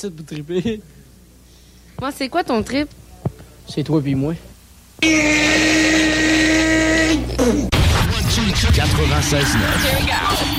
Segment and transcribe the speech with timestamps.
[0.00, 0.80] Ici pour triper.
[2.00, 2.88] Moi, c'est quoi ton trip?
[3.68, 4.34] C'est toi puis moi.
[5.02, 5.04] 96.9.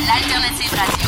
[0.08, 1.01] L'alternative radio.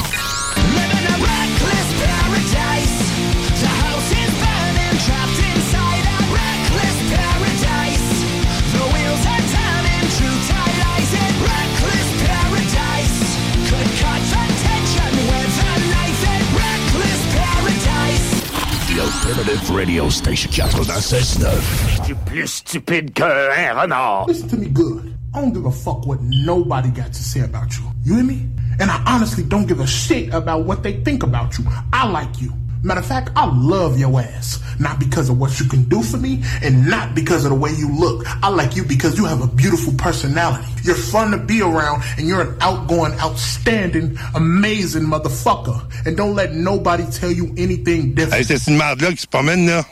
[19.24, 22.06] Alternative Radio Station 96.9.
[22.06, 24.28] Tu plus stupide eh, qu'un renard.
[24.28, 25.16] Listen to me good.
[25.34, 27.86] I don't give a fuck what nobody got to say about you.
[28.04, 28.46] You hear me?
[28.82, 31.64] And I honestly don't give a shit about what they think about you.
[31.94, 32.52] I like you.
[32.84, 34.60] Matter of fact, I love your ass.
[34.78, 37.72] Not because of what you can do for me, and not because of the way
[37.72, 38.26] you look.
[38.44, 40.68] I like you because you have a beautiful personality.
[40.84, 45.82] You're fun to be around, and you're an outgoing, outstanding, amazing motherfucker.
[46.06, 48.34] And don't let nobody tell you anything different.
[48.34, 49.86] Hey, c'est une merde-là qui se promène, là.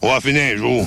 [0.00, 0.86] On va finir un jour.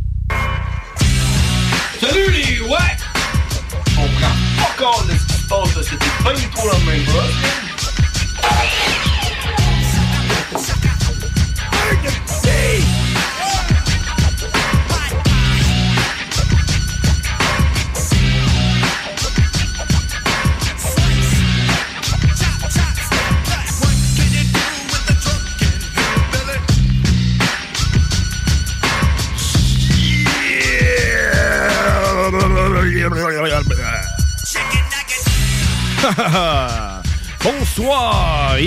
[2.01, 2.77] Salut les ouais!
[3.95, 5.87] On prend compte de ce qui se passe.
[5.87, 6.51] C'était pas du.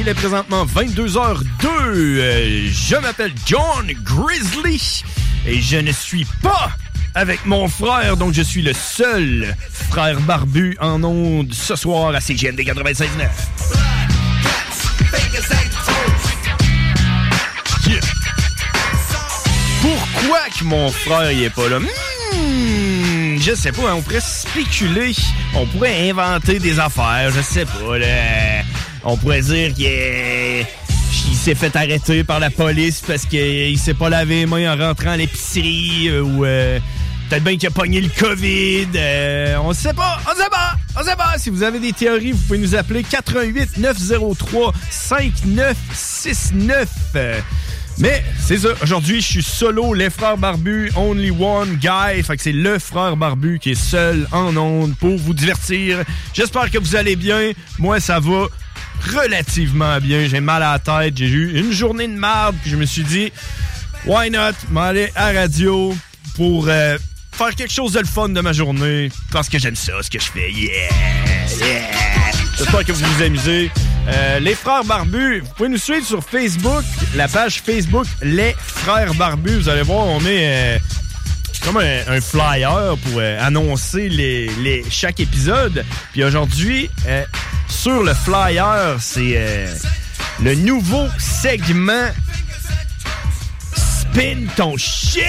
[0.04, 1.66] Il est présentement 22h02.
[1.66, 5.02] Euh, Je m'appelle John Grizzly
[5.46, 6.70] et je ne suis pas
[7.14, 9.56] avec mon frère, donc je suis le seul
[9.90, 13.06] frère barbu en onde ce soir à CGMD 96.9.
[17.86, 18.00] Yeah.
[19.80, 21.78] Pourquoi que mon frère il est pas là?
[21.78, 25.14] Hmm, je sais pas, hein, on pourrait spéculer,
[25.54, 28.53] on pourrait inventer des affaires, je sais pas, là.
[29.04, 30.66] On pourrait dire qu'il est-
[31.28, 34.76] il s'est fait arrêter par la police parce qu'il s'est pas lavé les mains en
[34.88, 36.78] rentrant à l'épicerie euh, ou euh,
[37.28, 38.88] peut-être bien qu'il a pogné le COVID.
[38.96, 41.34] euh, on sait pas, on sait pas, on sait pas.
[41.38, 46.88] Si vous avez des théories, vous pouvez nous appeler 88 903 5969.
[47.16, 47.40] Euh,
[47.98, 52.22] Mais c'est ça, aujourd'hui je suis solo, les frères barbus, only one guy.
[52.24, 56.02] Fait que c'est le frère barbu qui est seul en onde pour vous divertir.
[56.32, 57.52] J'espère que vous allez bien.
[57.78, 58.46] Moi ça va
[59.12, 60.26] relativement bien.
[60.28, 63.04] J'ai mal à la tête, j'ai eu une journée de merde, puis je me suis
[63.04, 63.32] dit,
[64.06, 65.94] why not m'aller à radio
[66.36, 66.98] pour euh,
[67.32, 70.18] faire quelque chose de le fun de ma journée parce que j'aime ça, ce que
[70.18, 70.50] je fais.
[70.50, 70.88] Yeah!
[71.58, 72.14] Yeah!
[72.56, 73.70] J'espère que vous vous amusez.
[74.06, 76.84] Euh, les Frères Barbus, vous pouvez nous suivre sur Facebook,
[77.14, 79.56] la page Facebook Les Frères Barbus.
[79.56, 80.78] Vous allez voir, on met euh,
[81.64, 85.84] comme un, flyer pour euh, annoncer les, chaque épisode.
[86.12, 87.24] Puis aujourd'hui, euh,
[87.68, 89.74] sur le flyer, c'est euh,
[90.42, 92.08] le nouveau segment
[93.74, 95.22] Spin ton shit!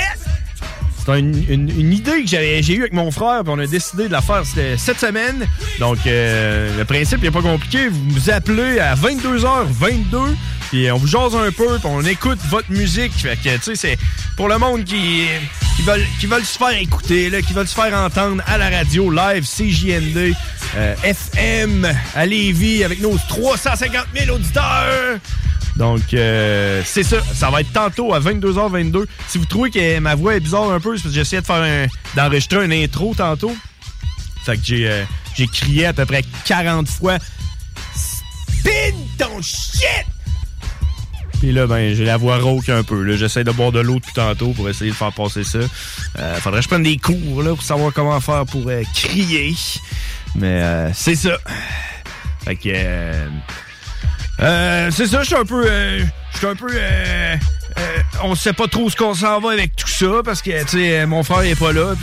[1.06, 4.12] C'est une, une- idée que j'ai eue avec mon frère, puis on a décidé de
[4.12, 4.42] la faire
[4.78, 5.48] cette semaine.
[5.80, 7.90] Donc, le principe n'est pas compliqué.
[7.90, 10.36] Vous nous appelez à 22h22,
[10.70, 13.14] puis on vous jase un peu, puis on écoute votre musique.
[13.14, 13.98] Fait que, tu sais, c'est
[14.36, 15.26] pour le monde qui,
[15.76, 18.70] qui, veulent, qui veulent se faire écouter, là, qui veulent se faire entendre à la
[18.70, 20.34] radio, live, CJND,
[20.76, 25.20] euh, FM, à Lévis, avec nos 350 000 auditeurs.
[25.76, 27.18] Donc, euh, c'est ça.
[27.34, 29.06] Ça va être tantôt à 22h22.
[29.28, 31.48] Si vous trouvez que ma voix est bizarre un peu, c'est parce que j'essayais de
[31.48, 31.86] faire un,
[32.16, 33.56] d'enregistrer un intro tantôt.
[34.46, 35.04] Fait que j'ai, euh,
[35.36, 37.18] j'ai crié à peu près 40 fois
[37.96, 40.15] Spin ton shit!
[41.46, 43.16] Puis là, ben, j'ai la voix rauque un peu.
[43.16, 45.60] J'essaie de boire de l'eau depuis tantôt pour essayer de faire passer ça.
[46.18, 49.54] Euh, faudrait que je prenne des cours là, pour savoir comment faire pour euh, crier.
[50.34, 51.38] Mais euh, c'est ça.
[52.44, 52.70] Fait que...
[54.40, 55.68] euh, c'est ça, je suis un peu.
[56.34, 56.72] je suis un peu.
[58.24, 61.06] on sait pas trop ce qu'on s'en va avec tout ça parce que, tu sais,
[61.06, 61.94] mon frère est pas là,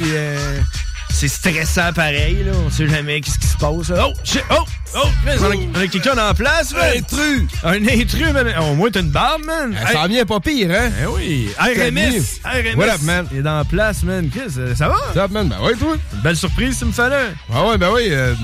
[1.13, 2.53] c'est stressant pareil, là.
[2.67, 3.89] On sait jamais qu'est-ce qui se passe.
[3.91, 4.09] là.
[4.09, 4.65] Oh, shit, oh,
[4.97, 6.83] oh, on a, on a quelqu'un en place, man.
[6.95, 7.43] Un intrus.
[7.65, 8.53] Un intrus, man.
[8.61, 9.75] Au moins, t'as une barbe, man.
[9.93, 10.91] Ça en vient pas pire, hein?
[11.03, 11.51] Eh oui.
[11.59, 12.41] RMS.
[12.45, 12.77] RMS.
[12.77, 13.27] What up, man?
[13.33, 14.29] Il est la place, man.
[14.33, 14.97] Qu'est-ce que- ça va?
[15.15, 15.49] Ça va, man?
[15.49, 15.97] Ben ouais, toi?
[16.15, 17.33] Une belle surprise, tu me fallait.
[17.53, 18.09] Ah ouais, ben oui.
[18.11, 18.35] euh,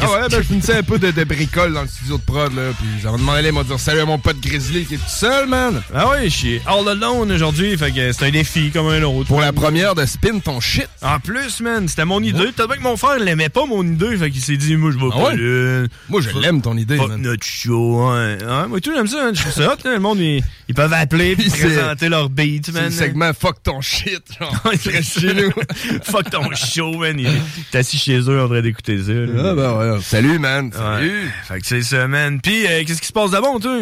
[0.00, 2.54] Ah ouais, ben je finissais un peu de, de bricole dans le studio de prod,
[2.54, 2.70] là.
[2.78, 5.48] Puis j'avais demandé, il m'a dit salut à mon pote Grizzly qui est tout seul,
[5.48, 5.82] man.
[5.94, 9.28] Ah ouais, je suis all alone aujourd'hui, fait que c'est un défi comme un autre.
[9.28, 10.88] Pour la première de spin ton shit.
[11.02, 12.52] En plus, man, c'était mon idée.
[12.52, 14.16] Peut-être que mon frère l'aimait pas, mon idée.
[14.16, 15.88] Fait qu'il s'est dit, moi, je vais Ah pas ouais?
[16.08, 17.22] Moi, je l'aime, ton idée, Fuck man.
[17.22, 18.38] notre show, hein.
[18.48, 19.34] Hein, Moi, tout, j'aime ça, man.
[19.34, 19.92] Je trouve ça hot, là.
[19.94, 22.84] Le monde, ils, ils peuvent appeler puis C'est- présenter leur beat, C'est man.
[22.84, 24.62] le segment Fuck ton shit, genre.
[25.02, 25.50] Chez nous.
[26.02, 27.18] Fuck ton show, man.
[27.20, 29.12] Est assis chez eux en train d'écouter ça.
[29.12, 29.50] là.
[29.50, 29.81] Ah ben ouais.
[30.02, 30.66] Salut, man.
[30.66, 30.72] Ouais.
[30.72, 31.30] Salut.
[31.44, 32.40] Fait que c'est ça, man.
[32.40, 33.78] Puis, euh, qu'est-ce qui se passe de bon, toi?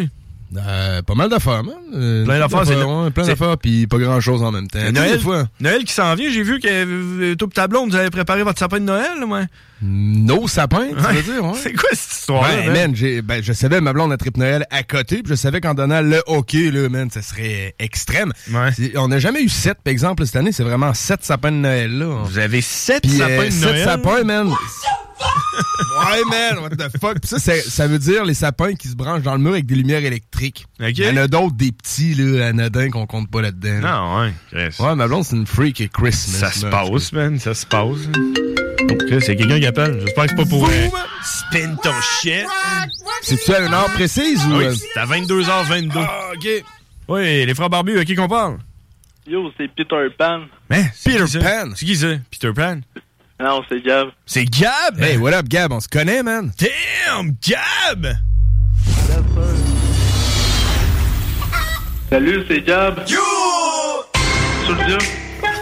[0.57, 1.75] Euh, pas mal d'affaires, man.
[1.95, 4.81] Euh, Plein d'affaires, c'est le- ouais, plein d'affaires, puis pas grand-chose en même temps.
[4.93, 5.45] Noël, fois?
[5.61, 8.43] Noël qui s'en vient, j'ai vu que euh, toi pis ta blonde, vous avez préparé
[8.43, 9.45] votre sapin de Noël, ouais.
[9.83, 11.13] Nos sapins, tu Ouais.
[11.23, 11.59] veux dire, ouais.
[11.63, 12.75] C'est quoi cette histoire-là, Ouais, man?
[12.75, 15.61] man, j'ai, ben, je savais ma blonde a trip Noël à côté, puis je savais
[15.61, 18.33] qu'en donnant le hockey, là, man, ça serait extrême.
[18.75, 21.57] C'est- On n'a jamais eu sept, par exemple, cette année, c'est vraiment sept sapins de
[21.57, 22.23] Noël, là.
[22.25, 23.85] Vous avez sept Puis, sapins euh, de sept Noël?
[23.85, 24.49] sapins, man.
[25.21, 27.19] ouais, man, what the fuck.
[27.21, 29.67] Puis ça, c'est- ça veut dire les sapins qui se branchent dans le mur avec
[29.67, 30.67] des lumières électriques.
[30.81, 30.89] Ok.
[30.99, 33.81] Il y en a d'autres, des petits, là, anodins qu'on compte pas là-dedans.
[33.81, 33.97] là.
[33.97, 34.77] Non, ouais, Chris.
[34.85, 36.39] Ouais, ma blonde, c'est une freak et Christmas.
[36.39, 38.09] Ça se passe, man, ça se passe.
[38.91, 40.01] Oh, c'est quelqu'un qui appelle.
[40.01, 40.89] J'espère que c'est pas pour euh,
[41.23, 42.47] spin ton shit.
[43.23, 44.57] C'est-tu à une heure précise ou...
[44.57, 45.93] Oui, euh, c'est à 22h22.
[45.97, 46.49] Ah, OK.
[47.09, 48.59] Oui, les frères barbus, à qui qu'on parle?
[49.27, 50.43] Yo, c'est Peter Pan.
[50.71, 50.85] Hein?
[51.05, 51.39] Peter?
[51.41, 51.71] Pan.
[51.75, 52.09] C'est qui ça?
[52.31, 52.81] Peter Pan?
[53.39, 54.09] Non, c'est Gab.
[54.27, 55.01] C'est Gab?
[55.01, 55.73] Hey, what up, Gab?
[55.73, 56.53] On se connaît, man?
[56.59, 58.17] Damn, Gab!
[62.11, 63.03] Salut, c'est Gab.
[63.09, 63.19] Yo!
[64.67, 64.99] Soldier.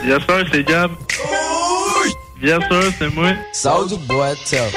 [0.05, 0.91] Yes, sir, c'est Gab.
[2.41, 3.31] Yes, sir, c'est moi.
[3.53, 4.73] Soldier boy, tough.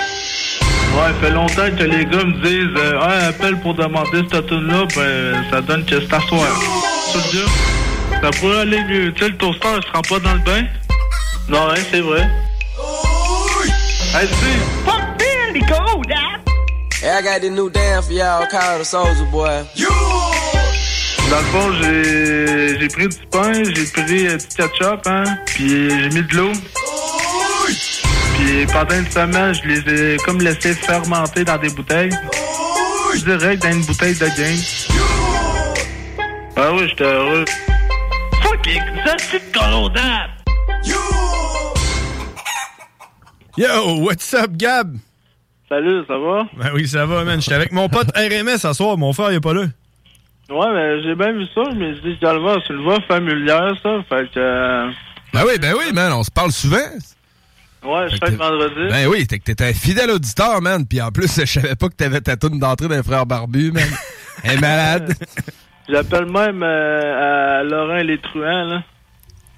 [0.96, 4.88] Ouais, fait longtemps que les gars me disent euh, Ouais, appelle pour demander cette tune-là,
[4.96, 6.48] ben ça donne que c'est à soir.
[7.12, 7.46] Soldier,
[8.20, 9.14] ça pourrait aller mieux.
[9.14, 10.64] Tu sais, le toaster il se rend pas dans le bain?
[11.50, 12.28] Non, hein, c'est vrai.
[14.16, 14.34] Hey, tu
[14.84, 16.42] Fuck Billy, go, Dad!
[17.04, 19.66] Hey, I got this new dance for y'all called the Soldier Boy.
[21.30, 25.90] Dans le fond, j'ai j'ai pris du pain, j'ai pris euh, du ketchup, hein, puis
[25.90, 26.52] j'ai mis de l'eau.
[28.38, 32.10] Puis pendant une semaine, je les ai comme laissés fermenter dans des bouteilles.
[33.26, 34.58] Direct dans une bouteille de game.
[36.56, 37.46] Ah oui, j'étais heureux.
[38.44, 40.32] Fucking, ça c'est de colondable!
[43.58, 44.96] Yo, what's up, Gab?
[45.68, 46.44] Salut, ça va?
[46.58, 47.42] Ben oui, ça va, man.
[47.42, 48.98] J'étais avec mon pote RMS ce soir.
[48.98, 49.66] Mon frère, il est pas là.
[50.50, 52.84] Ouais, mais j'ai bien vu ça, mais je dis, je dois le voir, c'est une
[52.84, 54.40] voix familière, ça, fait que...
[54.40, 54.90] euh,
[55.34, 56.78] Ben oui, ben oui, man, on se parle souvent.
[57.84, 58.90] Ouais, chaque vendredi.
[58.92, 60.86] Ben oui, t'es que t'es un fidèle auditeur, man.
[60.86, 63.84] Puis en plus, je savais pas que t'avais ta toune d'entrée d'un frère barbu, man.
[64.44, 65.14] Elle est malade.
[65.90, 68.84] J'appelle même euh, à Laurent Les Truands, là.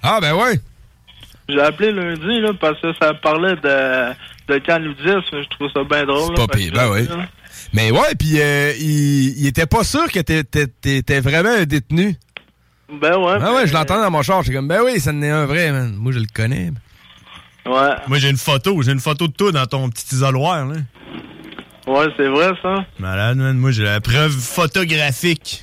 [0.02, 0.58] Ah, ben ouais.
[1.48, 4.12] J'ai appelé lundi, là, parce que ça parlait de,
[4.52, 5.22] de canudisme.
[5.42, 6.34] Je trouve ça bien drôle.
[6.36, 7.06] C'est pas pire, ben ouais.
[7.74, 11.64] Mais ouais, puis euh, il, il était pas sûr que t'é- t'é- t'étais vraiment un
[11.64, 12.16] détenu.
[13.00, 13.36] Ben ouais.
[13.40, 14.42] Ah ouais, je l'entends dans mon char.
[14.42, 15.94] J'étais comme, ben oui, ça en est un vrai, man.
[15.94, 16.70] Moi, je le connais.
[17.66, 17.94] Ouais.
[18.06, 18.82] Moi, j'ai une photo.
[18.82, 20.76] J'ai une photo de toi dans ton petit isoloir, là.
[21.86, 22.84] Ouais, c'est vrai, ça.
[22.98, 23.56] Malade, man.
[23.56, 25.62] Moi, j'ai la preuve photographique.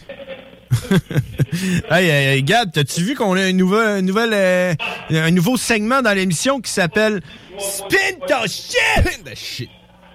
[1.91, 4.73] hey, hey, Gab, t'as-tu vu qu'on a une nouvelle, une nouvelle, euh,
[5.11, 7.21] un nouveau segment dans l'émission qui s'appelle
[7.59, 8.77] Spin ton shit?
[8.97, 9.69] Spin the shit.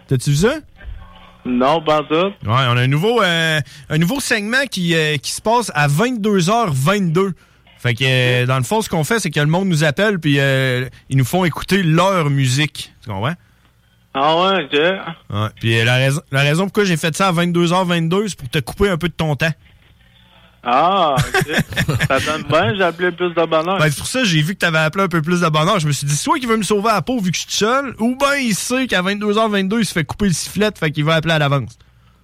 [0.09, 0.55] T'as-tu vu ça?
[1.45, 2.15] Non, pas tout.
[2.15, 5.89] Ouais, on a un nouveau, euh, un nouveau segment qui, euh, qui se passe à
[5.89, 7.33] 22h22.
[7.79, 10.19] Fait que, euh, dans le fond, ce qu'on fait, c'est que le monde nous appelle,
[10.19, 12.93] puis euh, ils nous font écouter leur musique.
[13.03, 13.35] Tu comprends?
[14.15, 14.73] Ah ouais, ok.
[14.73, 15.49] Ouais.
[15.61, 18.59] Puis euh, la, raison, la raison pourquoi j'ai fait ça à 22h22, c'est pour te
[18.59, 19.53] couper un peu de ton temps.
[20.65, 21.97] Ah, ok.
[22.09, 23.79] ça donne bien, j'ai appelé plus de bonheur.
[23.79, 25.79] Ben, c'est pour ça que j'ai vu que t'avais appelé un peu plus de bonheur.
[25.79, 27.43] Je me suis dit, soit qu'il veut me sauver à la peau vu que je
[27.43, 30.91] suis seul, ou ben il sait qu'à 22h22, il se fait couper le sifflet, fait
[30.91, 31.79] qu'il va appeler à l'avance.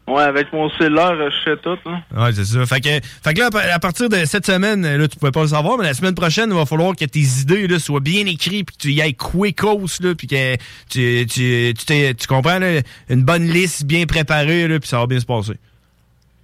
[0.09, 2.25] Ouais, avec mon cellulaire, je fais tout, là.
[2.25, 2.67] Ouais, c'est ça.
[2.67, 5.49] Fait que, fait que là, à partir de cette semaine, là, tu pouvais pas le
[5.49, 8.67] savoir, mais la semaine prochaine, il va falloir que tes idées là, soient bien écrites,
[8.67, 10.57] puis que tu y ailles quickos, là, puis que
[10.91, 14.99] tu, tu, tu, t'es- tu comprends, là, une bonne liste bien préparée, là, puis ça
[14.99, 15.53] va bien se passer.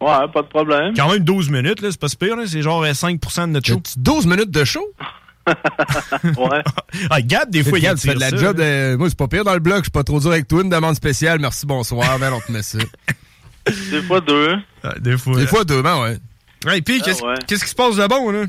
[0.01, 0.95] Ouais, pas de problème.
[0.97, 3.47] Quand même 12 minutes, là, c'est pas si pire, là, c'est genre euh, 5% de
[3.47, 3.83] notre show.
[3.97, 4.87] 12 minutes de show?
[5.49, 6.63] ouais.
[7.11, 8.95] ah, Gab, des fois, il Gab, tu fais tire de la ça, job de...
[8.95, 9.79] Moi, c'est pas pire dans le bloc.
[9.79, 10.63] Je suis pas trop dur avec toi.
[10.63, 11.41] Une demande spéciale.
[11.41, 12.19] Merci, bonsoir.
[12.21, 12.79] Ben, on te met ça.
[13.91, 14.57] Des fois deux.
[14.85, 15.37] Ah, des fois.
[15.37, 16.17] Des fois deux, ben ouais.
[16.67, 17.35] Ouais, puis, Ah, qu'est-ce ouais.
[17.47, 18.45] qui se passe de bon, là?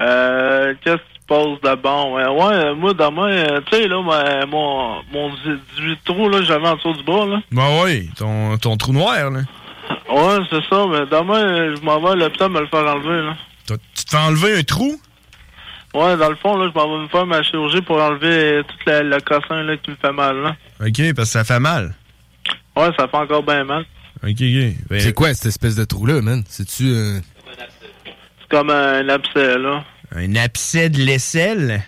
[0.00, 2.16] Euh, qu'est-ce qui se passe de bon?
[2.16, 5.30] Ouais, ouais moi, demain, euh, tu sais, là, ma- mon, mon
[5.76, 7.40] 18 trous, là, j'avais en dessous du bas, là.
[7.52, 9.40] Ben oui, ton, ton trou noir, là.
[10.10, 13.34] Ouais, c'est ça, mais demain, je m'en vais à l'hôpital me le faire enlever, là.
[13.66, 15.00] Tu te fais enlever un trou?
[15.94, 18.74] Ouais, dans le fond, là, je m'en vais me faire ma chirurgie pour enlever tout
[18.86, 20.56] le, le cossin, là, qui me fait mal, là.
[20.80, 21.94] OK, parce que ça fait mal.
[22.76, 23.84] Ouais, ça fait encore bien mal.
[24.22, 24.88] OK, OK.
[24.90, 26.42] Ben, C'est quoi cette espèce de trou-là, man?
[26.48, 26.84] C'est-tu...
[26.88, 27.18] euh,
[27.58, 29.84] C'est comme un abcès, là.
[30.14, 31.82] Un abcès de l'aisselle?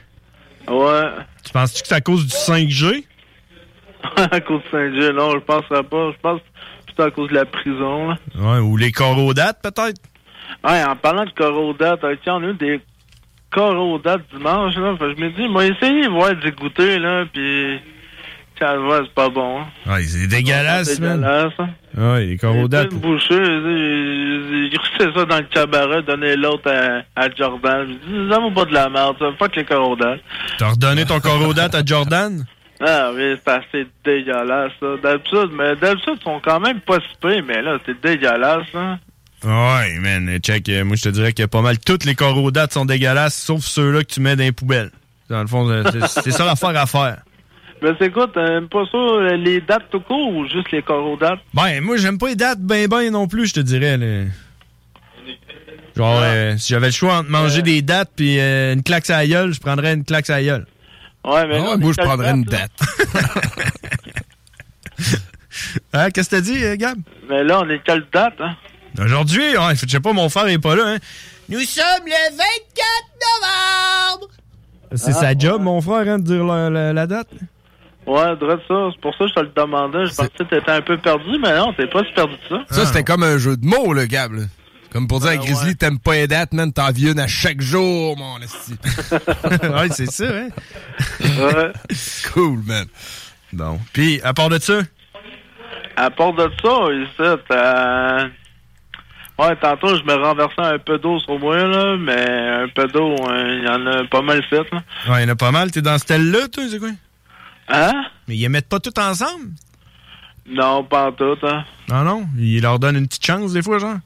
[0.69, 1.03] Ouais.
[1.45, 3.05] Tu penses-tu que c'est à cause du 5G?
[4.17, 6.11] à cause de Saint-Gilles, non, je penserais pas.
[6.13, 6.47] Je pense que
[6.97, 8.17] c'est à cause de la prison, là.
[8.37, 10.01] Ouais, ou les corodates, peut-être?
[10.65, 12.81] Ouais, en parlant de corodates, euh, tiens, on a eu des
[13.51, 14.97] corodates dimanche, là.
[14.99, 17.79] Fait que je me dis, moi, essayez, voir d'y goûter, là, puis...
[18.59, 19.61] Tiens, ouais, c'est pas bon.
[19.61, 19.67] hein.
[19.93, 21.69] Ouais, c'est dégueulasse, C'est dégueulasse, hein.
[21.97, 22.91] Ouais, corodates.
[22.93, 24.71] Une bouchée, il
[25.15, 27.87] ça dans le cabaret, donner l'autre à, à Jordan.
[27.89, 27.95] Je
[28.25, 29.27] dis, ça pas de la merde, ça.
[29.39, 30.21] Fuck les corodates.
[30.59, 32.45] T'as redonné ton corodate à Jordan?
[32.81, 34.87] Ah oui, c'est assez dégueulasse, ça.
[35.03, 38.99] D'habitude, mais d'habitude, ils sont quand même pas si mais là, c'est dégueulasse, hein.
[39.45, 40.69] Ouais, man, check.
[40.71, 44.01] euh, moi, je te dirais que pas mal toutes les corodates sont dégueulasses, sauf ceux-là
[44.03, 44.91] que tu mets dans les poubelles.
[45.29, 47.19] Dans le fond, c'est- c'est ça l'affaire à faire.
[47.83, 51.41] Mais c'est quoi, t'aimes pas ça, euh, les dates tout court ou juste les corodates?
[51.55, 53.97] Ben, moi, j'aime pas les dates ben ben non plus, je te dirais.
[53.99, 54.25] là.
[55.97, 59.19] Genre, euh, si j'avais le choix entre manger des dates puis euh, une claque à
[59.19, 60.67] la gueule, je prendrais une claque à la gueule.
[61.25, 63.73] Ouais, mais Ah, là, moi, je prendrais une dates, date.
[65.93, 66.99] Hein, qu'est-ce que t'as dit, euh, Gab?
[67.29, 68.55] Mais là, on est quelle date, hein?
[68.99, 70.99] Aujourd'hui, ouais, je sais pas, mon frère est pas là, hein.
[71.49, 74.29] Nous sommes le 24 novembre!
[74.95, 77.29] C'est Ah, sa job, mon frère, hein, de dire la, la- la date.
[78.07, 78.89] Ouais, droit de ça.
[78.93, 80.07] C'est pour ça que je te le demandais.
[80.07, 82.65] Je pensais que t'étais un peu perdu, mais non, t'es pas si perdu de ça.
[82.71, 84.43] Ça, c'était comme un jeu de mots, le Gab, là.
[84.93, 88.17] Comme pour dire à Grizzly, t'aimes pas les dates, man, t'en viens à chaque jour,
[88.17, 88.77] mon esti.
[89.63, 90.49] ouais, c'est ça, hein.
[91.21, 91.73] Ouais.
[92.33, 92.87] cool, man.
[93.53, 93.79] Bon.
[93.93, 94.81] Puis, à part de ça?
[95.97, 98.25] À part de ça, ici, t'as...
[99.39, 103.17] Ouais, tantôt, je me renversais un peu d'eau sur moi, là, mais un peu d'eau,
[103.29, 104.83] hein, il y en a pas mal fait, là.
[105.09, 105.71] Ouais, il y en a pas mal.
[105.71, 106.89] T'es dans ce tel-là, toi, c'est quoi?
[107.69, 108.05] Hein?
[108.29, 109.51] Mais ils mettent pas tout ensemble?
[110.49, 111.65] Non, pas en tout, hein.
[111.89, 112.27] Non, non.
[112.39, 113.97] Ils leur donnent une petite chance, des fois, genre.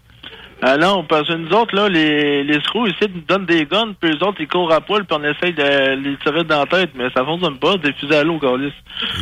[0.62, 3.95] Ah non, parce que nous autres, là, les, les screws ici, nous donnent des guns,
[3.99, 6.67] puis les autres, ils courent à poil, puis on essaye de les tirer dans la
[6.67, 8.73] tête, mais ça fonctionne pas, des fusils à l'eau, Carlis.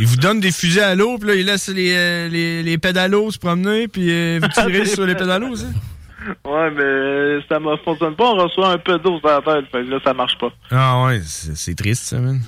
[0.01, 2.79] Ils vous donnent des fusées à l'eau, puis là, ils laissent les, euh, les, les
[2.79, 5.67] pédalos se promener, puis euh, vous tirez sur les pédalos, ça?
[6.45, 9.85] Ouais, mais ça ne fonctionne pas, on reçoit un peu d'eau sur la tête, fait
[9.85, 10.51] que là, ça marche pas.
[10.73, 12.41] Ah ouais, c'est c'est triste, ça, man.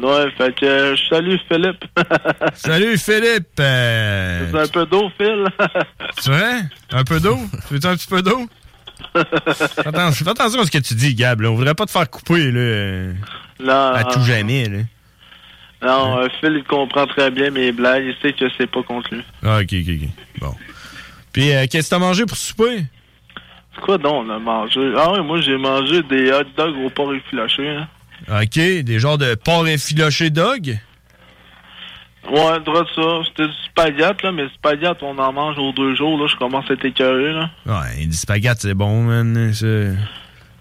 [0.00, 1.84] Ouais, fait que euh, je salue Philippe.
[2.54, 3.48] Salut, Philippe!
[3.58, 5.44] euh, C'est un peu d'eau, Phil.
[6.22, 6.60] Tu vrai?
[6.92, 7.36] Un peu d'eau?
[7.66, 8.46] Tu veux un petit peu d'eau?
[9.14, 11.40] Fais attention, fais attention à ce que tu dis, Gab.
[11.40, 11.50] Là.
[11.50, 13.12] On voudrait pas te faire couper là,
[13.60, 14.68] non, à tout jamais.
[14.68, 14.78] Là.
[15.82, 19.14] Non, euh, Phil, il comprend très bien mes blagues, il sait que c'est pas contre
[19.14, 19.22] lui.
[19.44, 20.08] Ah, ok, ok, ok.
[20.40, 20.54] Bon.
[21.32, 22.84] Puis, euh, qu'est-ce que t'as mangé pour souper?
[23.82, 24.92] quoi donc on a mangé?
[24.96, 27.68] Ah oui, moi j'ai mangé des hot dogs au porc effiloché.
[27.68, 27.88] Hein.
[28.26, 30.78] OK, des genres de porc effiloché dog?
[32.30, 33.20] Ouais, droit de ça.
[33.28, 36.26] C'était du spaghetti, là, mais spaghetti, on en mange aux deux jours, là.
[36.30, 37.48] Je commence à être écœuré, là.
[37.64, 39.52] Ouais, du spaghetti, c'est bon, man.
[39.54, 39.94] C'est-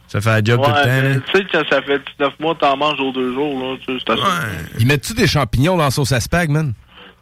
[0.07, 2.55] Ça fait la job tout le Ouais, temps, tu sais que ça fait 19 mois
[2.55, 3.75] que t'en manges aux deux jours, là.
[4.07, 4.17] Assez.
[4.79, 6.73] Ils mettent-tu des champignons dans la sauce à spag, man?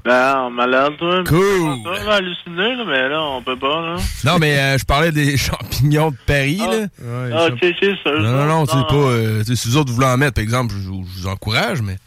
[0.06, 1.24] Ben, malade, toi.
[1.28, 1.80] Cool.
[1.84, 3.96] Ça va halluciner, là, mais là, on peut pas, là.
[4.24, 6.86] Non, mais euh, je parlais des champignons de Paris, là.
[7.34, 8.12] Ah, ok, ok, ça.
[8.12, 8.94] Non, non, non, c'est pas...
[8.94, 11.98] Euh, tu sais, si vous autres voulez en mettre, par exemple, je, vous encourage, mais...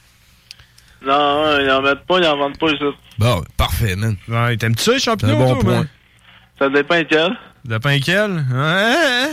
[1.04, 2.84] Non, ouais, ils en mettent pas, ils en vendent pas, ici.
[3.18, 4.16] Bon, parfait, man.
[4.28, 5.74] Ouais, t'aimes-tu ça, les champignons, C'est un bon toi, point.
[5.78, 5.88] man?
[6.60, 7.36] Ça dépend quel.
[7.64, 8.44] De pain quel?
[8.52, 9.28] Ouais.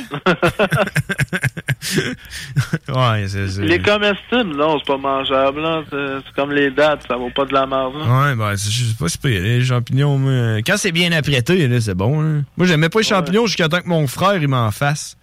[2.90, 3.48] ouais, c'est...
[3.50, 5.84] c'est- Les comestibles, non, c'est pas mangeable, là.
[5.90, 8.06] C'est c'est comme les dates, ça vaut pas de la merde, là.
[8.30, 10.58] Ouais, ben, c'est- je sais pas si pire, les champignons, moi.
[10.66, 12.42] Quand c'est bien apprêté, là, c'est bon, là.
[12.58, 15.18] Moi, j'aimais pas les champignons jusqu'à temps que mon frère, il m'en fasse.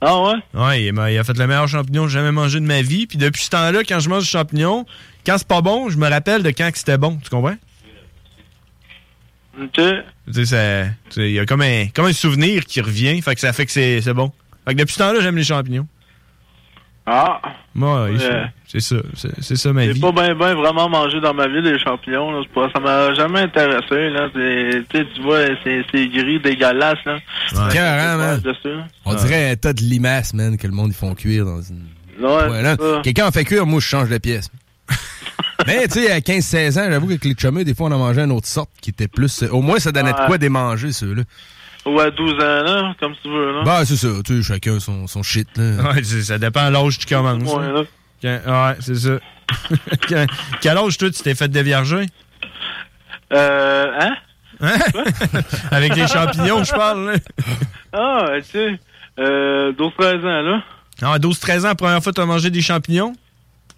[0.00, 0.34] Ah ouais?
[0.54, 3.06] Ouais, il, il a fait le meilleur champignon que j'ai jamais mangé de ma vie.
[3.06, 4.84] Puis depuis ce temps-là, quand je mange du champignon,
[5.24, 7.18] quand c'est pas bon, je me rappelle de quand que c'était bon.
[7.22, 7.54] Tu comprends?
[9.62, 9.80] Ok.
[10.26, 13.20] Il y a comme un, comme un souvenir qui revient.
[13.22, 14.32] Fait que ça fait que c'est c'est bon.
[14.66, 15.86] Fait que depuis ce temps-là, j'aime les champignons.
[17.04, 17.40] Ah.
[17.74, 18.44] Moi, ouais, Ouais.
[18.68, 18.94] c'est ça.
[19.40, 20.00] C'est ça ma J'ai vie.
[20.00, 22.30] pas bien ben vraiment mangé dans ma vie des champignons.
[22.30, 22.42] Là.
[22.54, 24.10] Pas, ça m'a jamais intéressé.
[24.10, 24.28] Là.
[24.32, 26.98] C'est- Tu sais, tu vois, c'est c'est gris, dégueulasse.
[27.04, 27.18] Là.
[27.48, 28.40] C'est carré, man.
[29.04, 31.82] On dirait un tas de limaces, man, que le monde, ils font cuire dans une...
[32.20, 32.76] Ouais, Ouais.
[33.02, 34.48] Quelqu'un en fait cuire, moi, je change de pièce.
[35.66, 38.22] Mais, tu sais, à 15-16 ans, j'avoue qu'avec les chumeux, des fois, on en mangeait
[38.24, 39.42] une autre sorte qui était plus...
[39.50, 41.22] Au moins, ça donnait de quoi démanger, ceux-là.
[41.84, 43.52] Ou à 12 ans, là, comme tu veux.
[43.56, 43.62] Là.
[43.64, 45.92] Bah, c'est ça, tu sais, chacun son, son shit, là.
[45.92, 47.52] Ouais, ça dépend de l'âge que tu commences.
[47.52, 47.84] Ouais,
[48.28, 48.40] hein.
[48.68, 49.18] ouais, c'est ça.
[50.08, 50.26] Quand-
[50.60, 52.06] Quel âge, toi, tu t'es fait dévierger?
[53.32, 54.14] Euh, hein?
[55.72, 57.18] Avec les champignons, je parle, là.
[57.92, 58.78] Ah, tu sais,
[59.18, 60.62] euh, 12-13 ans, là.
[61.02, 63.12] Ah, 12-13 ans, la première fois que tu as mangé des champignons?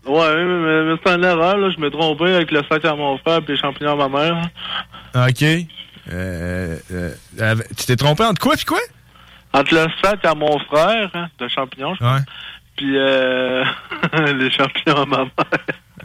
[0.07, 1.71] Ouais, mais, c'est une erreur, là.
[1.71, 4.35] Je me trompé avec le sac à mon frère et les champignons à ma mère.
[4.37, 4.51] hein.
[5.15, 5.43] Ah, OK.
[5.43, 8.81] Euh, euh, euh, tu t'es trompé entre quoi puis quoi?
[9.55, 12.21] Entre le sac à mon frère, hein, de champignons, je Ouais.
[12.77, 13.65] puis euh,
[14.39, 15.31] les champignons à ma mère.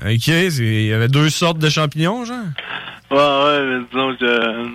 [0.06, 2.38] OK, c'est- il y avait deux sortes de champignons, genre?
[3.12, 4.68] Ouais, ouais, mais disons que euh,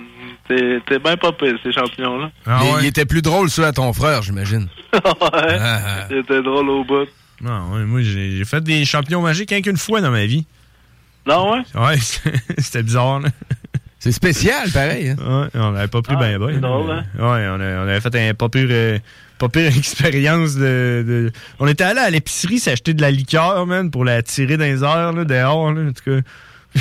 [0.48, 2.30] t'es t'es bien pas pire, ces champignons-là.
[2.46, 2.78] Ah il, ouais?
[2.82, 4.68] il était plus drôle, ceux à ton frère, j'imagine.
[4.92, 5.00] ouais,
[5.58, 6.06] Ah.
[6.10, 7.06] c'était drôle au bout.
[7.40, 10.46] Non, ouais, moi, j'ai fait des champignons magiques rien qu'une fois dans ma vie.
[11.26, 11.62] Non, ouais?
[11.74, 11.96] Ouais,
[12.58, 13.28] c'était bizarre, là.
[13.98, 15.08] C'est spécial, pareil.
[15.10, 15.16] Hein?
[15.18, 16.50] Ouais, on n'avait pas pris Ah, ben ben.
[16.54, 17.04] c'est drôle, hein?
[17.18, 18.98] Ouais, on, a- on avait fait un pas pire, euh,
[19.38, 23.90] pas pire expérience de, de- On était allé à l'épicerie s'acheter de la liqueur, man,
[23.90, 26.80] pour la tirer dans les airs, là, dehors, là, en tout cas.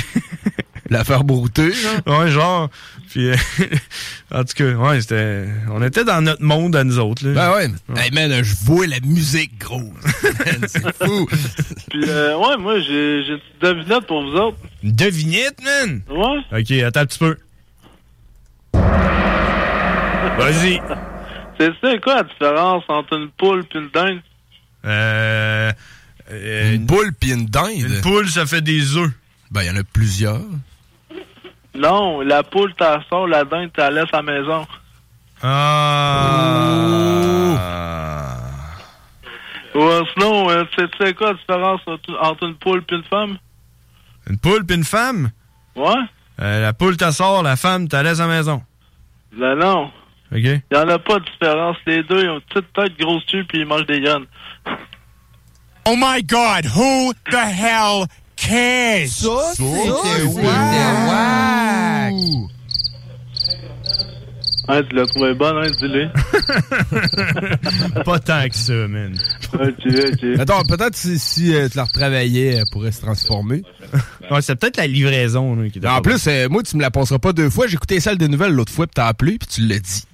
[0.94, 1.72] La faire brouter.
[2.06, 2.70] Ouais, genre.
[3.10, 3.34] Puis, euh,
[4.32, 5.46] en tout cas, ouais, c'était.
[5.72, 7.34] On était dans notre monde à nous autres, là.
[7.34, 7.68] Ben ouais.
[7.88, 9.92] mais- Hey, man, je vois la musique, gros.
[10.68, 11.26] C'est fou.
[11.90, 14.56] Puis, euh, ouais, moi, j'ai une petite devinette pour vous autres.
[14.84, 16.02] Une devinette, man?
[16.08, 16.60] Ouais?
[16.60, 17.36] Ok, attends un petit peu.
[20.38, 20.80] Vas-y.
[21.58, 24.20] C'est c'est quoi la différence entre une poule et une dinde?
[24.84, 25.72] Euh.
[26.72, 27.70] Une poule pis une dinde.
[27.78, 29.10] Une poule, ça fait des œufs.
[29.50, 30.40] Ben, il y en a plusieurs.
[31.74, 34.66] Non, la poule, t'as sort, la dinde, t'as laisse à la maison.
[35.42, 35.50] Ah.
[39.74, 43.38] Ouais, sinon, euh, tu sais- quoi la différence entre, une poule et une femme?
[44.30, 45.30] Une poule puis une femme?
[45.74, 45.92] Ouais?
[46.40, 48.62] Euh, la poule t'assort, la femme t'as laisse à la maison.
[49.36, 49.86] Ben non.
[50.32, 50.38] OK?
[50.38, 51.76] Il y en a pas de différence.
[51.86, 54.26] Les deux, ils ont une petite tête, grosse tue, puis ils mangent des graines.
[55.86, 58.06] Oh my god, who the hell
[58.48, 59.08] cares?
[59.08, 59.52] Ça,
[64.66, 66.08] Hein, tu l'as trouvé bonne, hein, dis-le.
[68.04, 69.14] Pas tant que ça, man.
[69.52, 70.40] ok, ok.
[70.40, 73.62] Attends, peut-être si, si euh, tu la retravaillais, elle pourrait se transformer.
[74.30, 77.18] Ouais, c'est peut-être la livraison là, qui En plus, euh, moi, tu me la passeras
[77.18, 77.66] pas deux fois.
[77.66, 80.04] J'ai écouté celle de nouvelles l'autre fois, puis t'as appelé, puis tu l'as dit.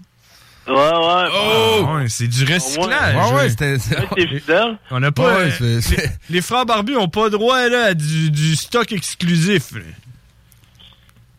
[0.71, 1.29] Ouais, ouais.
[1.35, 1.87] Oh!
[1.97, 3.17] Ouais, c'est du recyclage.
[3.17, 3.49] Ouais, ouais, ouais.
[3.51, 3.77] c'était...
[4.15, 4.79] T'es fidèle?
[4.91, 5.35] On n'a pas.
[5.37, 5.97] Ouais, euh, c'est- c'est-
[6.29, 9.73] les, les frères barbus ont pas droit là, à du, du stock exclusif.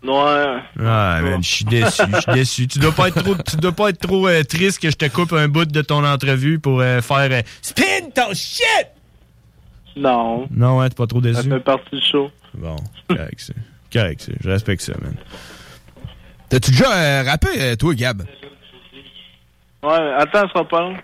[0.04, 0.58] Ouais.
[0.80, 2.68] Ah, man, je suis déçu, je suis déçu.
[2.68, 5.06] Tu dois pas être trop, tu dois pas être trop euh, triste que je te
[5.08, 8.66] coupe un bout de ton entrevue pour euh, faire euh, spin ton shit.
[9.96, 10.48] Non.
[10.50, 11.50] Non, ouais, t'es pas trop Ça déçu.
[11.50, 12.32] fait partie du show.
[12.56, 12.76] Bon,
[13.08, 13.54] correct, ça.
[13.94, 14.32] Correct, ça.
[14.42, 15.14] Je respecte ça, man.
[16.50, 18.24] T'as-tu déjà euh, rappé, toi, Gab?
[19.84, 20.96] Ouais, attends, ça sera pas long.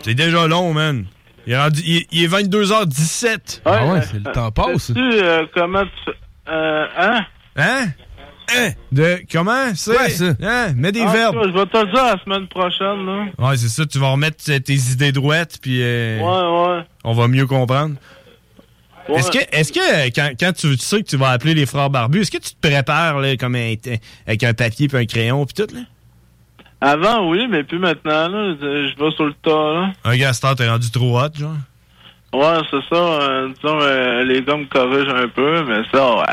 [0.00, 1.06] C'est déjà long, man.
[1.46, 3.62] Il est, rendu- il- il est 22h17.
[3.64, 4.82] Ah ouais, euh, c'est le temps passe.
[4.88, 6.12] Sais-tu euh, comment tu.
[6.48, 7.20] Euh, hein?
[7.56, 7.86] Hein?
[8.92, 9.74] De comment?
[9.74, 9.94] C'est?
[9.94, 10.32] Quoi, ça?
[10.42, 10.72] Hein?
[10.76, 11.36] Mets des tout verbes.
[11.44, 13.26] Je vais te le dire la semaine prochaine, là.
[13.38, 13.84] Ouais, c'est ça.
[13.86, 16.82] Tu vas remettre euh, tes idées droites, puis euh, Ouais, ouais.
[17.04, 17.96] on va mieux comprendre.
[19.08, 19.16] Ouais.
[19.18, 21.64] Est-ce que, est-ce que euh, quand, quand tu, tu sais que tu vas appeler les
[21.66, 23.74] frères barbus, est-ce que tu te prépares là, comme un-
[24.26, 25.80] avec un papier puis un crayon puis tout là?
[26.80, 28.54] Avant, oui, mais plus maintenant, là.
[28.60, 29.92] Je vais sur le tas, là.
[30.04, 31.56] Un heure, t'es rendu trop hot, genre?
[32.32, 32.96] Ouais, c'est ça.
[33.00, 36.24] euh, disons, euh, les gars me corrigent un peu, mais ça, ouais.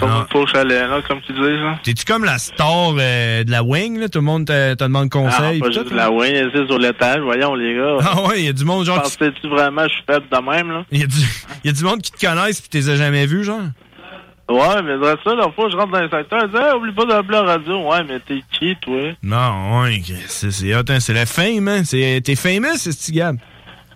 [0.00, 1.78] Ça me faux chalet, là, comme tu dis, là.
[1.84, 4.08] T'es-tu comme la star euh, de la wing, là?
[4.08, 5.60] Tout le monde te, te demande Ah, conseil.
[5.60, 7.96] pas pis juste tout, la wing, c'est sur l'étage, voyons, les gars.
[8.02, 9.02] Ah ouais, il y a du monde, genre.
[9.02, 10.84] Pensais-tu vraiment je suis faible de même, là?
[10.90, 11.14] Il y, a du-
[11.64, 13.60] y a du monde qui te connaissent pis t'es jamais vu, genre?
[14.48, 16.92] Ouais, mais c'est ça, la fois, je rentre dans le secteur, je dis, hey, oublie
[16.92, 17.90] pas d'appeler la radio.
[17.90, 19.00] Ouais, mais t'es qui, toi?
[19.22, 21.82] Non, ouais, c'est c'est hein, c'est la fame, hein?
[21.84, 23.32] C'est- T'es famous, c'est ce gars.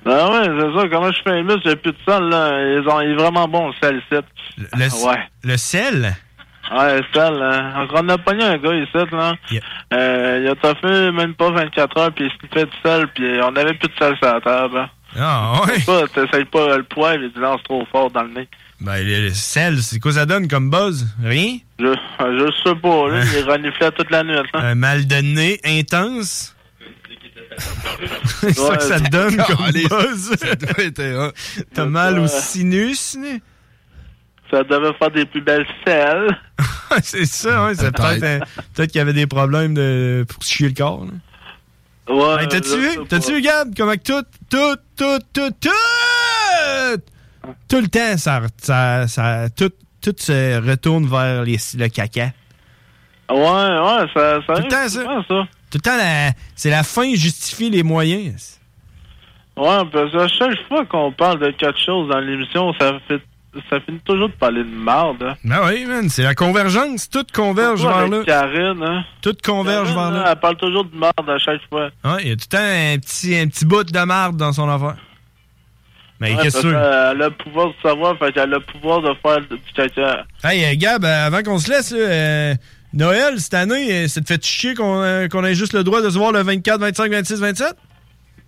[0.06, 2.78] Ah ouais, c'est ça, comment je fais un mus, j'ai plus de sel, là.
[2.78, 4.22] Ils ont, il est vraiment bon, le sel, ici.
[4.56, 5.18] Le, Ah, ouais.
[5.44, 6.14] le sel?
[6.74, 7.86] Ouais, le sel, là.
[7.92, 9.34] On a pogné un gars ici, là.
[9.92, 13.54] Euh, il a toffé même pas 24 heures, puis il fait du sel, puis on
[13.54, 14.78] avait plus de sel sur la table.
[14.78, 14.88] hein.
[15.18, 15.80] Ah ouais?
[15.84, 18.48] Pas, t'essayes pas le poivre, il dit lance trop fort dans le nez.
[18.80, 21.06] Ben, sel, c'est quoi ça donne comme buzz?
[21.22, 21.58] Rien?
[21.80, 21.86] Je,
[22.20, 24.42] je sais pas, là, il reniflait toute la nuit, là.
[24.54, 26.54] Un mal de nez intense?
[28.40, 29.88] c'est ça que ça te donne comme Caliste.
[29.88, 30.36] buzz?
[30.38, 31.32] Ça doit être, hein.
[31.74, 33.16] T'as mal au sinus?
[33.16, 33.42] né?
[34.50, 36.38] Ça devait faire des plus belles selles.
[37.02, 37.74] c'est ça, ouais.
[37.74, 41.04] C'est peut-être qu'il y avait des problèmes de, pour chier le corps.
[41.04, 42.14] là.
[42.14, 42.42] Ouais.
[42.42, 43.06] Hey, T'as-tu vu?
[43.08, 43.74] T'as-tu vu, Gab?
[43.76, 45.68] Comment que tout, tout, tout, tout, tout,
[47.68, 52.32] tout le temps, ça, ça, ça, tout, tout se retourne vers les, le caca.
[53.30, 55.48] Ouais, ouais, ça, ça Tout le temps, ça.
[55.70, 58.58] Tout le temps, c'est la fin justifie les moyens.
[59.56, 63.20] Ouais, parce que à chaque fois qu'on parle de quelque chose dans l'émission, ça fait
[63.70, 65.22] ça finit toujours de parler de marde.
[65.22, 65.34] Hein.
[65.42, 67.08] Ben oui, man, c'est la convergence.
[67.08, 68.24] Tout converge Pourquoi vers là.
[68.24, 69.04] Karine, hein?
[69.22, 70.30] Tout converge Karine, vers là.
[70.32, 71.88] Elle parle toujours de marde à chaque fois.
[72.04, 74.52] Ouais, il y a tout le temps un petit, un petit bout de marde dans
[74.52, 74.96] son affaire.
[76.20, 79.02] Mais Ouais, qu'est-ce que qu'elle a le pouvoir de savoir, fait qu'elle a le pouvoir
[79.02, 80.24] de faire du caca.
[80.42, 82.54] Hey, euh, Gab, euh, avant qu'on se laisse, euh,
[82.92, 86.10] Noël, cette année, euh, ça te fait chier qu'on euh, ait juste le droit de
[86.10, 87.68] se voir le 24, 25, 26, 27?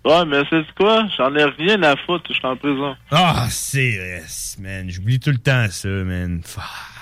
[0.03, 1.03] Ouais, mais c'est quoi?
[1.15, 2.95] J'en ai rien à foutre, je suis en prison.
[3.11, 4.21] Ah, c'est
[4.59, 4.89] man.
[4.89, 6.41] J'oublie tout le temps ça, man.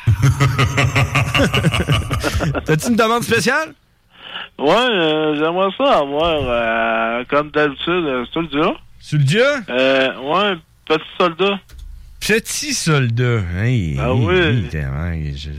[2.66, 3.74] T'as-tu une demande spéciale?
[4.58, 8.26] Ouais, euh, j'aimerais ça avoir, euh, comme d'habitude,
[9.02, 9.64] euh, soldat.
[9.66, 9.74] Soldat?
[9.74, 11.60] Euh, ouais, petit soldat.
[12.20, 13.42] Petit soldat.
[13.58, 14.36] Hey, Ah hey, oui.
[14.40, 15.50] hey, tellement, je-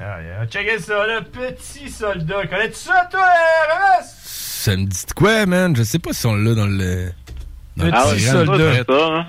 [0.00, 0.46] Ah, yeah.
[0.46, 2.46] Checkez ça, le petit soldat.
[2.46, 4.04] Connais-tu ça, toi, RMS?
[4.22, 5.74] Ça me dit de quoi, man?
[5.76, 7.10] Je sais pas si on l'a dans le.
[7.76, 8.46] Dans le Petit programme.
[8.46, 8.72] soldat.
[8.76, 9.26] C'est ça, hein?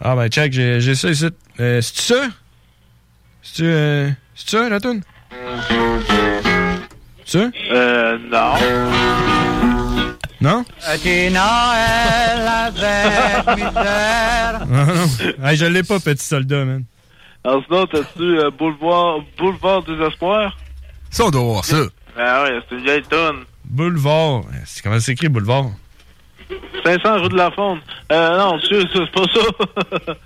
[0.00, 1.26] Ah, ben, check, j'ai j'ai ça ici.
[1.60, 2.26] Euh, C'est-tu ça?
[3.42, 5.02] C'est-tu euh, ça, la toune?
[7.24, 7.50] C'est ça?
[7.70, 9.43] Euh, non.
[10.44, 10.62] Non?
[10.78, 14.66] Petit Noël avec misère.
[14.66, 15.46] Non, non.
[15.48, 16.84] Hey, je l'ai pas, petit soldat, man.
[17.44, 20.54] Alors sinon, t'as-tu euh, Boulevard, Boulevard des Espoirs?
[21.10, 21.78] Ça, on doit voir ça.
[22.16, 23.44] Ben ouais, c'est une vieille tonne.
[23.64, 24.42] Boulevard.
[24.66, 25.66] C'est- Comment c'est écrit, boulevard?
[26.84, 27.78] 500 rue de la Fonde.
[28.12, 30.14] Euh, non, tu sais, c'est pas ça.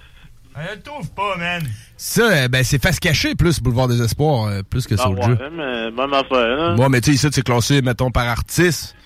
[0.61, 1.63] Je le trouve pas, man.
[1.97, 5.29] Ça, euh, ben, c'est face cachée plus Boulevard des Espoirs, euh, plus que Ah Soulja.
[5.29, 6.75] ouais, mais même affaire, hein.
[6.75, 8.97] Bon, mais tu sais, ici, c'est classé, mettons, par artiste.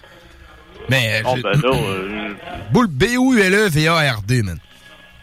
[0.88, 1.20] Mais.
[1.20, 2.34] euh, Oh, ben là, euh,
[2.70, 4.58] Boule B-O-U-L-E V-A-R-D, man.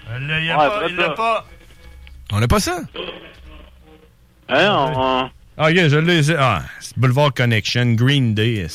[0.10, 1.46] Là, Ouais, pas, il l'a pas.
[2.32, 2.80] On n'a pas ça?
[4.50, 6.34] hein, on, on- Ah, ok, je l'ai ici.
[6.38, 8.68] Ah, c'est Boulevard Connection, Green Day.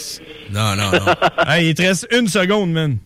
[0.51, 1.15] Non, non, non.
[1.49, 2.99] hey, il te reste une seconde, man.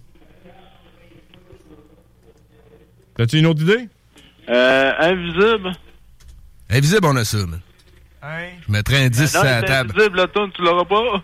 [3.17, 3.89] T'as-tu une autre idée?
[4.49, 5.73] euh, invisible.
[6.71, 7.61] Invisible, on a ça, man.
[8.67, 9.91] Je mettrais un 10 non, à la table.
[9.93, 11.23] invisible, la tonne, tu l'auras pas.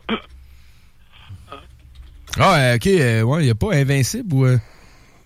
[2.38, 4.44] Ah, euh, ok, euh, ouais, y a pas Invincible ou.
[4.46, 4.58] euh?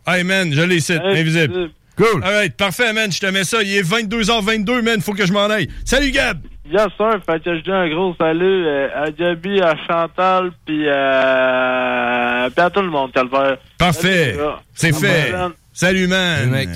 [0.06, 1.70] Hey, man, je l'ai ici, invisible.
[1.96, 2.22] Cool.
[2.22, 3.62] Alright, parfait, man, je te mets ça.
[3.62, 5.68] Il est 22h22, man, faut que je m'en aille.
[5.84, 6.38] Salut, Gab!
[6.70, 7.18] Yes, sir.
[7.26, 12.60] Fait que je dis un gros salut euh, à Gabi, à Chantal, puis euh, puis
[12.64, 13.56] à tout le monde, Calvaire.
[13.78, 14.36] Parfait.
[14.74, 15.28] C'est fait.
[15.28, 15.50] semaine.
[15.72, 16.38] Salut, man.
[16.38, 16.68] Salut, mec.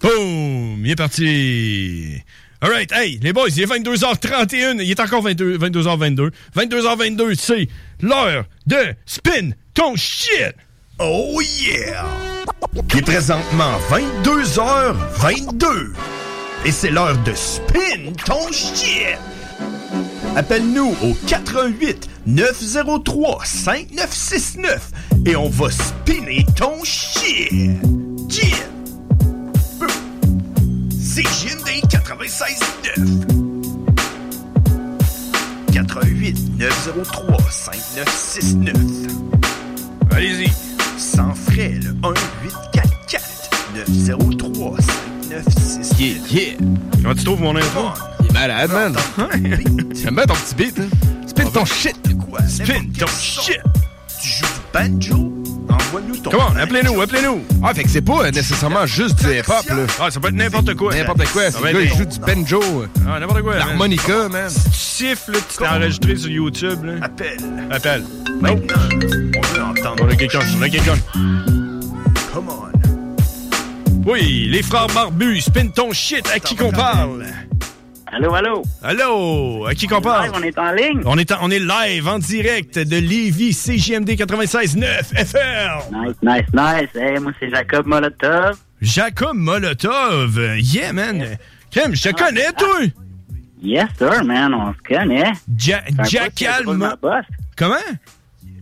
[0.00, 0.80] Boom!
[0.84, 2.22] Il est parti.
[2.62, 4.82] Alright, hey, les boys, il est 22h31.
[4.82, 6.30] Il est encore 22, 22h22.
[6.56, 7.68] 22h22, c'est
[8.00, 10.56] l'heure de spin ton shit!
[10.98, 12.04] Oh yeah!
[12.92, 15.92] Il est présentement 22h22.
[16.64, 19.18] Et c'est l'heure de spin ton shit!
[20.34, 24.90] Appelle-nous au 88 903 5969
[25.26, 27.52] et on va spinner ton shit!
[30.98, 33.36] C'est JND 96.9.
[36.58, 39.35] 903 5969.
[40.10, 40.50] Allez-y.
[40.98, 42.14] Sans frais, le 1
[42.44, 43.24] 844
[43.90, 46.00] 903 5969.
[46.00, 46.56] Yeah, yeah.
[47.02, 47.88] Comment tu trouves mon intro?
[48.20, 48.96] Il est malade, man.
[49.94, 50.78] J'aime bien ton petit beat.
[50.78, 50.88] Hein.
[51.26, 51.96] Spin ton shit.
[52.48, 53.60] Spin ton shit.
[54.20, 55.35] Tu joues du banjo?
[55.68, 56.30] Envoie-nous ton.
[56.30, 56.48] Comment?
[56.60, 57.42] Appelez-nous, appelez-nous.
[57.62, 59.76] Ah, fait que c'est pas euh, nécessairement juste du hip-hop, là.
[60.00, 60.94] Ah, ça peut être n'importe quoi.
[60.94, 61.42] N'importe quoi.
[61.50, 62.62] Ça C'est va le gars, être il joue du banjo.
[63.08, 63.56] Ah, n'importe quoi.
[63.56, 64.50] L'harmonica, man.
[64.52, 66.92] Tu siffles, tu t'es enregistré sur YouTube, là.
[67.02, 67.38] Appelle.
[67.70, 68.04] Appelle.
[68.40, 68.74] Maintenant,
[69.36, 70.04] on veut entendre.
[70.04, 70.96] On a quelqu'un, on a quelqu'un.
[72.32, 72.66] Come on.
[74.10, 77.24] Oui, les frères barbus, spin ton shit, à qui qu'on parle?
[78.16, 78.62] Allô, allô?
[78.82, 80.30] Allô, à qui qu'on parle?
[80.34, 81.02] On est en ligne?
[81.04, 85.92] On est, en- on est live, en direct de Lévis, CJMD 96.9 FR.
[85.92, 86.88] Nice, nice, nice.
[86.94, 88.56] Hey, moi, c'est Jacob Molotov.
[88.80, 90.40] Jacob Molotov.
[90.56, 91.36] Yeah, man.
[91.70, 92.78] Kim, je te connais, toi?
[93.62, 95.32] Yes, sir, man, on se connaît.
[95.58, 96.64] Ja Jackal.
[97.56, 97.76] Comment?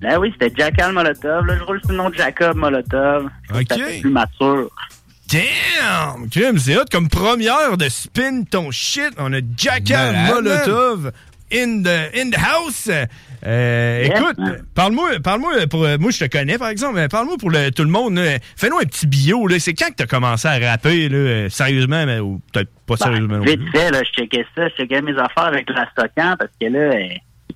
[0.00, 1.46] Ben oui, c'était Jackal Molotov.
[1.46, 3.28] Là, je roule sur le nom de Jacob Molotov.
[3.54, 4.00] Ok.
[4.00, 4.68] plus mature.
[5.30, 6.28] Damn!
[6.28, 9.12] Kim, c'est hot comme première de spin ton shit.
[9.18, 11.12] On a Jackal Malade, Molotov
[11.52, 12.90] in the, in the house.
[13.46, 14.38] Euh, écoute,
[14.74, 17.84] parle-moi, parle-moi pour euh, moi je te connais par exemple, mais parle-moi pour le- tout
[17.84, 18.18] le monde.
[18.56, 19.46] Fais-nous un petit bio.
[19.46, 19.58] là.
[19.58, 23.38] C'est quand que t'as commencé à rapper là, sérieusement, mais ou peut-être pas sérieusement.
[23.38, 24.68] non Vite fait, là, je checkais ça.
[24.68, 26.96] Je checkais mes affaires avec la stockant parce que là,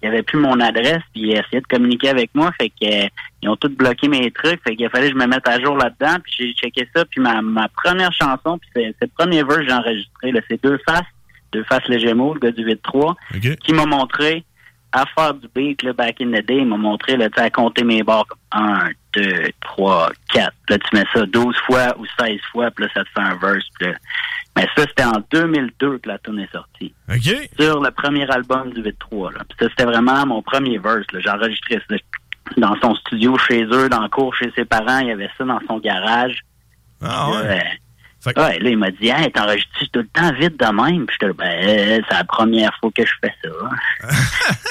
[0.03, 2.51] il avait plus mon adresse puis ils essayaient de communiquer avec moi.
[2.61, 3.09] Fait que euh,
[3.43, 4.63] ils ont tous bloqué mes trucs.
[4.63, 6.17] Fait qu'il fallait que je me mette à jour là-dedans.
[6.23, 7.05] Puis j'ai checké ça.
[7.05, 10.33] Puis ma, ma première chanson, puis c'est le premier verse que j'ai enregistré.
[10.33, 11.03] là, C'est Deux Faces.
[11.53, 13.57] Deux Faces le Gémeaux, le gars du 8-3, Ok.
[13.57, 14.45] qui m'a montré
[14.93, 17.85] à faire du beat, là, back in the day, il m'a montré, là, à compter
[17.85, 20.53] mes barres comme 1, 2, 3, 4.
[20.71, 23.37] Là, tu mets ça 12 fois ou 16 fois, puis là, ça te fait un
[23.37, 23.67] verse.
[23.79, 23.95] Puis là.
[24.59, 26.93] Mais ça, c'était en 2002 que la tune est sortie.
[27.09, 27.49] OK.
[27.59, 29.35] Sur le premier album du 8-3.
[29.35, 29.41] Là.
[29.49, 31.07] Puis ça, c'était vraiment mon premier verse.
[31.17, 31.97] J'ai enregistré ça
[32.57, 34.99] dans son studio chez eux, dans le cours chez ses parents.
[34.99, 36.41] Il y avait ça dans son garage.
[37.01, 37.61] Ah ouais.
[38.27, 41.07] euh, ouais, là, il m'a dit, hey, t'enregistres tout le temps vite de même?
[41.07, 44.09] Puis j'étais ben, euh, c'est la première fois que je fais ça.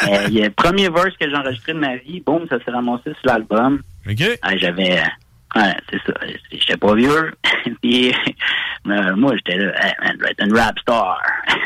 [0.08, 2.64] Euh, il y a le premier verse que j'ai enregistré de ma vie, boum, ça
[2.64, 3.82] s'est ramassé sur l'album.
[4.08, 4.24] OK.
[4.42, 5.02] Ah, j'avais.
[5.56, 6.14] Ouais, c'est ça.
[6.52, 7.34] J'étais pas vieux.
[7.82, 8.14] Puis,
[8.88, 11.20] euh, moi, j'étais là, hey, man, je vais être une rap star.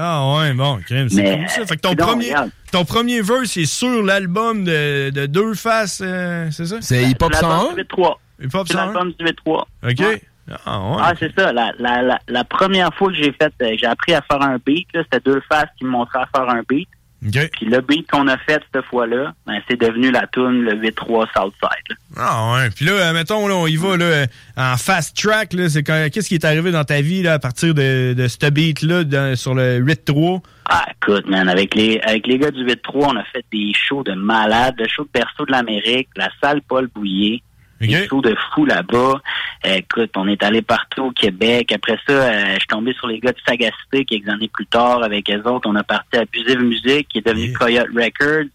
[0.00, 1.66] Ah ouais, bon, Kim, c'est Mais, cool ça.
[1.66, 2.50] Fait que ton premier, regarde.
[2.70, 6.76] ton premier verse est sur l'album de, de Deux Faces, euh, c'est ça?
[6.82, 7.74] C'est Hip Hop C'est l'album 101?
[7.74, 8.14] du 8-3.
[8.42, 8.84] Hip Hop C'est 101?
[8.84, 9.34] l'album du 8-3.
[9.56, 9.66] OK.
[10.00, 10.22] Ouais.
[10.66, 10.96] Ah ouais.
[11.00, 11.52] Ah, c'est ça.
[11.54, 14.58] La, la, la, la première fois que j'ai fait, euh, j'ai appris à faire un
[14.64, 16.88] beat, là, c'était deux faces qui me montraient à faire un beat.
[17.20, 21.26] Puis le beat qu'on a fait cette fois-là, ben, c'est devenu la tune le 8-3
[21.34, 21.96] Southside.
[22.16, 22.70] Ah ouais.
[22.70, 24.26] Puis là, euh, mettons, là, on y va là,
[24.56, 25.52] en fast track.
[25.52, 28.28] Là, c'est quand- Qu'est-ce qui est arrivé dans ta vie là, à partir de, de
[28.28, 30.42] ce beat-là sur le 8-3?
[30.70, 32.76] Ah, écoute, man, avec les, avec les gars du 8-3,
[33.12, 36.60] on a fait des shows de malades, le show de Berceau de l'Amérique, la salle
[36.68, 37.42] Paul Bouillet,
[37.80, 39.20] des shows de fous là-bas.
[39.66, 41.72] Euh, écoute, on est allé partout au Québec.
[41.72, 45.02] Après ça, euh, je suis tombé sur les gars de Sagacité quelques années plus tard.
[45.02, 48.48] Avec eux autres, on a parti à Abusive Music, qui est devenu Coyote Records,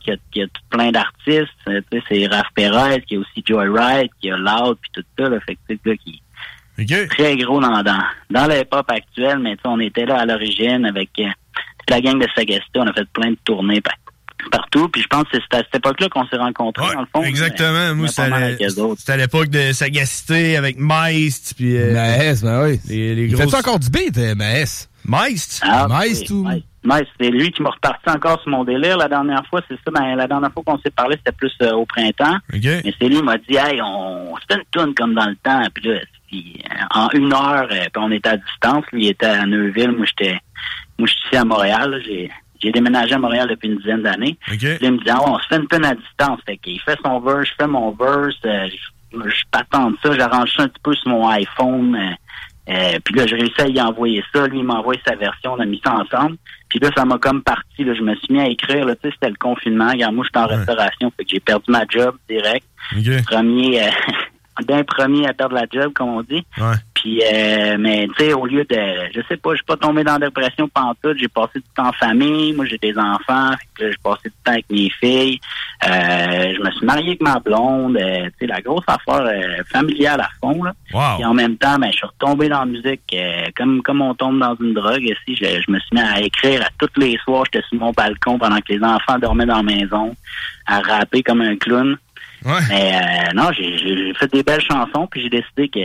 [0.00, 1.48] qui a, qui a tout plein d'artistes.
[1.68, 5.04] Euh, tu sais, c'est Raph Perez, qui a aussi Joyride, qui a Loud, puis tout
[5.18, 5.28] ça.
[5.28, 6.22] Là, fait que gars qui
[7.08, 10.26] très gros dans, dans, dans le hip-hop actuel, mais tu sais, on était là à
[10.26, 11.28] l'origine avec euh,
[11.78, 12.80] toute la gang de Sagacité.
[12.80, 13.80] On a fait plein de tournées
[14.50, 14.88] partout.
[14.88, 17.22] Puis je pense que c'est à cette époque-là qu'on s'est rencontrés, dans le fond.
[17.22, 17.94] Exactement.
[17.94, 21.54] Moi, c'était à l'époque de Sagacité avec Meist.
[21.56, 22.80] Puis, euh, Maes, ben oui.
[22.88, 23.50] Les, les Il grosses...
[23.50, 24.88] fait encore du beat, euh, Maes?
[25.04, 25.62] Meist?
[25.64, 26.44] Ah, Meist ou...
[26.84, 27.08] Meist.
[27.20, 29.60] C'est lui qui m'a reparti encore sur mon délire la dernière fois.
[29.68, 32.36] C'est ça, ben, la dernière fois qu'on s'est parlé, c'était plus euh, au printemps.
[32.52, 35.36] Mais c'est lui qui m'a dit, hey, on, se fait une tourne comme dans le
[35.36, 35.62] temps.
[35.74, 38.84] Puis là, puis, euh, en une heure, puis on était à distance.
[38.92, 39.92] Lui, il était à Neuville.
[39.92, 40.38] Moi, j'étais,
[40.98, 42.02] moi, je suis ici à Montréal.
[42.04, 42.30] J'ai,
[42.62, 44.36] j'ai déménagé à Montréal depuis une dizaine d'années.
[44.72, 46.40] Là, il me dit, ah, on se fait une tonne à distance.
[46.46, 48.36] Fait qu'il fait son verse, je fais mon verse.
[48.44, 48.68] euh,
[49.14, 51.94] je, je patente ça, j'arrange ça un petit peu sur mon iPhone.
[51.96, 52.14] euh,
[52.68, 54.46] euh, puis là, j'ai réussi à y envoyer ça.
[54.46, 56.36] Lui, il m'a envoyé sa version, on a mis ça ensemble.
[56.68, 57.82] Puis là, ça m'a comme parti.
[57.84, 58.86] Là, je me suis mis à écrire.
[58.86, 59.90] Là, tu sais, c'était le confinement.
[59.90, 62.64] Regarde, moi, j'étais en restauration, fait que j'ai perdu ma job direct.
[63.26, 63.90] Premier, euh,
[64.66, 66.44] d'un premier à perdre la job, comme on dit.
[66.58, 66.76] Ouais.
[67.02, 68.76] Puis, euh, mais tu sais, au lieu de,
[69.12, 71.18] je sais pas, je suis pas tombé dans la dépression pantoute.
[71.18, 72.52] J'ai passé du temps en famille.
[72.52, 73.50] Moi, j'ai des enfants.
[73.50, 75.40] Fait que là, j'ai passé du temps avec mes filles.
[75.84, 77.96] Euh, je me suis marié avec ma blonde.
[77.96, 80.62] euh, tu sais, la grosse affaire euh, familiale à fond.
[80.62, 80.72] Là.
[80.94, 81.20] Wow.
[81.20, 84.14] Et en même temps, ben, je suis retombé dans la musique euh, comme comme on
[84.14, 85.02] tombe dans une drogue.
[85.02, 87.42] Ici, je, je me suis mis à écrire à tous les soirs.
[87.52, 90.14] J'étais sur mon balcon pendant que les enfants dormaient dans la maison,
[90.66, 91.96] à rapper comme un clown.
[92.68, 95.80] Mais euh, non, j'ai fait des belles chansons, puis j'ai décidé que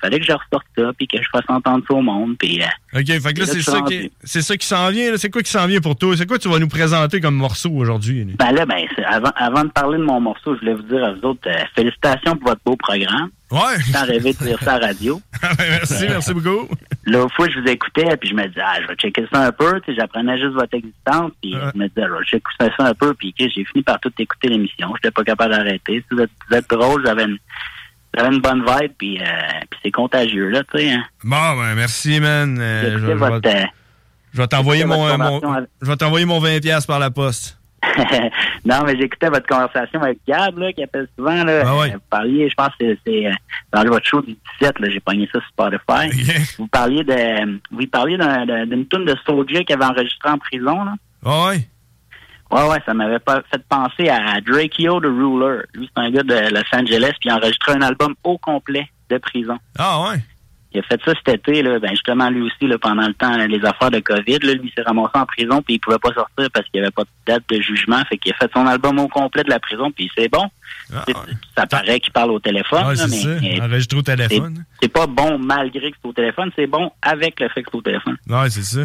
[0.00, 2.62] fallait que je ressorte ça, puis que je fasse entendre ça au monde, puis...
[2.62, 5.16] euh, OK, fait que là, c'est ça, qui, c'est ça qui s'en vient.
[5.16, 6.16] C'est quoi qui s'en vient pour toi?
[6.16, 8.26] C'est quoi que tu vas nous présenter comme morceau aujourd'hui?
[8.38, 11.12] Ben là, ben, avant, avant de parler de mon morceau, je voulais vous dire à
[11.12, 13.30] vous autres, euh, félicitations pour votre beau programme.
[13.50, 13.80] Ouais.
[13.92, 15.20] Sans rêver de dire ça à la radio.
[15.58, 16.68] merci, merci beaucoup.
[17.06, 19.52] L'autre fois, je vous écoutais, puis je me disais, ah, je vais checker ça un
[19.52, 22.44] peu, tu sais, j'apprenais juste votre existence, puis je me disais, je vais checker
[22.78, 24.92] ça un peu, puis j'ai fini par tout écouter l'émission.
[24.96, 26.04] J'étais pas capable d'arrêter.
[26.10, 27.38] Vous êtes, vous êtes drôle, j'avais une,
[28.16, 29.24] j'avais une bonne vibe, puis, euh,
[29.70, 30.92] puis c'est contagieux, là, tu sais.
[30.92, 31.02] Hein.
[31.24, 32.56] Bon, ben, merci, man.
[32.60, 33.66] Euh, je, je votre, vais, euh,
[34.34, 36.98] je vais t'envoyer mon, euh, mon- conversation avec- je vais t'envoyer mon 20$ piastres par
[37.00, 37.56] la poste.
[38.64, 41.62] non, mais j'écoutais votre conversation avec Gab, là, qui appelle souvent, là.
[41.66, 41.90] Ah ouais.
[41.92, 43.32] Vous parliez, je pense que c'est- euh,
[43.72, 46.10] dans votre show du 17, là, j'ai pogné ça sur Spotify.
[46.58, 50.38] Vous parliez de, vous parliez d'un- d'un- d'une tune de Soulja qui avait enregistré en
[50.38, 50.94] prison, là.
[51.24, 51.66] Ah ouais?
[52.50, 53.18] Ouais, ouais, ça m'avait
[53.50, 55.62] fait penser à Drakeo the Ruler.
[55.74, 58.88] Lui, c'est un gars de Los Angeles, puis il a enregistré un album au complet
[59.08, 59.56] de prison.
[59.78, 60.18] Ah ouais?
[60.72, 63.36] Il a fait ça cet été, là, ben justement lui aussi, là, pendant le temps,
[63.46, 66.48] les affaires de COVID, là, lui s'est ramassé en prison, puis il pouvait pas sortir
[66.52, 68.00] parce qu'il n'y avait pas de date de jugement.
[68.08, 70.48] Fait qu'il a fait son album au complet de la prison, puis c'est bon.
[71.06, 71.14] C'est-
[71.56, 73.40] Ça paraît qu'il parle au téléphone, Ouais, là, Ah, c'est mais, ça.
[73.40, 74.64] mais Enregistré au téléphone.
[74.82, 77.78] c'est- pas bon malgré que c'est au téléphone, c'est bon avec le fait que c'est
[77.78, 78.16] au téléphone.
[78.28, 78.80] Ouais, c'est ça.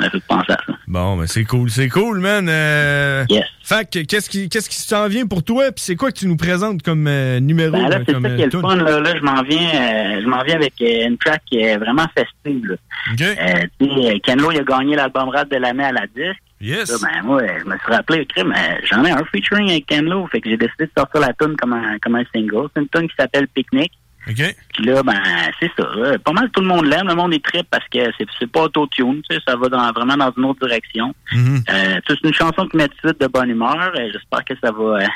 [0.00, 0.72] Ça fait penser à ça.
[0.88, 2.48] Bon, ben c'est cool, c'est cool, man.
[2.48, 3.24] Euh...
[3.28, 3.44] Yes.
[3.62, 6.26] Fait que qu'est-ce qui qu'est-ce qui s'en vient pour toi Puis c'est quoi que tu
[6.26, 8.76] nous présentes comme euh, numéro Ben là, euh, c'est ça qui est euh, le fun.
[8.76, 12.06] Là, Là, je m'en viens, euh, je m'en viens avec une track qui est vraiment
[12.16, 12.66] festive.
[12.66, 12.74] Là.
[13.20, 16.06] Euh, tu sais, euh, Ken Lo, il a gagné l'album rap de l'année à la
[16.06, 16.40] disque.
[16.60, 16.90] Yes.
[16.90, 18.42] Là, ben, moi, je me suis rappelé, euh,
[18.90, 20.26] j'en ai un featuring avec Ken Lo.
[20.28, 22.68] Fait que j'ai décidé de sortir la tune comme un, comme un single.
[22.74, 23.92] C'est une tune qui s'appelle Picnic.
[24.28, 24.56] OK.
[24.74, 25.20] Puis là, ben,
[25.60, 25.86] c'est ça.
[25.94, 26.18] là.
[26.18, 27.06] Pas mal tout le monde l'aime.
[27.06, 29.22] Le monde est trip parce que c'est, c'est pas auto-tune.
[29.28, 31.14] Tu sais, ça va dans, vraiment dans une autre direction.
[31.32, 31.64] Mm-hmm.
[31.70, 33.92] Euh, c'est une chanson qui met tout de suite de bonne humeur.
[33.96, 35.06] Euh, J'espère que ça va, euh,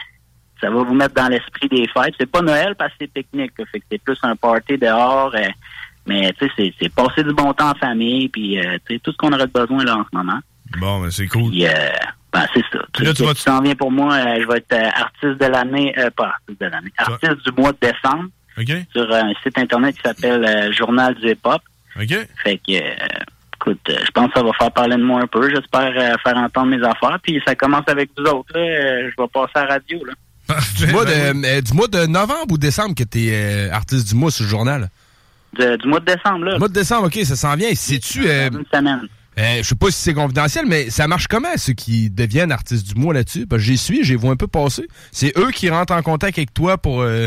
[0.61, 2.15] ça va vous mettre dans l'esprit des fêtes.
[2.21, 3.53] C'est pas Noël parce que c'est pique-nique.
[3.59, 3.65] là.
[3.73, 5.35] Fait que c'est plus un party dehors.
[5.35, 5.49] euh,
[6.07, 8.29] mais tu sais, c'est, c'est passer du bon temps en famille.
[8.29, 10.39] Puis euh, tu sais, tout ce qu'on aurait besoin là en ce moment.
[10.79, 11.51] Bon, ben c'est cool.
[11.51, 11.71] Puis, euh,
[12.33, 12.79] ben, c'est ça.
[12.93, 15.41] Puis là, tu vas- qui s'en vient pour moi, euh, je vais être euh, artiste
[15.41, 18.29] de l'année, euh, pas artiste de l'année, artiste du mois de décembre
[18.59, 18.87] OK.
[18.93, 21.61] sur un site internet qui s'appelle euh, Journal du Hip-Hop.
[22.01, 22.29] OK.
[22.45, 23.07] Fait que, euh,
[23.57, 25.51] écoute, euh, je pense que ça va faire parler de moi un peu.
[25.53, 27.19] J'espère euh, faire entendre mes affaires.
[27.23, 28.53] Puis ça commence avec vous autres.
[28.55, 28.61] Là.
[28.61, 29.99] Euh, je vais passer à la radio.
[30.07, 30.13] Là.
[30.77, 31.11] Dis-moi de,
[31.47, 34.89] euh, dis-moi de novembre ou décembre que t'es euh, artiste du mois sur le journal.
[35.59, 36.53] De- du mois de décembre, là.
[36.53, 37.69] Le mois de décembre, OK, ça s'en vient.
[37.69, 39.01] Euh, Une semaine.
[39.41, 42.93] Euh, je sais pas si c'est confidentiel, mais ça marche comment, ceux qui deviennent artistes
[42.95, 43.47] du mois là-dessus?
[43.47, 44.87] Parce que j'y suis, j'ai vu un peu passer.
[45.13, 47.01] C'est eux qui rentrent en contact avec toi pour...
[47.03, 47.27] euh,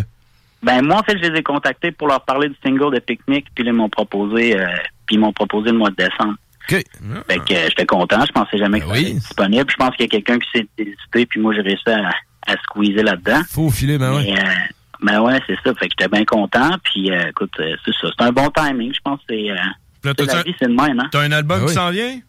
[0.62, 3.46] Ben moi, en fait, je les ai contactés pour leur parler du single de Picnic.
[3.56, 4.66] Puis ils m'ont proposé, euh,
[5.06, 6.36] puis ils m'ont proposé le mois de décembre.
[6.70, 6.84] OK.
[7.28, 8.24] Fait que euh, j'étais content.
[8.26, 9.66] Je pensais jamais que allait être disponible.
[9.70, 11.26] Je pense qu'il y a quelqu'un qui s'est hésité.
[11.26, 12.10] Puis moi, j'ai réussi à,
[12.48, 13.42] à squeezer là-dedans.
[13.50, 14.32] Faut filer, ben ouais.
[14.34, 14.54] Mais, euh,
[15.02, 15.74] ben ouais, c'est ça.
[15.76, 16.72] Fait que j'étais bien content.
[16.84, 18.08] Puis écoute, c'est ça.
[18.18, 18.94] C'est un bon timing.
[18.94, 19.50] Je pense que c'est.
[20.04, 21.10] Là, la vie, c'est le même, hein?
[21.12, 21.76] T'as un album Ben qui oui.
[21.76, 22.20] s'en vient?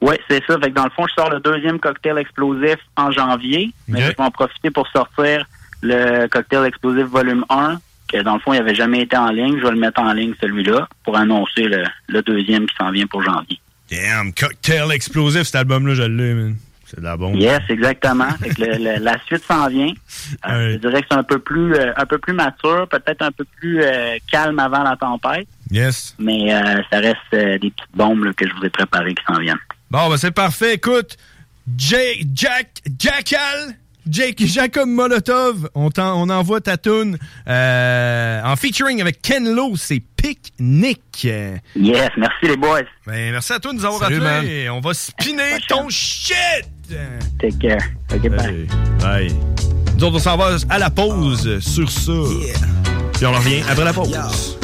[0.00, 0.58] Oui, c'est ça.
[0.58, 3.72] Fait que dans le fond, je sors le deuxième cocktail explosif en janvier.
[3.88, 5.46] Mais je vais en profiter pour sortir
[5.80, 7.78] le cocktail explosif volume 1,
[8.12, 9.56] que dans le fond, il n'avait jamais été en ligne.
[9.58, 13.06] Je vais le mettre en ligne, celui-là, pour annoncer le, le deuxième qui s'en vient
[13.06, 13.58] pour janvier.
[13.90, 16.56] Damn, Cocktail Explosif, cet album-là, je l'ai, man.
[16.86, 17.36] C'est de la bombe.
[17.36, 18.28] Yes, exactement.
[18.42, 19.92] Fait que le- le- la suite s'en vient.
[20.48, 23.32] Euh, Je dirais que c'est un peu plus euh, un peu plus mature, peut-être un
[23.32, 26.14] peu plus euh, calme avant la tempête, Yes.
[26.18, 29.22] mais euh, ça reste euh, des petites bombes là, que je vous ai préparées qui
[29.26, 29.56] s'en viennent.
[29.90, 30.74] Bon, ben c'est parfait.
[30.74, 31.16] Écoute,
[31.76, 33.74] Jay, Jack, Jackal,
[34.08, 39.76] Jake, Jacob Molotov, on, t'en- on envoie ta tune euh, en featuring avec Ken Lo,
[39.76, 41.24] c'est Picnic.
[41.24, 42.80] Yes, merci les boys.
[43.06, 44.68] Ben, merci à toi de nous avoir Salut, appelés.
[44.70, 46.34] On va spinner ton shit.
[47.40, 47.78] Take care.
[48.12, 48.66] OK, bye.
[49.00, 49.34] Bye.
[49.96, 52.12] Nous autres, on s'en va à la pause sur ça.
[53.14, 54.58] Puis on revient après la pause.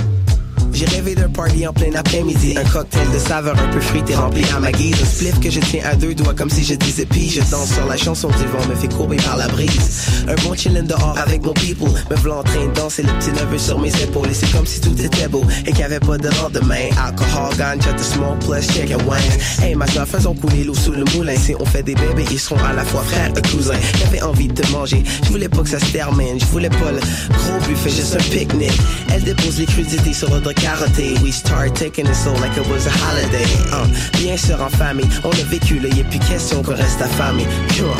[0.78, 2.54] J'ai rêvé d'un party en plein après-midi.
[2.56, 4.94] Un cocktail de saveur un peu fruité rempli à ma guise.
[5.02, 7.72] Un spliff que je tiens à deux doigts comme si je disais pis Je danse
[7.72, 10.06] sur la chanson du vent me fait courber par la brise.
[10.28, 11.90] Un bon chillin' dehors avec mon people.
[12.08, 14.28] Me v'là en train de danser le petit neveu sur mes épaules.
[14.30, 16.86] Et c'est comme si tout était beau et qu'il y avait pas de lendemain.
[17.04, 19.60] Alcohol, ganja, the smoke plus chicken wings.
[19.60, 21.34] Hey ma soeur faisons couler l'eau sous le moulin.
[21.34, 23.74] Si on fait des bébés ils seront à la fois frères et cousins.
[23.98, 25.02] J'avais envie de manger.
[25.24, 26.38] Je voulais pas que ça se termine.
[26.38, 27.00] Je voulais pas le
[27.34, 28.78] gros buffet juste un pique-nique.
[29.12, 32.90] Elle dépose les crudités sur notre We start taking it so like it was a
[32.90, 33.86] holiday Uh,
[34.18, 37.96] Bien sûr en famille On a vécu là Y'a plus question qu'on reste affamé on.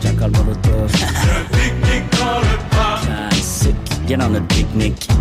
[0.00, 0.92] Jackal Molotov.
[3.02, 3.74] Classic.
[4.06, 5.15] Get on the picnic.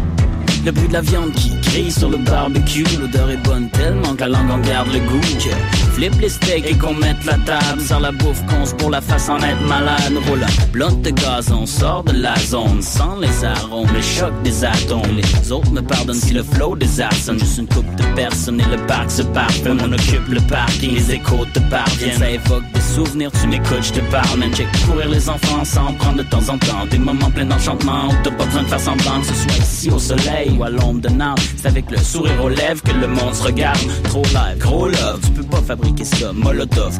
[0.91, 2.85] La viande qui grille sur le barbecue.
[2.99, 5.84] L'odeur est bonne tellement que la langue en garde le goût.
[5.95, 7.81] Flip les steaks et qu'on mette la table.
[7.81, 10.13] Sors la bouffe qu'on se pour la face en être malade.
[10.27, 12.81] Roule un de gazon, sort de la zone.
[12.81, 15.15] Sans les arômes, le choc des atomes.
[15.15, 18.75] Les autres me pardonnent si le flow des sonne Juste une coupe de personnes et
[18.75, 19.79] le parc se parfume.
[19.83, 22.19] On occupe le parking, les échos te parviennent.
[22.19, 24.39] Ça évoque des souvenirs, tu m'écoutes, je te parle.
[24.39, 28.09] Man, check courir les enfants ensemble, prendre de temps en temps des moments pleins d'enchantement.
[28.09, 30.69] Où t'as pas besoin de faire semblant que ce soit ici au soleil ou à
[30.69, 31.39] l'ombre de Nantes.
[31.57, 33.79] C'est avec le sourire aux lèvres que le monde se regarde.
[34.03, 36.33] Trop live, gros love, tu peux pas fabriquer ça.
[36.33, 36.99] Molotov,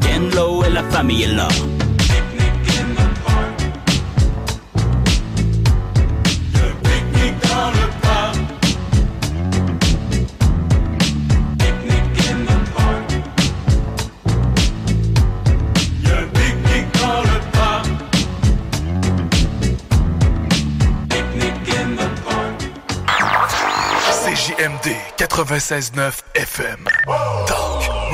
[0.66, 1.48] et la famille est là.
[24.26, 26.88] CJMD 96.9 FM.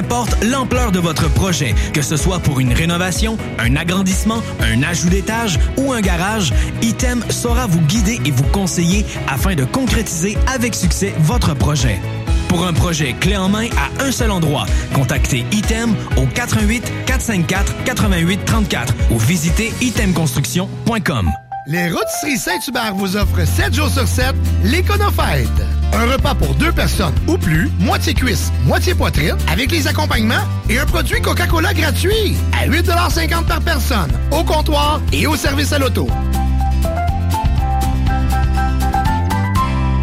[0.00, 5.10] Importe l'ampleur de votre projet, que ce soit pour une rénovation, un agrandissement, un ajout
[5.10, 10.74] d'étage ou un garage, Item saura vous guider et vous conseiller afin de concrétiser avec
[10.74, 12.00] succès votre projet.
[12.48, 17.84] Pour un projet clé en main à un seul endroit, contactez Item au 88 454
[17.84, 21.30] 88 34 ou visitez itemconstruction.com.
[21.66, 24.34] Les Rôtisseries Saint-Hubert vous offrent 7 jours sur 7
[24.64, 25.79] l'Éconofête.
[25.92, 30.78] Un repas pour deux personnes ou plus, moitié cuisse, moitié poitrine, avec les accompagnements et
[30.78, 36.08] un produit Coca-Cola gratuit à 8,50 par personne, au comptoir et au service à l'auto.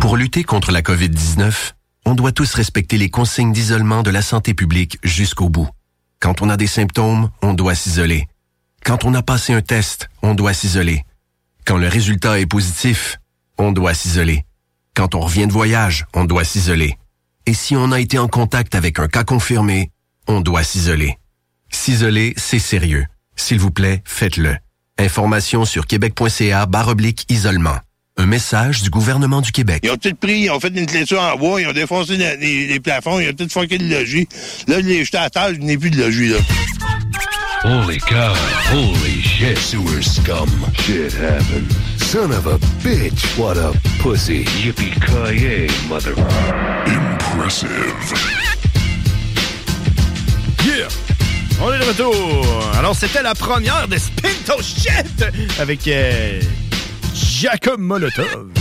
[0.01, 1.73] Pour lutter contre la COVID-19,
[2.05, 5.69] on doit tous respecter les consignes d'isolement de la santé publique jusqu'au bout.
[6.19, 8.27] Quand on a des symptômes, on doit s'isoler.
[8.83, 11.03] Quand on a passé un test, on doit s'isoler.
[11.65, 13.17] Quand le résultat est positif,
[13.57, 14.45] on doit s'isoler.
[14.97, 16.97] Quand on revient de voyage, on doit s'isoler.
[17.45, 19.91] Et si on a été en contact avec un cas confirmé,
[20.27, 21.19] on doit s'isoler.
[21.69, 23.05] S'isoler, c'est sérieux.
[23.35, 24.57] S'il vous plaît, faites-le.
[24.97, 27.77] Information sur québec.ca barre oblique isolement.
[28.17, 29.81] Un message du gouvernement du Québec.
[29.83, 32.65] Ils ont tout pris, ils ont fait une clôture en bois, ils ont défoncé les,
[32.65, 34.27] les plafonds, ils ont tout fucké le logis.
[34.67, 36.37] Là, je l'ai jeté à terre, je n'ai plus de logis, là.
[37.67, 38.33] Holy cow.
[38.71, 39.57] Holy shit.
[39.57, 40.47] Sewer scum.
[40.73, 41.69] Shit happened.
[41.97, 43.37] Son of a bitch.
[43.37, 44.45] What a pussy.
[44.45, 46.13] Yippee-ki-yay, mother...
[46.87, 47.67] Impressive.
[50.65, 50.87] Yeah!
[51.61, 52.63] On est de retour.
[52.77, 55.25] Alors, c'était la première de Spinto Shit
[55.59, 56.39] avec euh,
[57.13, 58.56] Jacob Molotov.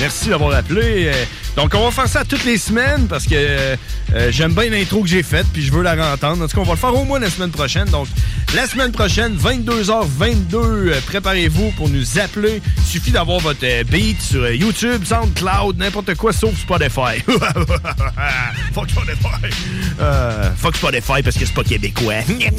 [0.00, 1.08] Merci d'avoir appelé.
[1.08, 1.24] Euh,
[1.56, 3.76] Donc, on va faire ça toutes les semaines parce que euh,
[4.14, 6.42] euh, j'aime bien l'intro que j'ai faite puis je veux la réentendre.
[6.42, 7.86] En tout cas, on va le faire au moins la semaine prochaine.
[7.88, 8.08] Donc,
[8.54, 12.62] la semaine prochaine, 22h22, euh, préparez-vous pour nous appeler.
[12.78, 17.20] Il suffit d'avoir votre beat sur YouTube, SoundCloud, n'importe quoi sauf Spotify.
[18.74, 19.54] Fuck Spotify.
[20.00, 22.14] Euh, fuck Spotify parce que c'est pas québécois.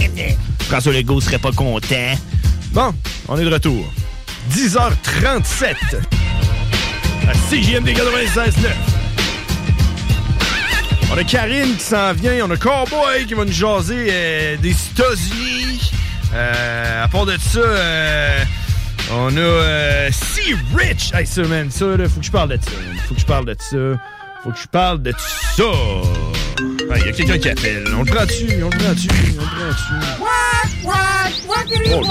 [0.69, 2.13] François Legault serait pas content.
[2.71, 2.93] Bon,
[3.27, 3.91] on est de retour.
[4.51, 5.75] 10h37
[7.27, 8.51] à CJMD 96.9.
[11.13, 14.71] On a Karine qui s'en vient, on a Cowboy qui va nous jaser euh, des
[14.71, 15.91] États-Unis.
[16.33, 18.43] Euh, à part de ça, euh,
[19.11, 21.11] on a euh, Sea Rich.
[21.13, 22.71] Hey, ça, man, ça, là, faut que je parle de ça.
[22.71, 22.97] man.
[23.07, 23.77] Faut que je parle de ça.
[24.43, 25.13] Faut que je parle de
[25.57, 25.63] ça.
[26.95, 27.83] Il y a quelqu'un qui appelle.
[27.93, 31.10] On le prend dessus, on le prend dessus, on le prend
[31.67, 32.01] can Oh.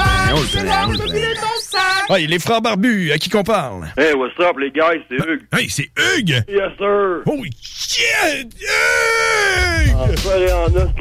[2.13, 3.89] Ah, il est les frères barbus, à qui qu'on parle?
[3.97, 4.91] Hey, what's up, les gars?
[5.09, 5.47] C'est Hugues.
[5.57, 6.45] Hey, c'est Hugues!
[6.49, 7.23] Yes, sir.
[7.27, 8.53] Holy shit!
[8.61, 9.95] Hugues!
[9.95, 10.07] En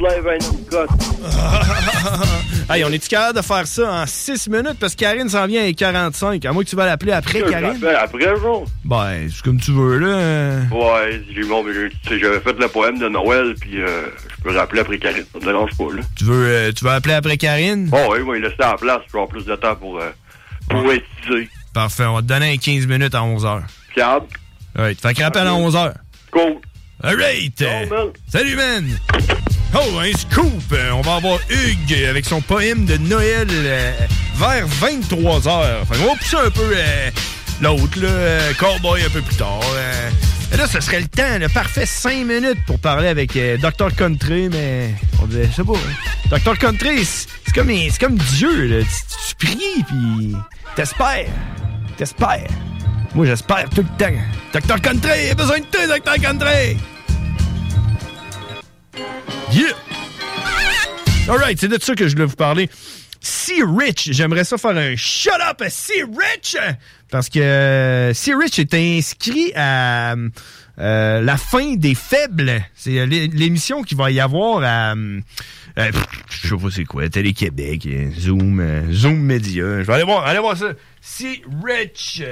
[0.00, 0.26] live
[0.70, 0.88] cut.
[2.70, 4.76] hey, on est-tu capable de faire ça en 6 minutes?
[4.78, 6.44] Parce que Karine s'en vient à 45.
[6.44, 7.84] À moins que tu vas l'appeler après, Je Karine?
[7.98, 8.64] après, genre.
[8.84, 10.60] Ben, c'est comme tu veux, là.
[10.70, 14.06] Ouais, j'ai tu sais, j'avais fait le poème de Noël, puis euh,
[14.36, 15.24] je peux rappeler après Karine.
[15.32, 16.02] Ça me dérange pas, là.
[16.16, 17.86] Tu veux, euh, tu veux appeler après Karine?
[17.86, 19.98] Bon, oui, moi, il laisse ça en place, je vais avoir plus de temps pour
[19.98, 20.10] euh,
[20.68, 21.48] poétiser.
[21.74, 23.62] Parfait, on va te donner un 15 minutes à 11h.
[23.94, 24.26] Fiable.
[24.76, 25.94] Right, fait que rappelle à 11h.
[26.30, 26.56] Cool.
[27.02, 27.64] Alright!
[28.28, 29.39] Salut, man!
[29.74, 30.62] Oh, un scoop!
[30.72, 33.92] Euh, On va avoir Hugues avec son poème de Noël euh,
[34.36, 35.86] vers 23h.
[35.86, 37.10] Fait qu'on va pousser un peu euh,
[37.60, 39.60] l'autre, là, Cowboy un peu plus tard.
[40.52, 43.94] Et là, ce serait le temps, le parfait 5 minutes pour parler avec Dr.
[43.96, 44.92] Country, mais
[45.22, 45.74] on dirait, je sais pas.
[45.74, 46.36] hein.
[46.38, 46.58] Dr.
[46.58, 48.84] Country, c'est comme, c'est comme Dieu, là.
[48.84, 50.34] Tu, tu pries, puis
[50.74, 51.26] t'espères.
[51.96, 52.48] T'espères.
[53.14, 54.18] Moi, j'espère tout le temps.
[54.52, 54.80] Dr.
[54.80, 56.20] Country, il a besoin de toi, Dr.
[56.20, 56.76] Country!
[59.52, 59.74] Yeah!
[61.28, 62.68] Alright, c'est de ça que je voulais vous parler.
[63.20, 66.56] Sea Rich, j'aimerais ça faire un shut up à Sea Rich!
[67.10, 70.14] Parce que euh, Sea Rich est inscrit à
[70.78, 72.62] euh, la fin des faibles.
[72.74, 74.94] C'est euh, l'é- l'émission qui va y avoir à.
[75.76, 77.86] je sais pas c'est quoi, Télé-Québec,
[78.18, 79.80] Zoom, Zoom Média.
[79.82, 80.72] Je vais aller voir, allez voir ça.
[81.00, 82.22] Sea Rich!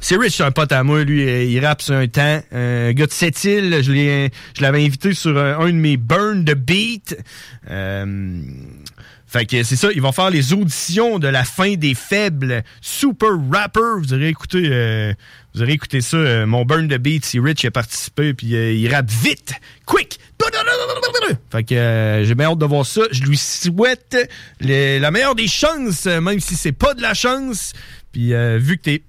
[0.00, 2.40] C'est Rich, un pote à moi, lui, euh, il rappe sur un temps.
[2.52, 7.16] Un gars de je l'ai, je l'avais invité sur un, de mes burn de beat.
[7.68, 8.40] Euh,
[9.26, 13.30] fait que c'est ça, il va faire les auditions de la fin des faibles Super
[13.50, 13.98] Rapper.
[13.98, 15.12] Vous aurez écouté, euh,
[15.54, 17.24] vous aurez écouté ça, euh, mon burn de beat.
[17.24, 20.20] Si Rich a participé, puis euh, il rappe vite, quick.
[21.50, 23.02] Fait que euh, j'ai bien hâte de voir ça.
[23.10, 24.16] Je lui souhaite
[24.60, 27.72] la meilleure des chances, euh, même si c'est pas de la chance.
[28.12, 29.02] Puis euh, vu que t'es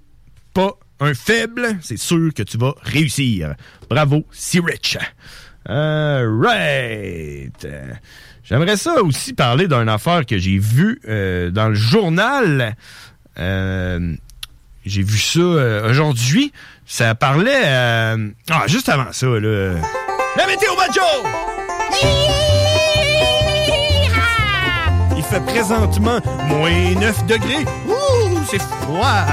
[0.99, 3.55] un faible, c'est sûr que tu vas réussir.
[3.89, 4.97] Bravo, si rich.
[5.67, 7.67] Alright.
[8.43, 12.75] J'aimerais ça aussi parler d'une affaire que j'ai vue euh, dans le journal.
[13.37, 14.15] Euh,
[14.85, 16.53] j'ai vu ça euh, aujourd'hui.
[16.85, 17.65] Ça parlait...
[18.49, 19.75] Ah, juste avant ça, là.
[20.37, 21.01] La météo banjo!
[25.17, 27.65] Il fait présentement moins 9 degrés.
[27.87, 29.25] Ouh, c'est froid.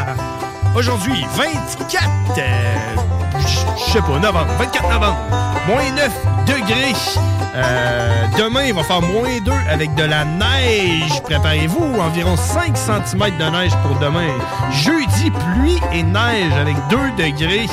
[0.77, 2.05] Aujourd'hui, 24,
[2.37, 2.97] euh,
[3.77, 5.17] je sais pas, novembre, 24 novembre,
[5.69, 6.11] moins 9
[6.47, 6.93] degrés.
[7.55, 11.23] Euh, demain, il va faire moins 2 avec de la neige.
[11.23, 14.27] Préparez-vous, environ 5 cm de neige pour demain.
[14.73, 17.69] Jeudi, pluie et neige avec 2 degrés.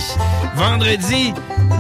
[0.56, 1.34] Vendredi,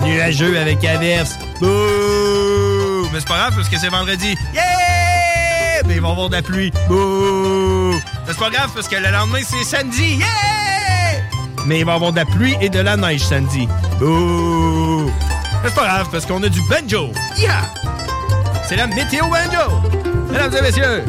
[0.04, 1.38] nuageux avec averse.
[1.60, 3.08] Bouh!
[3.14, 4.36] Mais c'est pas grave parce que c'est vendredi.
[4.56, 5.84] Yeah!
[5.86, 6.72] Mais il va y avoir de la pluie.
[6.88, 7.92] Bouh!
[7.94, 10.16] Mais c'est pas grave parce que le lendemain, c'est samedi.
[10.16, 10.61] Yeah!
[11.66, 13.68] Mais il va y avoir de la pluie et de la neige samedi.
[15.64, 17.12] Mais c'est pas grave parce qu'on a du banjo.
[17.38, 17.62] Yeah!
[18.68, 19.82] C'est la météo banjo!
[20.32, 21.04] Mesdames et messieurs!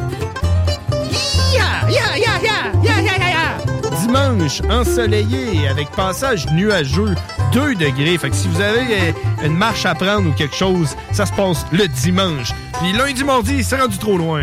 [4.01, 7.15] Dimanche, ensoleillé avec passage nuageux,
[7.53, 8.19] 2 degrés.
[8.19, 9.13] Fait que si vous avez euh,
[9.45, 12.53] une marche à prendre ou quelque chose, ça se passe le dimanche.
[12.81, 14.43] Puis lundi, mardi, c'est rendu trop loin.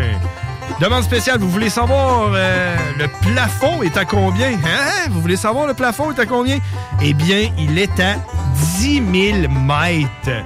[0.78, 4.52] Demande spéciale, vous voulez savoir euh, le plafond est à combien?
[4.52, 5.08] Hein?
[5.10, 6.58] Vous voulez savoir le plafond est à combien?
[7.02, 8.16] Eh bien, il est à
[8.78, 9.02] 10
[9.40, 10.44] 000 mètres.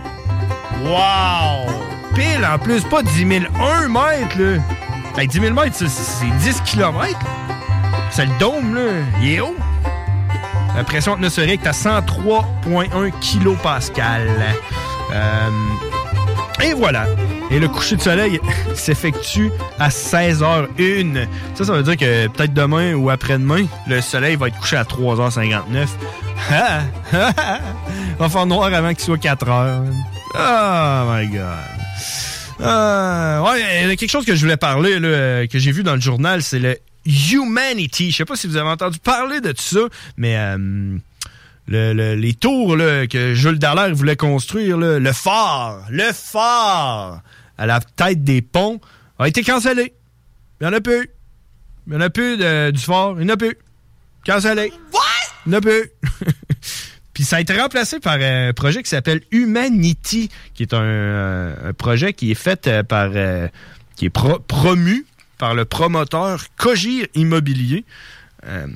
[0.84, 1.70] Wow!
[2.14, 4.62] Pile en plus, pas 10 000, 1 mètre, là.
[5.16, 7.18] Hey, 10 000 mètres, c'est 10 kilomètres.
[8.10, 8.90] C'est le dôme, là.
[9.22, 9.56] Il est haut.
[10.76, 14.28] La pression atmosphérique est à 103,1 kilopascal.
[15.12, 15.50] Euh,
[16.62, 17.06] et voilà.
[17.54, 18.40] Et le coucher de soleil
[18.74, 21.28] s'effectue à 16h01.
[21.54, 24.82] Ça, ça veut dire que peut-être demain ou après-demain, le soleil va être couché à
[24.82, 25.86] 3h59.
[26.50, 26.80] Ah!
[28.18, 29.84] va faire noir avant qu'il soit 4h.
[30.34, 31.42] Oh my God.
[32.60, 35.70] Euh, ouais, il y a quelque chose que je voulais parler, là, euh, que j'ai
[35.70, 36.76] vu dans le journal, c'est le
[37.06, 38.10] Humanity.
[38.10, 39.80] Je sais pas si vous avez entendu parler de ça,
[40.16, 40.56] mais euh,
[41.68, 42.76] le- le- les tours
[43.10, 47.20] que Jules Dallaire voulait construire, le phare, le phare
[47.58, 48.80] à la tête des ponts,
[49.18, 49.94] a été cancellé.
[50.60, 51.08] Il y en a plus.
[51.86, 53.16] Il n'y en a plus de- du fort.
[53.18, 53.56] Il n'y en a plus.
[54.26, 54.72] Cancellé.
[54.92, 55.00] What?
[55.46, 55.90] Il n'y en a plus.
[57.14, 61.70] Puis ça a été remplacé par un projet qui s'appelle Humanity, qui est un, euh,
[61.70, 63.10] un projet qui est fait euh, par...
[63.14, 63.46] euh,
[63.94, 65.06] qui est pro- promu
[65.38, 67.84] par le promoteur Cogir Immobilier.
[68.46, 68.66] Euh,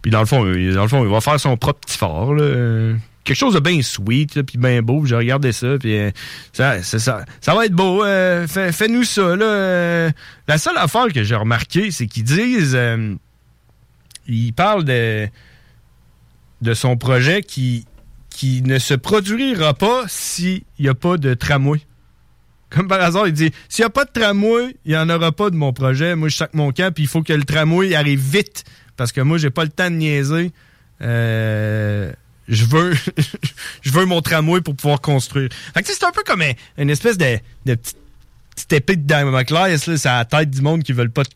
[0.00, 2.32] puis dans le fond, il- dans le fond, il va faire son propre petit fort.
[2.34, 2.94] là.
[3.26, 5.04] Quelque chose de bien sweet, puis bien beau.
[5.04, 6.10] J'ai regardé ça, puis euh,
[6.52, 8.04] ça, ça, ça va être beau.
[8.04, 9.34] euh, fais- Fais-nous ça.
[9.36, 10.10] Là, euh.
[10.48, 12.78] La seule affaire que j'ai remarqué, c'est qu'ils disent...
[14.28, 15.28] ils parlent de,
[16.62, 17.84] de son projet qui,
[18.30, 21.80] qui ne se produira pas s'il n'y a pas de tramway.
[22.70, 25.32] Comme par hasard, il dit s'il n'y a pas de tramway, il n'y en aura
[25.32, 26.14] pas de mon projet.
[26.16, 28.64] Moi, je sac mon camp, puis il faut que le tramway arrive vite.
[28.96, 30.52] Parce que moi, j'ai pas le temps de niaiser.
[31.02, 32.12] Euh,
[32.48, 32.94] je veux
[33.82, 35.48] je veux mon tramway pour pouvoir construire.
[35.74, 39.86] Fait que c'est un peu comme un- une espèce de, de petite, épée de Damoclès,
[39.86, 41.28] là, c'est à la tête du monde qui veulent pas de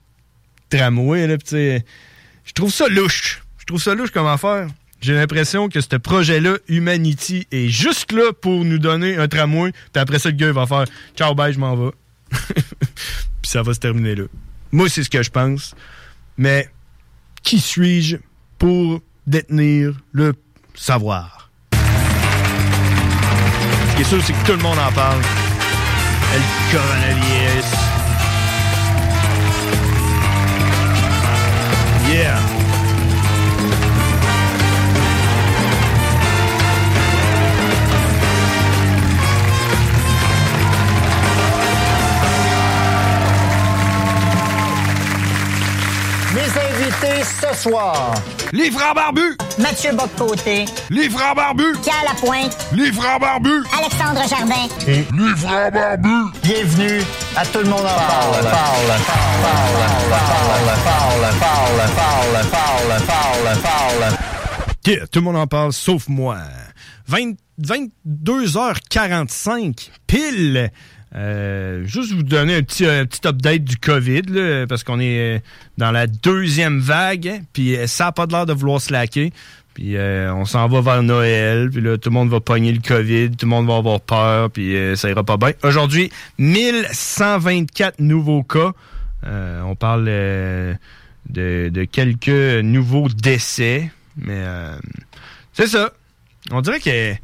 [0.77, 1.27] tramway.
[1.27, 3.43] Là, je trouve ça louche.
[3.59, 4.67] Je trouve ça louche comme affaire.
[5.01, 9.73] J'ai l'impression que ce projet-là, Humanity, est juste là pour nous donner un tramway.
[9.73, 10.85] Puis après ça, le gars va faire
[11.17, 11.91] Ciao, bye, je m'en vais.
[12.61, 14.25] puis ça va se terminer là.
[14.73, 15.75] Moi, c'est ce que je pense.
[16.37, 16.69] Mais
[17.43, 18.17] qui suis-je
[18.59, 20.35] pour détenir le
[20.81, 21.51] savoir?
[23.91, 25.21] Ce qui est sûr, c'est que tout le monde en parle.
[26.33, 26.41] Le
[26.73, 27.50] coronavirus.
[47.53, 48.15] Ce soir.
[48.53, 49.37] Les frères barbus.
[49.59, 50.67] Mathieu Boccoté.
[50.91, 51.73] Les frères barbus.
[51.83, 52.57] Pierre Lapointe.
[52.73, 53.65] Les frères barbus.
[53.77, 54.69] Alexandre Jardin.
[54.87, 56.31] Et les frères barbus.
[56.43, 57.01] Bienvenue
[57.37, 58.43] à Tout le monde en parle.
[58.43, 59.01] Parle,
[64.87, 66.39] Yeah, tout le monde en parle, sauf moi.
[67.07, 70.71] 20 22h45, pile.
[71.17, 75.37] Euh, juste vous donner un petit, un petit update du COVID, là, parce qu'on est
[75.37, 75.39] euh,
[75.77, 79.33] dans la deuxième vague, puis euh, ça n'a pas l'air de vouloir slacker.
[79.75, 83.31] Puis on s'en va vers Noël, puis là, tout le monde va pogner le COVID,
[83.31, 85.53] tout le monde va avoir peur, puis ça ira pas bien.
[85.63, 88.73] Aujourd'hui, 1124 nouveaux cas.
[89.25, 90.77] On parle de,
[91.29, 94.45] de quelques nouveaux décès, mais
[95.55, 95.93] c'est ça.
[96.51, 97.15] On dirait que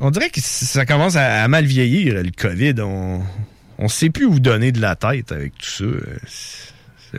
[0.00, 2.74] on dirait que ça commence à, à mal vieillir, le COVID.
[2.80, 3.22] On
[3.78, 5.84] on sait plus où donner de la tête avec tout ça.
[7.12, 7.18] Je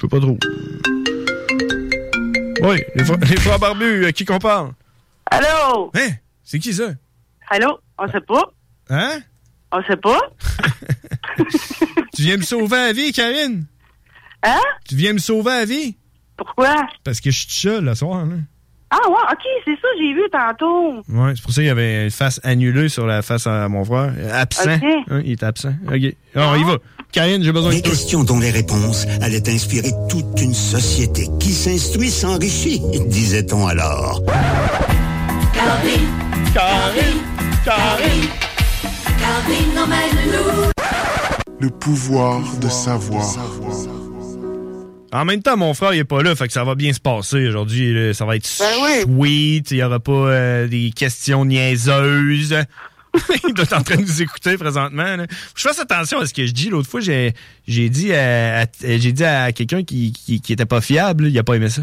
[0.00, 0.38] sais pas trop.
[2.62, 4.72] Oui, les, frères- les frères barbus, à qui qu'on parle?
[5.30, 5.90] Allô?
[5.94, 6.10] Hein?
[6.44, 6.92] C'est qui ça?
[7.50, 7.78] Allô?
[7.98, 8.52] On sait pas?
[8.90, 9.20] Hein?
[9.72, 10.20] On sait pas?
[12.14, 13.64] Tu viens me sauver la vie, Karine?
[14.42, 14.60] Hein?
[14.86, 15.96] Tu viens me sauver la vie?
[16.36, 16.86] Pourquoi?
[17.04, 18.34] Parce que je suis seul le soir, là.
[18.94, 20.96] Ah ouais, ok, c'est ça, j'ai vu tantôt.
[21.08, 23.84] Ouais, c'est pour ça qu'il y avait une face annulée sur la face à mon
[23.86, 24.12] frère.
[24.34, 24.68] Absent.
[24.68, 25.72] Hein, il est absent.
[25.88, 26.14] OK.
[26.34, 26.76] Alors, on y va.
[27.10, 27.90] Karine, j'ai besoin de Des toi.
[27.90, 34.22] questions dont les réponses allaient inspirer toute une société qui s'instruit s'enrichit, disait-on alors.
[35.54, 36.02] Calvin,
[36.54, 37.18] Calvin,
[37.64, 38.28] Calvin,
[39.18, 40.70] Calvin emmène-nous.
[41.60, 43.24] Le pouvoir de savoir.
[45.12, 47.00] En même temps, mon frère, il est pas là, fait que ça va bien se
[47.00, 48.14] passer aujourd'hui.
[48.14, 49.70] Ça va être sweet.
[49.70, 52.56] Il y aura pas euh, des questions niaiseuses.
[53.46, 55.16] il doit être en train de nous écouter présentement.
[55.16, 55.26] là.
[55.54, 56.70] Je fasse attention à ce que je dis.
[56.70, 57.34] L'autre fois, j'ai
[57.68, 61.24] j'ai dit à, à- j'ai dit à quelqu'un qui, qui, qui était pas fiable.
[61.24, 61.82] là, Il a pas aimé ça.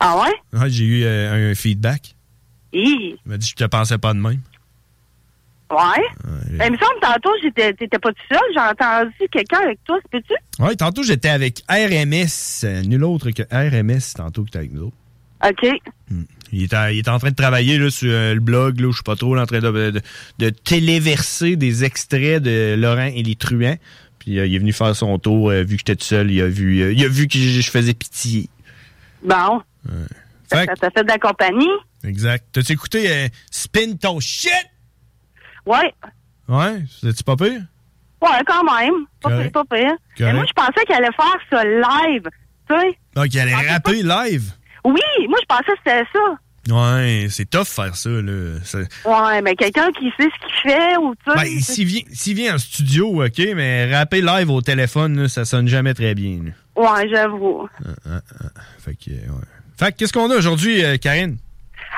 [0.00, 0.68] Ah ouais?
[0.70, 2.14] J'ai eu euh, un feedback.
[2.72, 3.16] Hi.
[3.26, 4.40] Il m'a dit je te pensais pas de même.
[5.70, 6.04] Ouais.
[6.50, 9.98] Ben, il me semble tantôt, j'étais, t'étais pas tout seul, j'ai entendu quelqu'un avec toi,
[10.02, 10.62] c'est peux-tu?
[10.62, 14.86] Ouais, tantôt j'étais avec RMS, euh, nul autre que RMS tantôt que t'es avec nous
[14.86, 14.96] autres.
[15.48, 15.66] OK.
[16.52, 18.96] Il était, il était en train de travailler là, sur euh, le blog, là, je
[18.96, 20.00] sais pas trop, là, en train de, de,
[20.38, 23.76] de téléverser des extraits de Laurent et les truands.
[24.18, 26.40] Puis euh, il est venu faire son tour, euh, vu que j'étais tout seul, il
[26.42, 28.48] a vu, il a vu que je, faisais pitié.
[29.22, 29.62] Bon.
[30.52, 31.70] Fait Ça t'a fait de la compagnie?
[32.04, 32.44] Exact.
[32.52, 34.50] T'as-tu écouté Spin ton shit?
[35.66, 35.94] Ouais.
[36.48, 37.62] Ouais, c'était-tu pas pire?
[38.22, 39.06] Ouais, quand même.
[39.22, 39.92] Pas pire, pas pire.
[40.18, 42.28] Mais moi, je pensais qu'elle allait faire ça live,
[42.68, 42.98] tu sais.
[43.14, 44.52] Donc, il allait rapper live?
[44.84, 46.36] Oui, moi, je pensais que c'était ça.
[46.68, 48.58] Ouais, c'est tough faire ça, là.
[49.06, 51.34] Ouais, mais quelqu'un qui sait ce qu'il fait ou sais.
[51.34, 52.02] Ben, s'il vient,
[52.34, 56.40] vient en studio, OK, mais rapper live au téléphone, là, ça sonne jamais très bien.
[56.44, 56.50] là.
[56.76, 57.68] Ouais, j'avoue.
[57.84, 58.60] Ah, ah, ah.
[58.78, 59.44] Fait que, ouais.
[59.78, 61.38] Fait que, qu'est-ce qu'on a aujourd'hui, euh, Karine?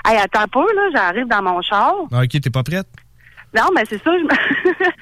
[0.07, 1.95] Hey, attends un peu, là, j'arrive dans mon char.
[2.13, 2.87] Ah, OK, t'es pas prête?
[3.55, 4.83] Non, mais c'est ça, je me...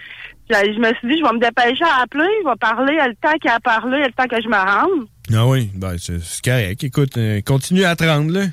[0.53, 3.39] Je me suis dit, je vais me dépêcher à appeler, je vais parler, le temps
[3.41, 5.07] qu'il a parlé, le temps que je me rende.
[5.33, 6.83] Ah oui, ben c'est c'est correct.
[6.83, 8.47] Écoute, euh, continue à te rendre, là.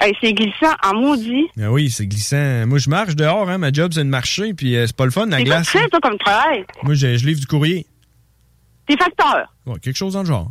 [0.00, 1.46] Hey, c'est glissant en maudit.
[1.62, 2.66] Ah oui, c'est glissant.
[2.66, 3.58] Moi, je marche dehors, hein.
[3.58, 5.68] Ma job, c'est de marcher, puis euh, c'est pas le fun, la C'est glace.
[5.68, 6.64] fais, toi, comme travail?
[6.82, 7.86] Moi, je, je livre du courrier.
[8.88, 9.46] T'es facteur?
[9.66, 10.50] Ouais, quelque chose dans le genre.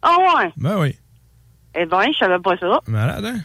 [0.00, 0.50] Ah ouais?
[0.56, 0.96] Ben oui.
[1.74, 2.80] Eh ben, je savais pas ça.
[2.86, 3.40] Malade, hein?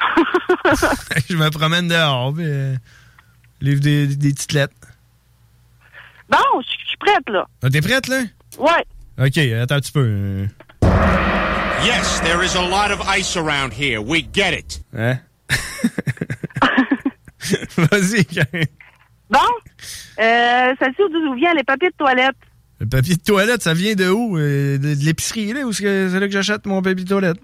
[1.30, 2.74] je me promène dehors, puis euh,
[3.64, 4.74] livre des, des petites lettres.
[6.28, 7.46] Bon, je suis prête, là.
[7.62, 8.22] Ah, T'es prête, là?
[8.58, 8.84] Ouais.
[9.26, 10.04] OK, attends un petit peu.
[10.06, 10.46] euh,
[11.84, 13.98] Yes, there is a lot of ice around here.
[14.00, 14.80] We get it.
[14.96, 15.18] Hein?
[17.76, 18.24] Vas-y.
[19.30, 19.38] Bon,
[20.18, 22.36] euh, ça dit d'où vient les papiers de toilette?
[22.80, 24.38] Le papier de toilette, ça vient de où?
[24.38, 25.60] Euh, De, de l'épicerie, là?
[25.62, 27.38] Où est-ce que c'est là que j'achète mon papier de toilette?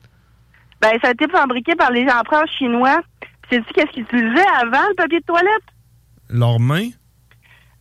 [0.81, 3.01] Ben, ça a été fabriqué par les empereurs chinois.
[3.43, 5.63] Puis sais-tu qu'est-ce qu'ils utilisaient avant, le papier de toilette?
[6.31, 6.89] Leurs mains?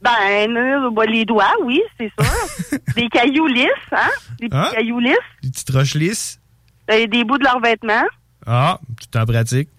[0.01, 2.79] Ben, euh, ben, les doigts, oui, c'est sûr.
[2.95, 4.09] des cailloux lisses, hein?
[4.39, 4.71] Des petits Ah.
[4.73, 5.15] cailloux lisses.
[5.43, 6.39] Des petites roches lisses?
[6.87, 8.05] Ben, des bouts de leurs vêtements.
[8.45, 9.69] Ah, tout en pratique.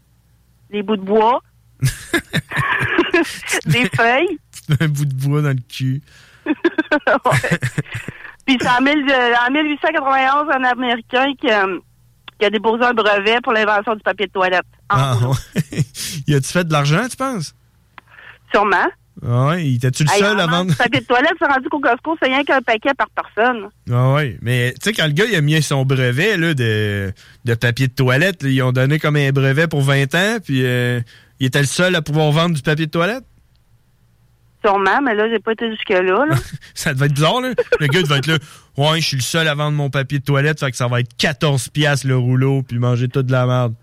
[0.71, 1.41] Des bouts de bois.
[3.67, 4.39] des feuilles.
[4.81, 6.03] un bout de bois dans le cul.
[7.25, 7.59] Ouais.
[8.47, 11.79] Puis c'est en, euh, en 1891, un Américain qui, euh,
[12.39, 14.65] qui a déposé un brevet pour l'invention du papier de toilette.
[14.89, 15.85] Ah, ouais.
[16.27, 17.55] y a-tu fait de l'argent, tu penses?
[18.53, 18.87] Sûrement.
[19.27, 20.75] Ah il était-tu le Hey, seul à vendre?
[20.77, 23.69] papier de toilette, c'est rendu qu'au Costco, c'est rien qu'un paquet par personne.
[23.93, 27.13] Ah ouais, mais tu sais, quand le gars il a mis son brevet là, de,
[27.45, 30.65] de papier de toilette, là, ils ont donné comme un brevet pour 20 ans, puis
[30.65, 31.01] euh,
[31.39, 33.25] il était le seul à pouvoir vendre du papier de toilette?
[34.65, 36.27] Sûrement, mais là, j'ai pas été jusque-là.
[36.27, 36.35] Là.
[36.75, 37.51] Ça devait être bizarre, là.
[37.79, 38.37] Le gars devait être là.
[38.77, 41.01] Ouais, je suis le seul à vendre mon papier de toilette, fait que ça va
[41.01, 43.75] être 14 piastres le rouleau, puis manger toute de la merde.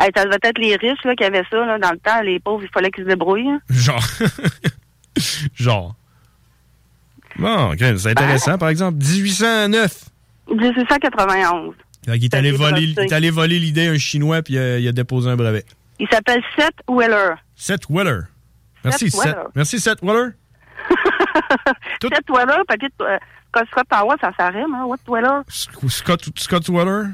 [0.00, 2.22] Hey, ça devait être les riches là, qui avaient ça là, dans le temps.
[2.22, 3.50] Les pauvres, il fallait qu'ils se débrouillent.
[3.50, 3.60] hein.
[3.68, 4.02] Genre.
[5.54, 5.94] Genre.
[7.38, 8.98] Bon, ok, c'est intéressant, par exemple.
[8.98, 10.04] 1809.
[10.50, 11.74] 1891.
[12.06, 13.12] Fait qu'il est allé voler, il breveté.
[13.12, 15.64] est allé voler l'idée à un Chinois, puis euh, il a déposé un brevet.
[15.98, 17.34] Il s'appelle Seth Weller.
[17.54, 18.22] Seth Weller.
[18.84, 19.34] Merci, Seth Seth.
[19.36, 19.48] Weller.
[19.54, 20.30] Merci, Seth Weller.
[22.02, 23.20] Seth Weller, papier de toilette.
[23.52, 24.84] Scott Scott Power, ça s'arrête, hein?
[24.86, 25.42] What Weller?
[25.48, 27.08] Scott, Scott Weller?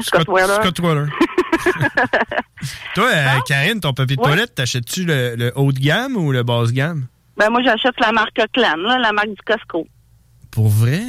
[0.00, 0.54] Scott Weller.
[0.62, 1.06] Scott Weller.
[2.94, 4.28] Toi, euh, Karine, ton papier de Ouais.
[4.28, 7.06] toilette, t'achètes-tu le, le haut de gamme ou le basse gamme?
[7.36, 9.86] Ben, moi, j'achète la marque Clan, là, la marque du Costco.
[10.50, 11.00] Pour vrai?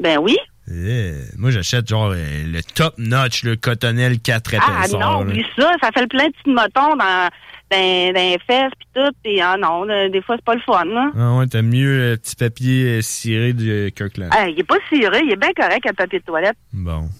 [0.00, 0.36] Ben oui.
[0.70, 5.00] Eh, moi, j'achète genre euh, le top notch, le cotonnel 4 Ah épaisseurs.
[5.00, 5.72] non, oublie ça.
[5.82, 7.28] Ça fait le plein de petits motons dans,
[7.70, 9.10] dans, dans les fesses pis tout.
[9.22, 11.10] Pis ah non, des fois, c'est pas le fun, là.
[11.18, 14.30] Ah ouais, t'aimes mieux le petit papier euh, ciré du Kirkland.
[14.34, 16.56] Hey, il est pas ciré, il est bien correct, le papier de toilette.
[16.72, 17.10] Bon.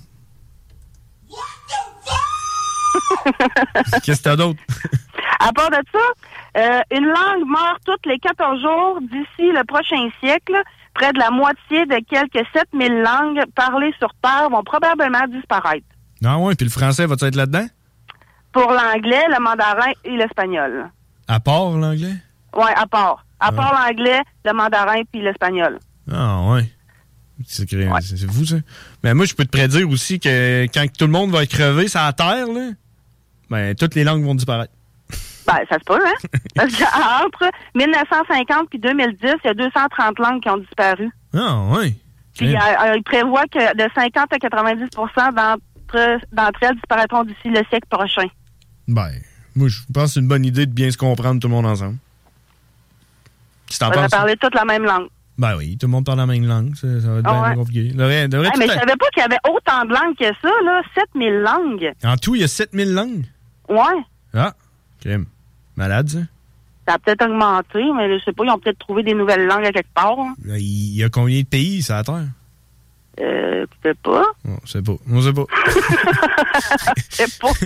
[4.04, 4.60] Qu'est-ce que t'as d'autre?
[5.40, 5.98] À part de ça,
[6.58, 10.54] euh, une langue meurt toutes les 14 jours d'ici le prochain siècle.
[10.94, 15.84] Près de la moitié de quelques 7000 langues parlées sur Terre vont probablement disparaître.
[16.24, 17.66] Ah ouais, puis le français va-tu être là-dedans?
[18.52, 20.88] Pour l'anglais, le mandarin et l'espagnol.
[21.26, 22.14] À part l'anglais?
[22.56, 23.24] Ouais, à part.
[23.40, 25.80] À part l'anglais, le mandarin puis l'espagnol.
[26.10, 26.70] Ah ouais.
[27.44, 28.56] C'est c'est- c'est fou ça.
[29.02, 31.88] Mais moi, je peux te prédire aussi que quand tout le monde va être crevé
[31.88, 32.70] sur la Terre, là,
[33.50, 34.72] ben, toutes les langues vont disparaître.
[35.46, 36.28] Ben, ça se peut, hein?
[36.54, 41.10] Parce qu'entre 1950 puis 2010, il y a 230 langues qui ont disparu.
[41.34, 41.94] Ah ouais.
[42.36, 47.48] Puis euh, euh, il prévoit que de 50 à 90 d'entre d'entre elles disparaîtront d'ici
[47.48, 48.26] le siècle prochain.
[48.88, 49.10] Ben,
[49.54, 51.66] moi, je pense que c'est une bonne idée de bien se comprendre tout le monde
[51.66, 51.96] ensemble.
[53.70, 55.08] Si t'en On va parler toute la même langue.
[55.36, 56.74] Ben oui, tout le monde parle la même langue.
[56.76, 57.54] Ça, ça va être bien ouais.
[57.56, 57.88] compliqué.
[57.88, 60.26] Devrait- devrait Hey, tout mais je savais pas qu'il y avait autant de langues que
[60.26, 60.82] ça, là.
[60.94, 61.92] 7000 langues.
[62.04, 63.24] En tout, il y a 7000 langues.
[63.68, 64.02] Ouais.
[64.34, 64.54] Ah,
[65.00, 65.26] crème.
[65.76, 66.18] Malade, ça?
[66.86, 69.64] Ça a peut-être augmenté, mais je sais pas, ils ont peut-être trouvé des nouvelles langues
[69.66, 70.18] à quelque part.
[70.18, 70.34] hein.
[70.46, 72.24] Il y a combien de pays sur la Terre?
[73.20, 74.24] Euh, peut-être pas.
[74.44, 74.94] On sait pas.
[75.08, 75.44] On sait pas.
[77.10, 77.48] Je sais pas.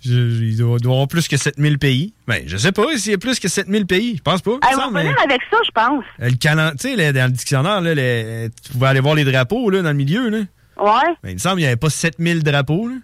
[0.00, 2.14] Je- je- il doit, doit y avoir plus que 7000 pays.
[2.28, 4.16] Ben, je sais pas s'il y a plus que 7000 pays.
[4.16, 4.52] Je pense pas.
[4.52, 6.04] Il me va semble, venir avec ça, je pense.
[6.18, 9.16] mais- le calen- tu sais, là, dans le dictionnaire, là, les- tu pouvais aller voir
[9.16, 10.28] les drapeaux là, dans le milieu.
[10.30, 10.38] Là.
[10.80, 11.14] Ouais.
[11.22, 12.88] Ben, il me semble qu'il n'y avait pas 7000 drapeaux.
[12.88, 12.94] Là.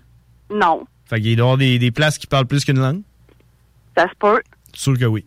[0.54, 0.86] Non.
[1.06, 3.02] Fait qu'il doit y avoir des, des places qui parlent plus qu'une langue?
[3.96, 4.40] Ça se peut.
[4.72, 5.24] Sûr que oui.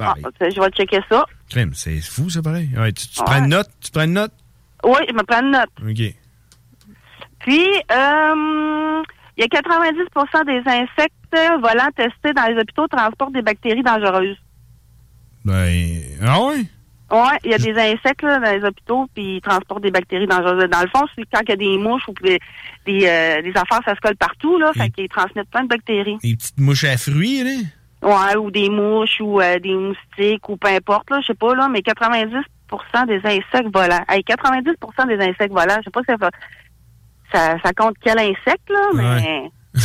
[0.00, 1.24] Ah, ok, je vais checker ça.
[1.48, 2.68] Crème, c'est fou, ça, pareil.
[2.76, 3.24] Ouais, tu tu Ouais.
[3.26, 3.68] prends une note?
[3.80, 4.32] Tu prends une note?
[4.84, 5.70] Oui, je me prends une note.
[5.82, 6.14] OK.
[7.40, 9.02] Puis, euh,
[9.36, 11.14] il y a 90% des insectes
[11.62, 14.36] volants testés dans les hôpitaux transportent des bactéries dangereuses.
[15.44, 16.64] Ben, ah ouais?
[17.10, 20.26] Ouais, il y a des insectes là, dans les hôpitaux, puis ils transportent des bactéries
[20.26, 20.68] dangereuses.
[20.68, 22.38] Dans le fond, c'est quand il y a des mouches ou des,
[22.84, 26.18] des, euh, des affaires, ça se colle partout, là, fait qu'ils transmettent plein de bactéries.
[26.22, 27.50] Les petites mouches à fruits, là?
[28.02, 31.54] Ouais, ou des mouches ou euh, des moustiques ou peu importe, là, je sais pas,
[31.54, 34.04] là, mais 90% des insectes volants.
[34.08, 36.30] Hey, 90% des insectes volants, je sais pas si ça, va-
[37.32, 39.50] ça, ça compte quel insecte, là, mais...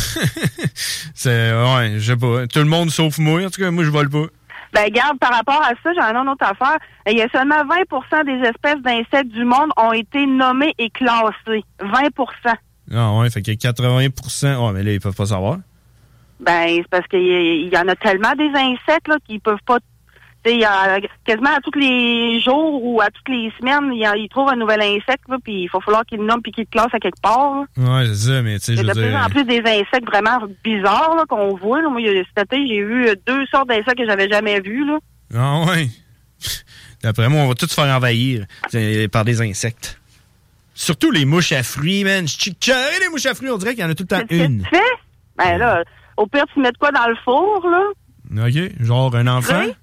[1.14, 2.46] C'est, ouais, je sais pas.
[2.46, 3.44] Tout le monde sauf moi.
[3.44, 4.26] En tout cas, moi, je vole pas.
[4.74, 6.78] Ben, garde, par rapport à ça, j'en ai une autre affaire.
[7.06, 11.64] Il y a seulement 20% des espèces d'insectes du monde ont été nommées et classées.
[11.80, 12.54] 20%
[12.92, 15.58] Ah ouais, fait que 80% Ouais, mais là, ils peuvent pas savoir.
[16.40, 19.78] Ben, c'est parce qu'il y, y en a tellement des insectes, là, qu'ils peuvent pas...
[20.46, 24.50] Il y a quasiment à tous les jours ou à toutes les semaines, il trouvent
[24.50, 26.98] un nouvel insecte, puis il va falloir qu'ils le nomment puis qu'ils le classent à
[26.98, 27.64] quelque part, là.
[27.78, 29.44] Ouais, c'est ça, mais tu sais, Il je y a veux de plus en plus
[29.44, 31.80] des insectes vraiment bizarres là, qu'on voit.
[31.80, 31.88] Là.
[31.88, 32.02] Moi,
[32.36, 34.84] cet été, j'ai vu euh, deux sortes d'insectes que j'avais jamais vus.
[34.84, 34.98] Là.
[35.34, 35.88] Ah ouais.
[37.02, 40.00] D'après moi, on va tous se faire envahir c'est, par des insectes.
[40.74, 42.26] Surtout les mouches à fruits, man.
[42.26, 42.50] Je
[43.00, 43.50] les mouches à fruits.
[43.50, 44.62] On dirait qu'il y en a tout le temps une.
[44.62, 44.82] Tu fais?
[45.36, 45.84] Ben là,
[46.16, 48.46] au pire, tu mets de quoi dans le four, là?
[48.46, 48.82] OK?
[48.84, 49.62] Genre un enfant?
[49.66, 49.74] Oui.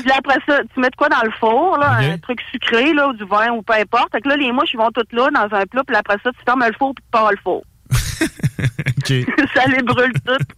[0.00, 1.98] Puis là, après ça, tu mets de quoi dans le four, là?
[2.12, 4.10] Un truc sucré, là, ou du vin, ou peu importe.
[4.12, 6.30] Fait que là, les mouches, ils vont toutes là, dans un plat, puis après ça,
[6.32, 7.62] tu fermes le four, puis tu pars le four.
[9.54, 10.48] Ça les brûle toutes.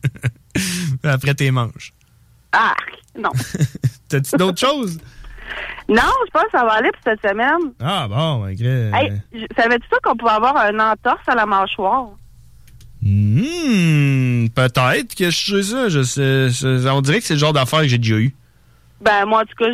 [1.05, 1.93] Après tes manches.
[2.53, 2.75] Ah,
[3.19, 3.31] non.
[4.09, 4.99] T'as-tu d'autres choses?
[5.89, 7.73] Non, je pense que ça va aller pour cette semaine.
[7.81, 8.61] Ah bon, ok.
[8.61, 12.07] Hey, j- savais-tu ça qu'on pouvait avoir un entorse à la mâchoire?
[13.03, 15.89] Hmm, peut-être que je sais ça.
[15.89, 18.35] Je sais, je- on dirait que c'est le genre d'affaire que j'ai déjà eu.
[19.01, 19.67] Ben, moi, en tout cas,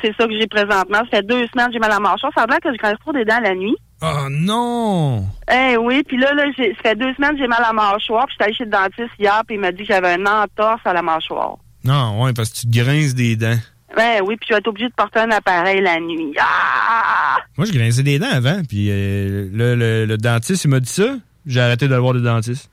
[0.00, 0.98] c'est ça que j'ai présentement.
[0.98, 2.32] Ça fait deux semaines que j'ai mal à la mâchoire.
[2.36, 3.74] Ça a que je grince trop des dents la nuit.
[4.02, 5.24] Oh non!
[5.50, 7.72] Eh oui, puis là, là j'ai- ça fait deux semaines que j'ai mal à la
[7.72, 8.26] mâchoire.
[8.26, 10.82] Puis j'étais allée chez le dentiste hier, puis il m'a dit que j'avais un entorse
[10.84, 11.56] à la mâchoire.
[11.82, 13.56] Non, ouais, parce que tu te grinces des dents.
[13.96, 16.34] Ben oui, puis je vais être obligée de porter un appareil la nuit.
[16.38, 17.38] Ah!
[17.56, 20.90] Moi, je grinçais des dents avant, puis euh, là, le, le dentiste, il m'a dit
[20.92, 21.16] ça.
[21.46, 22.70] J'ai arrêté d'aller voir le dentiste.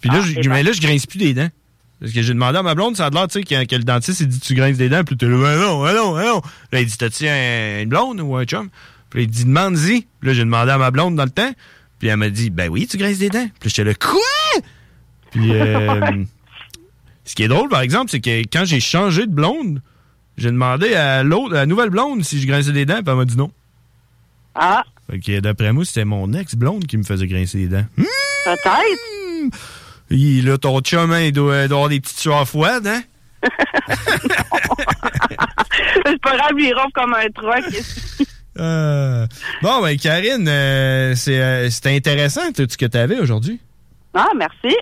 [0.00, 1.48] Puis là, Ah, je- mais là, je grince plus des dents.
[2.00, 3.82] Parce que j'ai demandé à ma blonde, ça a l'air, tu sais, que, que le
[3.84, 6.24] dentiste, il dit tu grinces des dents, puis t'es là, ben non, ben non, ben
[6.26, 6.42] non.
[6.72, 8.68] Là, il dit, t'as-tu un- une blonde ou un chum?
[9.10, 10.06] Puis là, il dit, demande-y.
[10.20, 11.50] Puis là, j'ai demandé à ma blonde dans le temps,
[11.98, 13.48] puis elle m'a dit, ben oui, tu grinces des dents.
[13.58, 14.62] Puis là, j'étais là, quoi?
[15.32, 16.24] Puis, euh,
[17.24, 19.82] ce qui est drôle, par exemple, c'est que quand j'ai changé de blonde,
[20.36, 23.16] j'ai demandé à l'autre, à la nouvelle blonde, si je grinçais des dents, puis elle
[23.16, 23.50] m'a dit non.
[24.54, 27.84] Ah, Fait que d'après moi, c'était mon ex-blonde qui me faisait grincer les dents.
[27.96, 28.04] Hmm,
[28.44, 29.56] peut-être.
[30.10, 33.02] Il- là, ton chum, hein, il doit, il doit avoir des petites sueurs froides, hein?
[36.06, 37.64] c'est pas grave, il ronfle comme un truc.
[38.60, 39.24] Euh,
[39.62, 43.60] Bon, ben, Karine, euh, c'est euh, c'était intéressant tout ce que tu avais aujourd'hui.
[44.14, 44.76] Ah, merci.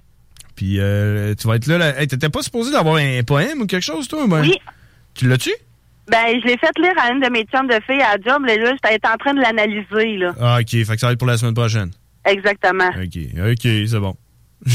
[0.55, 1.77] Puis, euh, tu vas être là.
[1.77, 2.01] là.
[2.01, 4.27] Hey, T'étais pas supposé d'avoir un poème ou quelque chose, toi?
[4.27, 4.41] ben?
[4.41, 4.57] Oui.
[5.13, 5.51] Tu l'as-tu?
[6.11, 8.47] Ben, je l'ai fait lire à une de mes chums de filles à job.
[8.47, 10.35] Là, là, j'étais en train de l'analyser, là.
[10.41, 10.71] Ah, OK.
[10.71, 11.91] Fait que ça va être pour la semaine prochaine.
[12.25, 12.89] Exactement.
[12.89, 13.19] OK.
[13.51, 14.17] OK, c'est bon.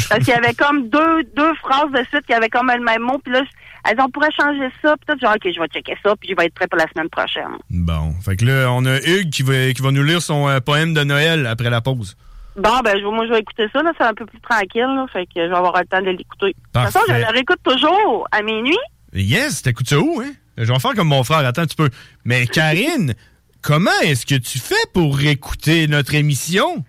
[0.10, 3.02] Parce qu'il y avait comme deux, deux phrases de suite qui avaient comme le même
[3.02, 3.20] mot.
[3.24, 3.42] Puis là,
[3.90, 4.96] elles ont on pourrait changer ça.
[4.98, 6.16] Puis genre, OK, je vais checker ça.
[6.16, 7.58] Puis je vais être prêt pour la semaine prochaine.
[7.70, 8.14] Bon.
[8.24, 10.94] Fait que là, on a Hugues qui va, qui va nous lire son euh, poème
[10.94, 12.16] de Noël après la pause.
[12.56, 13.82] Bon, ben, je, moi, je vais écouter ça.
[13.82, 14.82] là C'est un peu plus tranquille.
[14.82, 16.48] Là, fait que je vais avoir le temps de l'écouter.
[16.48, 18.78] De toute façon, je le réécoute toujours à minuit.
[19.14, 20.32] Yes, t'écoutes ça où, hein?
[20.58, 21.90] Je vais faire comme mon frère, attends un petit peu.
[22.26, 23.14] Mais Karine,
[23.62, 26.84] comment est-ce que tu fais pour écouter notre émission?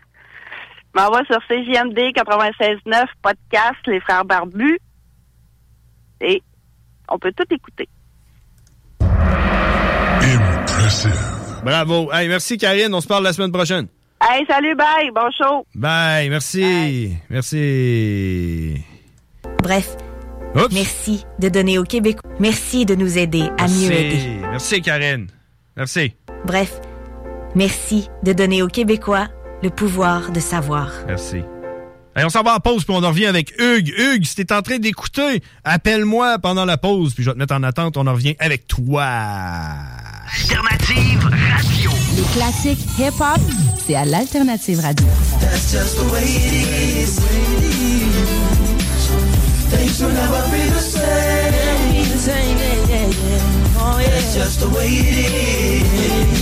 [0.95, 4.79] M'en va sur CJMD 96.9 podcast Les Frères Barbus.
[6.21, 6.43] Et
[7.09, 7.89] on peut tout écouter.
[11.65, 12.11] Bravo.
[12.13, 13.87] Hey, merci Karine, on se parle la semaine prochaine.
[14.21, 15.67] Hey, salut, bye, bon show.
[15.75, 17.17] Bye, merci.
[17.29, 18.85] Merci.
[19.63, 19.97] Bref,
[20.55, 20.73] Oups.
[20.73, 22.19] merci de donner au Québec.
[22.39, 24.17] Merci de nous aider à mieux aider.
[24.17, 24.51] Merci.
[24.51, 25.27] Merci Karine.
[25.77, 26.15] Merci.
[26.45, 26.81] Bref,
[27.55, 29.29] merci de donner aux Québécois
[29.63, 30.91] le pouvoir de savoir.
[31.07, 31.43] Merci.
[32.15, 33.93] Hey, on s'en va en pause puis on en revient avec Hugues.
[33.97, 37.55] Hugues, si t'es en train d'écouter, appelle-moi pendant la pause puis je vais te mettre
[37.55, 37.97] en attente.
[37.97, 39.07] On en revient avec toi.
[40.35, 41.91] Alternative Radio.
[42.17, 43.41] Les classiques hip-hop,
[43.87, 45.07] c'est à l'Alternative Radio.
[45.41, 47.21] That's just the way it is.
[49.71, 51.53] Things will never be the same.
[54.13, 56.42] That's just the way it is.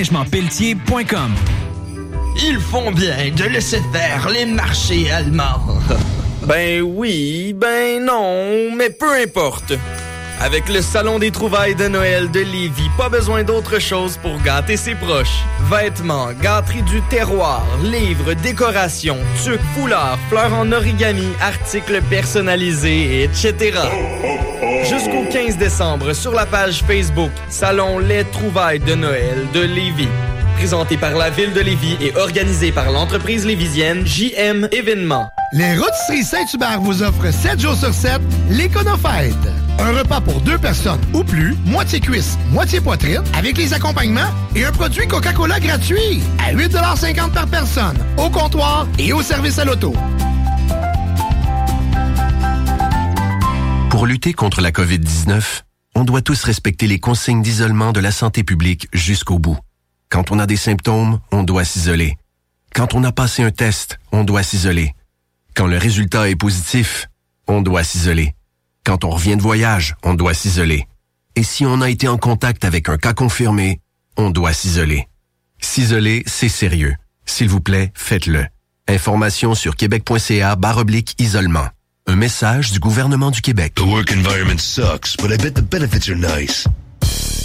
[0.01, 1.31] déneigementpelletier.com.
[2.43, 5.61] Ils font bien de laisser faire les marchés allemands.
[6.47, 9.73] Ben oui, ben non, mais peu importe.
[10.43, 14.75] Avec le Salon des trouvailles de Noël de Lévis, pas besoin d'autre chose pour gâter
[14.75, 15.43] ses proches.
[15.69, 23.81] Vêtements, gâteries du terroir, livres, décorations, tuques, foulards, fleurs en origami, articles personnalisés, etc.
[24.89, 30.09] Jusqu'au 15 décembre, sur la page Facebook Salon Les trouvailles de Noël de Lévis.
[30.55, 35.29] Présenté par la ville de Lévis et organisé par l'entreprise lévisienne JM Événements.
[35.53, 38.19] Les Rôtisseries Saint-Hubert vous offrent 7 jours sur 7
[38.49, 39.60] l'Éconofête.
[39.79, 44.65] Un repas pour deux personnes ou plus, moitié cuisse, moitié poitrine, avec les accompagnements et
[44.65, 49.93] un produit Coca-Cola gratuit à 8,50 par personne, au comptoir et au service à l'auto.
[53.89, 55.63] Pour lutter contre la COVID-19,
[55.95, 59.57] on doit tous respecter les consignes d'isolement de la santé publique jusqu'au bout.
[60.09, 62.17] Quand on a des symptômes, on doit s'isoler.
[62.73, 64.93] Quand on a passé un test, on doit s'isoler.
[65.55, 67.07] Quand le résultat est positif,
[67.47, 68.33] on doit s'isoler.
[68.91, 70.85] Quand on revient de voyage, on doit s'isoler.
[71.37, 73.79] Et si on a été en contact avec un cas confirmé,
[74.17, 75.07] on doit s'isoler.
[75.61, 76.97] S'isoler, c'est sérieux.
[77.25, 78.45] S'il vous plaît, faites-le.
[78.89, 81.69] Information sur québec.ca barre oblique isolement.
[82.05, 83.75] Un message du gouvernement du Québec.
[83.75, 86.67] The work environment sucks, but I bet the benefits are nice.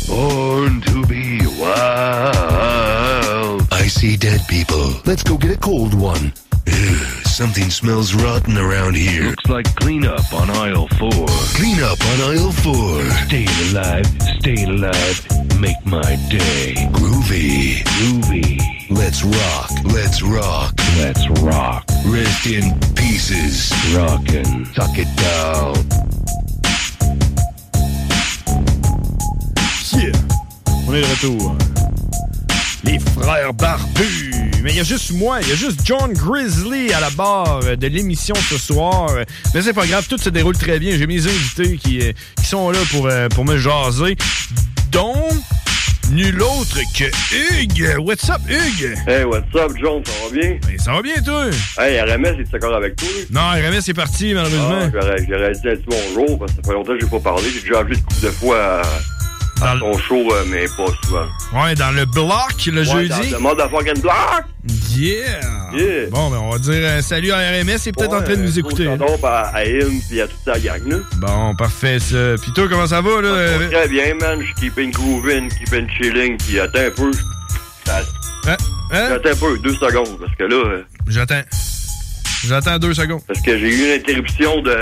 [0.08, 3.62] Born to be wild.
[3.70, 5.00] I see dead people.
[5.04, 6.32] Let's go get a cold one.
[6.66, 9.30] Ew, something smells rotten around here.
[9.30, 11.26] Looks like cleanup on aisle four.
[11.56, 13.02] Cleanup on aisle four.
[13.26, 14.06] Stay alive,
[14.40, 15.36] stay alive.
[15.60, 16.74] Make my day.
[16.92, 17.82] Groovy.
[17.96, 18.60] Groovy.
[18.90, 19.70] Let's rock.
[19.84, 20.74] Let's rock.
[20.98, 21.84] Let's rock.
[22.06, 23.72] Rest in pieces.
[23.96, 24.66] Rockin'.
[24.74, 25.74] Tuck it down.
[29.92, 30.12] Yeah.
[30.86, 31.75] On est de retour.
[32.86, 34.32] Les frères barbus.
[34.62, 37.60] Mais il y a juste moi, il y a juste John Grizzly à la barre
[37.76, 39.10] de l'émission ce soir.
[39.54, 40.96] Mais c'est pas grave, tout se déroule très bien.
[40.96, 44.16] J'ai mes invités qui, euh, qui sont là pour, euh, pour me jaser.
[44.92, 45.28] Dont
[46.10, 47.98] nul autre que Hugues.
[47.98, 48.96] What's up, Hugues?
[49.06, 50.02] Hey, what's up, John?
[50.04, 50.58] Ça va bien?
[50.66, 51.46] Ben, ça va bien, toi?
[51.78, 53.08] Hey, RMS, est d'accord avec toi?
[53.30, 54.82] Non, RMS est parti, malheureusement.
[54.82, 57.20] Ah, j'aurais, j'aurais dit un petit bonjour, parce que ça fait longtemps que j'ai pas
[57.20, 57.44] parlé.
[57.52, 58.82] J'ai déjà appelé une couple de fois à,
[59.62, 61.26] à ton show, euh, mais pas souvent.
[61.54, 63.30] Ouais, dans le bloc, le Ouais, jeudi.
[63.30, 64.44] Dans le motherfucking block!
[64.96, 65.40] Yeah!
[65.74, 66.06] Yeah!
[66.10, 68.42] Bon, ben, on va dire euh, salut à RMS, il est peut-être en train de
[68.42, 68.86] nous écouter.
[68.88, 68.96] hein.
[68.98, 70.96] Pardon à, à Im puis à toute sa gang, là.
[71.16, 72.34] Bon, parfait, ça.
[72.42, 73.28] Puis toi, comment ça va, là?
[73.28, 74.40] Euh, Très bien, man.
[74.42, 77.10] Je keep in grooving, keep in chilling, puis attends un peu.
[77.84, 78.02] Ça-
[78.48, 78.56] Hein?
[78.92, 79.08] Hein?
[79.16, 80.54] Attends un peu, deux secondes, parce que là...
[80.56, 81.40] euh, J'attends.
[82.46, 83.20] J'attends deux secondes.
[83.26, 84.78] Parce que j'ai eu une interruption de...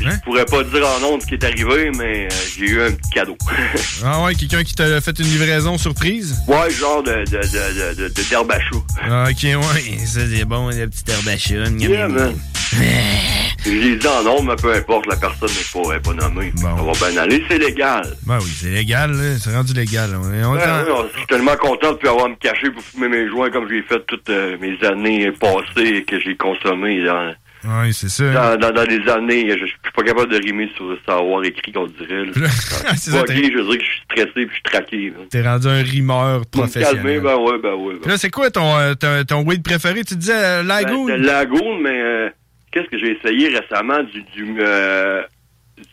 [0.00, 0.18] Je Hein?
[0.24, 2.28] pourrais pas dire en nom ce qui est arrivé, mais euh,
[2.58, 3.36] j'ai eu un petit cadeau.
[4.04, 6.36] Ah ouais, quelqu'un qui t'a fait une livraison surprise?
[6.46, 8.76] ouais, genre de, de, de, de, de, de d'herbe à chat.
[9.02, 11.54] Ah, ok, ouais, ça c'est bon, la petite herbe à chat.
[11.78, 12.34] Yeah, man.
[13.64, 16.52] Je l'ai dit en nom, mais peu importe, la personne n'est pas, est pas nommée.
[16.56, 18.16] Ça va bien aller, c'est légal.
[18.26, 19.38] Ben oui, c'est légal, là.
[19.42, 20.10] C'est rendu légal.
[20.22, 22.36] On est- on est Ouais, en- ouais, non, je suis tellement content de pouvoir me
[22.36, 26.36] cacher pour fumer mes joints comme j'ai fait toutes euh, mes années passées que j'ai
[26.36, 27.32] consommées dans,
[27.66, 28.32] Ouais, c'est ça.
[28.32, 29.50] dans, dans, dans les années.
[29.50, 32.24] Je, je suis pas capable de rimer sur le savoir écrit qu'on dirait.
[32.26, 32.32] Là.
[32.96, 35.10] C'est ça, je veux dire que je suis stressé puis je suis traqué.
[35.10, 35.24] là.
[35.30, 37.20] T'es rendu un rimeur me calmer, professionnel.
[37.20, 37.94] ben ouais, ben ouais.
[38.00, 40.04] Puis Là, c'est quoi ton, euh, ton, ton weed préféré?
[40.04, 41.06] Tu disais euh, Lagoon?
[41.06, 42.30] Ben, Lagoon, mais euh,
[42.70, 45.22] qu'est-ce que j'ai essayé récemment du du euh,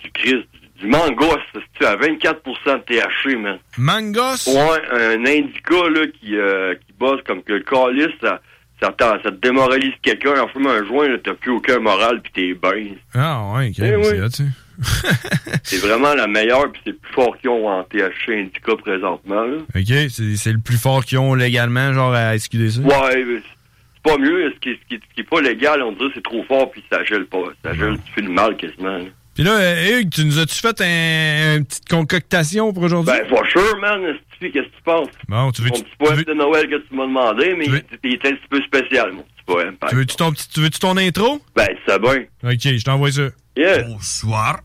[0.03, 0.45] du Christ,
[0.79, 1.37] du mangos,
[1.79, 3.57] c'est à 24% de THC, man.
[3.77, 4.47] Mangos?
[4.47, 8.41] Ouais, un indica là qui euh, qui bosse comme que le calice, ça
[8.83, 12.31] ça, t'en- ça te démoralise quelqu'un, en fumant un joint, t'as plus aucun moral puis
[12.33, 12.95] t'es bien.
[13.15, 13.75] Ah ouais, ok.
[13.79, 14.29] Eh oui.
[14.31, 14.43] c'est
[15.63, 19.43] c'est vraiment la meilleure, puis c'est le plus fort qu'ils ont en THC Indica présentement.
[19.45, 19.57] Là.
[19.75, 22.79] OK, c'est le plus fort qu'ils ont légalement, genre à SQDC?
[22.83, 24.51] Ouais, mais c'est pas mieux.
[24.55, 26.43] Ce qui, ce qui est- ce qui est pas légal, on dirait que c'est trop
[26.43, 27.43] fort, puis ça gèle pas.
[27.63, 28.97] Ça gèle, tu fais le mal quasiment.
[28.97, 29.05] là.
[29.35, 33.11] Puis là, Hugues, tu nous as-tu fait un, une petite concoctation pour aujourd'hui?
[33.11, 34.01] Ben, for sure, man.
[34.39, 35.07] Qu'est-ce que tu penses?
[35.27, 35.69] Bon, tu veux...
[35.69, 38.47] Mon petit poème de Noël que tu m'as demandé, mais il, il est un petit
[38.49, 39.75] peu spécial, mon petit poème.
[39.89, 41.41] Tu veux-tu ton, tu veux-tu ton intro?
[41.55, 42.25] Ben, c'est bien.
[42.43, 43.29] OK, je t'envoie ça.
[43.57, 43.83] Yeah.
[43.83, 44.59] Bonsoir.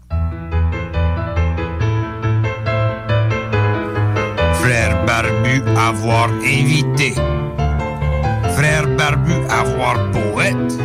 [4.55, 7.13] Frère Barbu avoir invité.
[8.57, 10.79] Frère Barbu avoir poète.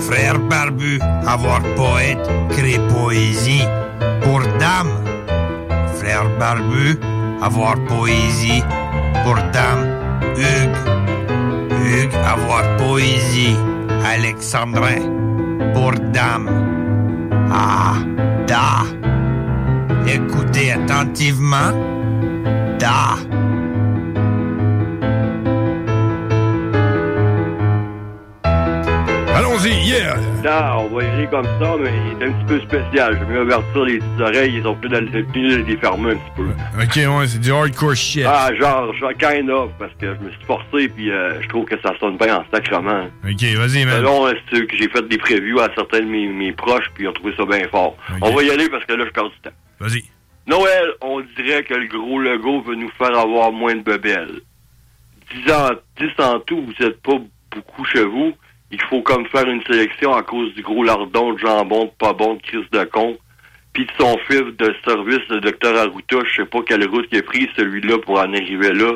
[0.00, 2.18] Frère Barbu avoir poète
[2.50, 3.64] crée poésie
[4.22, 4.92] pour dame.
[5.98, 6.98] Frère Barbu
[7.42, 8.62] avoir poésie
[9.24, 9.84] pour dame.
[10.36, 10.84] Hugues.
[11.84, 13.56] Hugues avoir poésie.
[14.04, 15.02] Alexandrin
[15.74, 16.48] pour dame.
[17.52, 17.94] Ah,
[18.46, 18.84] da.
[20.06, 21.72] Écoutez attentivement.
[22.78, 23.16] Da.
[29.34, 30.16] Allons-y, yeah!
[30.46, 33.18] Ah, on va y aller comme ça, mais il est un petit peu spécial.
[33.20, 36.30] Je vais avertir les petites oreilles, ils ont plus de les les fermer un petit
[36.36, 36.48] peu.
[36.82, 38.24] OK, ouais, c'est du hardcore shit.
[38.26, 41.66] Ah, genre, genre, kind of, parce que je me suis forcé, puis euh, je trouve
[41.66, 43.04] que ça sonne bien en sacrement.
[43.24, 43.96] OK, vas-y, man.
[43.98, 47.04] Selon euh, ceux que j'ai fait des prévus à certains de mes, mes proches, puis
[47.04, 47.96] ils ont trouvé ça bien fort.
[48.22, 49.56] On va y aller parce que là, je perds du temps.
[49.80, 50.04] Vas-y.
[50.46, 54.40] Noël, on dirait que le gros logo veut nous faire avoir moins de bebelles.
[55.34, 55.70] Dix en,
[56.00, 57.18] dix en tout, vous êtes pas
[57.54, 58.32] beaucoup chez vous.
[58.70, 62.12] Il faut comme faire une sélection à cause du gros lardon de jambon de pas
[62.12, 63.18] bon de Chris de con.
[63.72, 67.18] Puis de son fils de service, le docteur Arruta, je sais pas quelle route il
[67.18, 68.92] a pris celui-là pour en arriver là.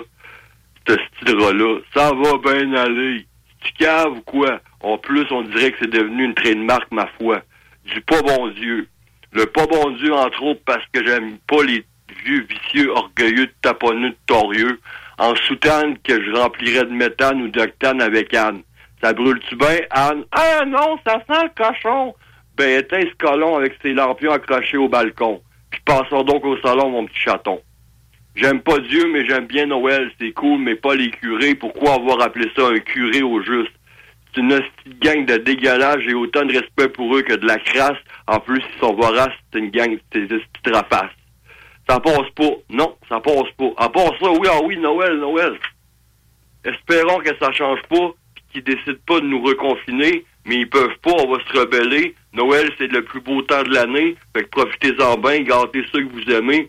[0.87, 3.27] Ce style là Ça va bien aller.
[3.61, 4.61] Tu caves ou quoi?
[4.81, 7.43] En plus, on dirait que c'est devenu une trademark, ma foi.
[7.85, 8.89] Du pas bon Dieu.
[9.33, 11.85] Le pas bon Dieu, entre autres, parce que j'aime pas les
[12.25, 14.81] vieux vicieux, orgueilleux, taponneux, torieux,
[15.19, 18.63] en soutane que je remplirais de méthane ou d'octane avec Anne.
[19.03, 20.25] Ça brûle-tu bien, Anne?
[20.31, 22.15] Ah non, ça sent le cochon!
[22.57, 25.43] Ben, éteins ce colon avec ses lampions accrochés au balcon.
[25.71, 27.61] Puis passons donc au salon, mon petit chaton.
[28.37, 31.55] J'aime pas Dieu, mais j'aime bien Noël, c'est cool, mais pas les curés.
[31.55, 33.73] Pourquoi avoir appelé ça un curé au juste?
[34.35, 34.63] C'est une de
[35.01, 37.99] gang de dégueulasse, j'ai autant de respect pour eux que de la crasse.
[38.27, 41.11] En plus, ils sont voraces, c'est une gang de petites rapaces.
[41.89, 42.53] Ça passe pas.
[42.71, 43.73] Non, ça passe pas.
[43.77, 45.59] À part ça, oui, ah oui, Noël, Noël.
[46.65, 48.13] Espérons que ça change pas,
[48.53, 52.15] qu'ils décident pas de nous reconfiner, mais ils peuvent pas, on va se rebeller.
[52.33, 56.13] Noël, c'est le plus beau temps de l'année, fait que profitez-en bien, gâtez ceux que
[56.13, 56.69] vous aimez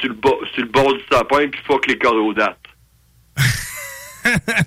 [0.00, 2.56] sur le, bord, sur le bord du sapin, puis fuck les corrodates.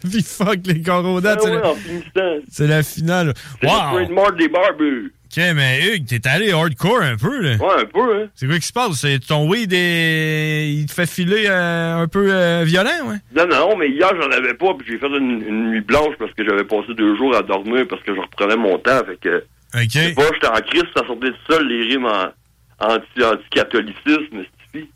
[0.09, 1.39] Puis fuck les corodates.
[1.43, 3.33] Ah c'est ouais, la- c'est la finale.
[3.61, 3.73] C'est Wow!
[3.99, 5.13] le trademark des barbus.
[5.35, 7.55] OK, mais Hugues, t'es allé hardcore un peu, là.
[7.55, 8.27] Ouais, un peu, hein.
[8.35, 8.91] C'est quoi qui se passe?
[9.01, 10.69] C'est ton weed et...
[10.69, 13.17] il te fait filer euh, un peu euh, violent, ouais?
[13.35, 16.31] Non, non, mais hier, j'en avais pas, puis j'ai fait une, une nuit blanche parce
[16.33, 19.37] que j'avais passé deux jours à dormir parce que je reprenais mon temps, fait que...
[19.75, 19.89] OK.
[19.89, 22.29] Je sais pas, j'étais en crise, ça sortait seul, les rimes en
[22.79, 23.23] anti-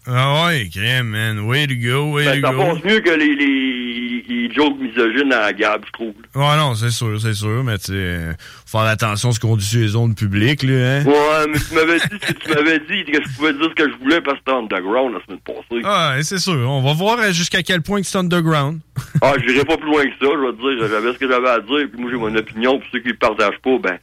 [0.08, 1.40] Ah ouais, crème, man.
[1.42, 2.58] Way to go, way ben, to ça go.
[2.60, 6.14] passe mieux que les, les, les jokes misogynes à la Gab, je trouve.
[6.36, 9.56] Ouais, non, c'est sûr, c'est sûr, mais tu sais, faut faire attention à ce qu'on
[9.56, 11.04] dit sur les zones publiques, là, hein?
[11.06, 13.96] Ouais, mais tu m'avais dit, tu m'avais dit que je pouvais dire ce que je
[13.98, 15.82] voulais parce que c'était underground la semaine passée.
[15.84, 16.54] Ah, ouais, c'est sûr.
[16.70, 18.80] On va voir euh, jusqu'à quel point que c'est underground.
[19.22, 21.50] Ah, j'irai pas plus loin que ça, je vais te dire, j'avais ce que j'avais
[21.50, 23.98] à dire, puis moi j'ai mon opinion, puis ceux qui le partagent pas, ben,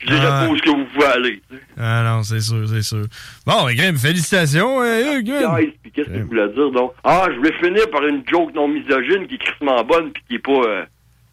[0.00, 0.44] je dirais Ah.
[0.44, 1.42] pas où est-ce que vous pouvez aller.
[1.78, 3.04] Ah non, c'est sûr, c'est sûr.
[3.46, 5.20] Bon, ben, crème, félicitations, euh.
[5.20, 6.92] Guys, puis qu'est-ce que je voulais dire, donc?
[7.04, 10.34] Ah, je voulais finir par une joke non misogyne qui est crissement bonne, puis qui
[10.36, 10.84] est pas, euh,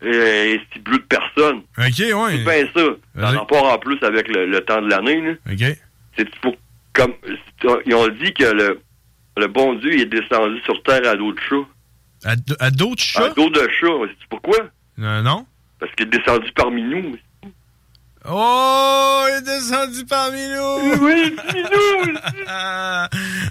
[0.04, 1.58] euh, si bleu de personne.
[1.78, 2.32] OK, ouais.
[2.32, 3.28] C'est bien ça.
[3.36, 5.32] En rapport en plus avec le, le temps de l'année, là.
[5.52, 5.78] OK.
[6.18, 6.56] C'est pour,
[6.94, 7.14] comme,
[7.86, 8.80] ils ont dit que le,
[9.38, 11.56] le bon Dieu il est descendu sur terre à dos de chat.
[12.60, 13.26] À, d'autres chats?
[13.26, 13.88] À dos de chat.
[14.20, 14.58] C'est pourquoi?
[15.00, 15.46] Euh, non.
[15.80, 17.18] Parce qu'il est descendu parmi nous.
[18.28, 20.96] Oh, il est descendu parmi nous!
[21.06, 22.14] Oui, nous!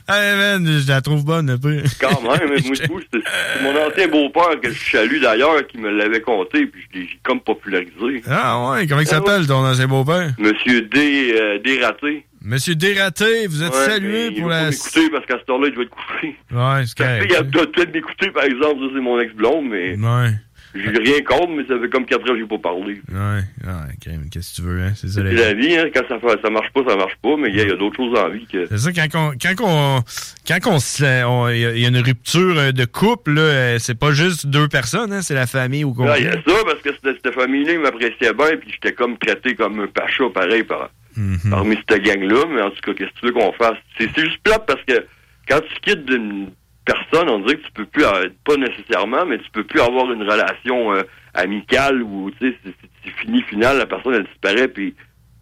[0.08, 1.82] Allez, man, je la trouve bonne, un peu.
[2.00, 2.74] Quand même, mais moi,
[3.12, 7.06] c'est mon ancien beau-père que je salue d'ailleurs qui me l'avait conté, puis je l'ai
[7.06, 8.22] j'ai comme popularisé.
[8.28, 10.32] Ah ouais, comment il s'appelle ton ancien beau-père?
[10.38, 11.34] Monsieur D.
[11.38, 12.26] Euh, Dératé.
[12.42, 14.64] Monsieur Dératé, vous êtes Ouais, salué il pour va la...
[14.64, 16.36] pas m'écouter parce qu'à cette heure-là, il doit être couché.
[16.50, 17.26] Ouais, c'est correct.
[17.30, 20.30] il a doit peut-être m'écouter, par exemple, ça c'est mon ex-blonde, mais Ouais,
[20.74, 22.94] j'ai rien contre, mais ça fait comme 4 ans que j'ai pas parlé.
[23.12, 24.92] ouais, ouais, qu'est-ce que tu veux, hein?
[24.96, 27.36] C'est ça, C'est la vie, hein, quand ça, fait- ça marche pas, ça marche pas,
[27.38, 28.66] mais il y, a- d'autres choses en vie que...
[28.66, 30.02] C'est ça, quand on, quand on,
[30.46, 33.78] quand on, il y, a- il y a une rupture euh, de couple, là, euh,
[33.78, 36.40] c'est pas juste deux personnes, hein, c'est la famille au Ah, il y a ça,
[36.64, 40.24] parce que cette, cette famille-là, ils m'appréciaient bien, puis j'étais comme traité comme un pacha,
[40.34, 41.38] pareil, par, Mhm.
[41.50, 43.76] parmi cette gang-là, mais en tout cas, qu'est-ce que tu veux qu'on fasse?
[43.96, 45.06] C'est c'est juste plate parce que
[45.48, 46.48] quand tu quittes d'une
[46.84, 50.10] personne, on dirait que tu peux plus, euh, pas nécessairement, mais tu peux plus avoir
[50.12, 51.02] une relation euh,
[51.34, 54.94] amicale ou, tu sais, c'est- fini, final, la personne, elle disparaît, puis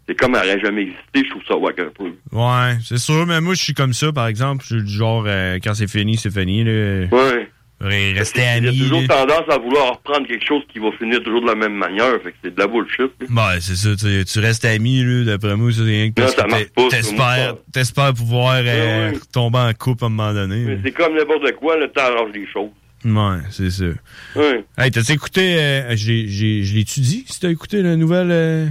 [0.08, 2.12] c'est comme elle aurait jamais existé, je trouve ça wack un peu.
[2.32, 4.64] Ouais, c'est sûr, mais moi, je suis comme ça, par exemple.
[4.68, 6.64] Je suis du genre, euh, quand c'est fini, c'est fini.
[6.64, 7.06] Là.
[7.12, 7.50] Ouais.
[7.82, 8.78] Rester Il y a amis.
[8.78, 12.12] toujours tendance à vouloir reprendre quelque chose qui va finir toujours de la même manière,
[12.22, 13.10] fait que c'est de la bullshit.
[13.20, 16.46] Ouais, c'est ça, tu, tu restes ami, là, d'après moi, c'est rien que Non, ça
[16.46, 19.18] marche pas, t'espères, t'espères pouvoir euh, ouais.
[19.32, 20.64] tomber en couple à un moment donné.
[20.64, 22.70] Mais c'est comme n'importe quoi, le temps arrange les choses.
[23.04, 23.84] Ouais, c'est ça.
[24.36, 24.64] Ouais.
[24.78, 28.66] Hey, t'as-tu écouté, euh, j'ai, j'ai, je l'ai-tu dit, si t'as écouté la nouvelle, euh,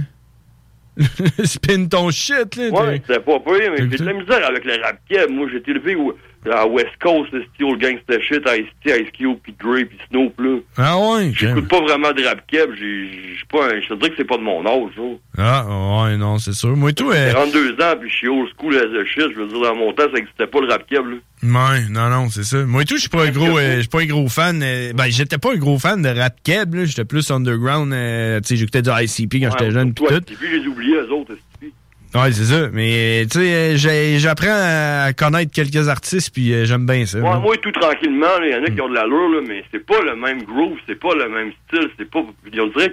[1.44, 2.68] spin ton shit, là?
[2.70, 4.98] Ouais, t'as- c'était pas pire, mais T'as j'ai de la misère avec le rap.
[5.30, 6.16] Moi, j'ai été élevé au-
[6.50, 10.56] à West Coast, le style gangsta shit, Ice-T, Ice Cube, puis Dre, puis Snoop, là.
[10.76, 11.32] Ah ouais?
[11.36, 14.24] J'écoute pas vraiment de rap keb, j'ai j'ai pas un- je te dirais que c'est
[14.26, 14.92] pas de mon âge.
[15.38, 15.64] Ah,
[16.04, 16.76] ouais, non, c'est sûr.
[16.76, 19.32] Moi, tout, J'ai euh, 42 ans, puis je suis old school as a shit.
[19.34, 21.16] Je veux dire, dans mon temps, ça existait pas le rap keb, là.
[21.44, 22.64] Ouais, non, non, c'est ça.
[22.64, 24.62] Moi et tout, je suis pas un gros, euh, je suis pas un gros fan.
[24.62, 26.84] euh, ben, j'étais pas un gros fan de rap keb, là.
[26.84, 27.92] J'étais plus underground.
[27.92, 30.12] euh, tu sais, j'écoutais du ICP quand j'étais jeune pis tout.
[30.14, 31.32] et puis j'ai oublié, eux autres.
[32.14, 32.68] Ouais, c'est ça.
[32.72, 37.18] Mais, tu sais, euh, j'apprends à connaître quelques artistes puis euh, j'aime bien ça.
[37.18, 39.84] Ouais, moi, tout tranquillement, il y en a qui ont de l'allure, là, mais c'est
[39.84, 42.20] pas le même groove, c'est pas le même style, c'est pas.
[42.20, 42.92] On dirait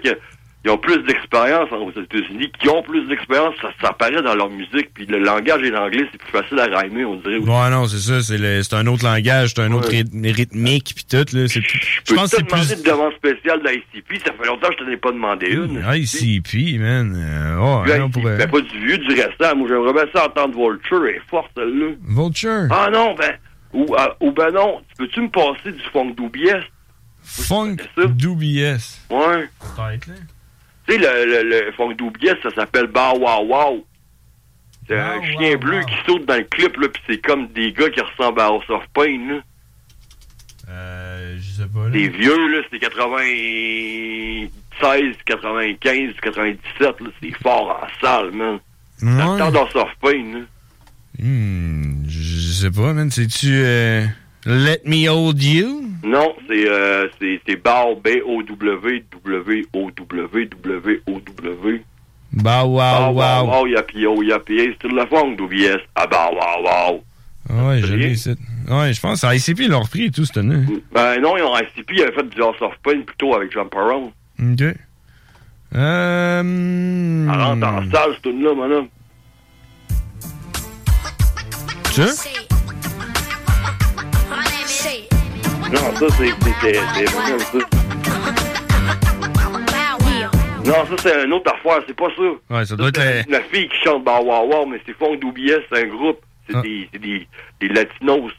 [0.62, 4.50] qu'ils ont plus d'expérience aux États-Unis, qui ont plus d'expérience, ça, ça apparaît dans leur
[4.50, 7.38] musique, puis le langage et l'anglais, c'est plus facile à rhymer, on dirait.
[7.38, 8.22] Ouais, non, c'est ça.
[8.22, 10.04] C'est le- c'est un autre langage, c'est un autre Ouais.
[10.32, 11.48] rythmique puis tout, là.
[11.48, 12.78] C'est plus- Je Je pense que peux c'est te demander plus.
[12.78, 15.82] une demande spéciale d'ICP, ça fait longtemps que je t'en ai pas demandé une.
[15.96, 17.14] ICP, man.
[17.16, 18.38] Euh, ouais, Puis on ICP, pourrait.
[18.38, 19.56] ben, pas du vieux, du restant.
[19.56, 21.92] Moi, j'aimerais bien ça entendre Vulture, elle est forte, celle-là.
[22.06, 22.68] Vulture?
[22.72, 23.32] Ah non, ben,
[23.72, 26.64] ou, ah, ou ben non, peux-tu me passer du funk d'OBS?
[27.24, 29.00] Funk d'OBS.
[29.10, 29.48] Ouais.
[29.60, 30.14] Peut-être, là.
[30.90, 33.86] Tu sais, le, le, le funk d'OBS, ça s'appelle Bow Wow Wow.
[34.88, 37.92] C'est un chien bleu qui saute dans le clip, là, pis c'est comme des gars
[37.92, 39.40] qui ressemblent à House of Pain, là.
[40.68, 41.92] Euh, je sais pas, là.
[41.92, 48.60] Des vieux, là, c'est 96, 95, 97, là, c'est fort en salle, man.
[49.04, 49.16] Ouais.
[49.16, 50.40] Dans le temps d'House of Pain, là.
[51.20, 53.12] Hmm, je sais pas, man.
[53.12, 54.08] C'est-tu euh,
[54.46, 55.84] Let Me Hold You?
[56.04, 61.84] Non, c'est euh, c'est c'est Bow, B-O-W, W-O-W, W-O-W.
[62.32, 63.48] Bah, wow, Bow, wow, wow.
[63.48, 65.82] wow, yappy, oh, yappy, hey, c'est de la funk d'OBS.
[65.96, 67.04] Ah, bow, wow, wow.
[67.50, 68.36] Ah Ouais, je l'ai ici.
[68.70, 70.64] Ouais, je pense que ICP l'ont repris et tout cette année.
[70.92, 73.74] Ben non, ils ont ICP, ils avaient fait du House of Pain plutôt avec Jump
[73.76, 74.12] Around.
[74.40, 74.76] Ok.
[75.76, 77.26] Euh.
[77.26, 78.88] Ça rentre en salle, ce mon homme.
[81.92, 82.06] Ça?
[85.72, 86.30] Non, ça, c'est.
[90.66, 92.56] Non, ça, c'est une autre affaire, c'est pas ça.
[92.56, 93.00] Ouais, ça doit être.
[93.00, 96.20] euh, La fille qui chante Wow Wow, mais c'est Funk d'OBS, c'est un groupe.
[96.48, 96.62] C'est Ah.
[96.62, 97.28] des, c'est des,
[97.62, 98.32] des latinos.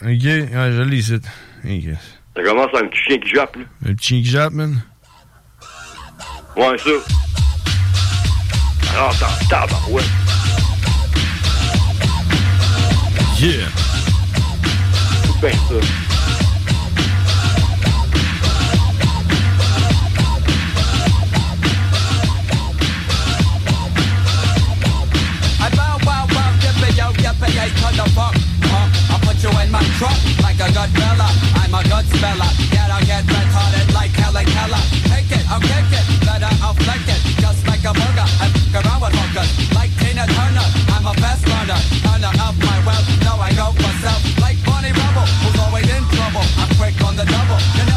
[0.00, 1.14] Ok, ouais, je l'ai ici.
[1.14, 1.96] Ok.
[2.36, 3.62] Ça commence à un petit chien qui jappe, là.
[3.82, 4.80] Le petit chien qui jappe, man?
[6.56, 6.90] Ouais, ça.
[8.94, 10.02] Alors, t'en tabac, ouais.
[13.40, 13.68] Yeah.
[15.22, 15.86] C'est bien ça.
[30.68, 31.28] A good fella.
[31.56, 32.50] I'm a good speller.
[32.70, 34.82] Get, I'll get red hearted like Helen Keller.
[35.08, 37.20] Take it, I'll kick it, better I'll flick it.
[37.40, 39.50] Just like a burger, I fuck around with hookers.
[39.72, 41.78] Like Tina Turner, I'm a fast runner.
[42.12, 44.20] Earner of my wealth, now I go for self.
[44.40, 46.44] Like Bonnie Rubble, who's always in trouble.
[46.60, 47.87] I'm quick on the double.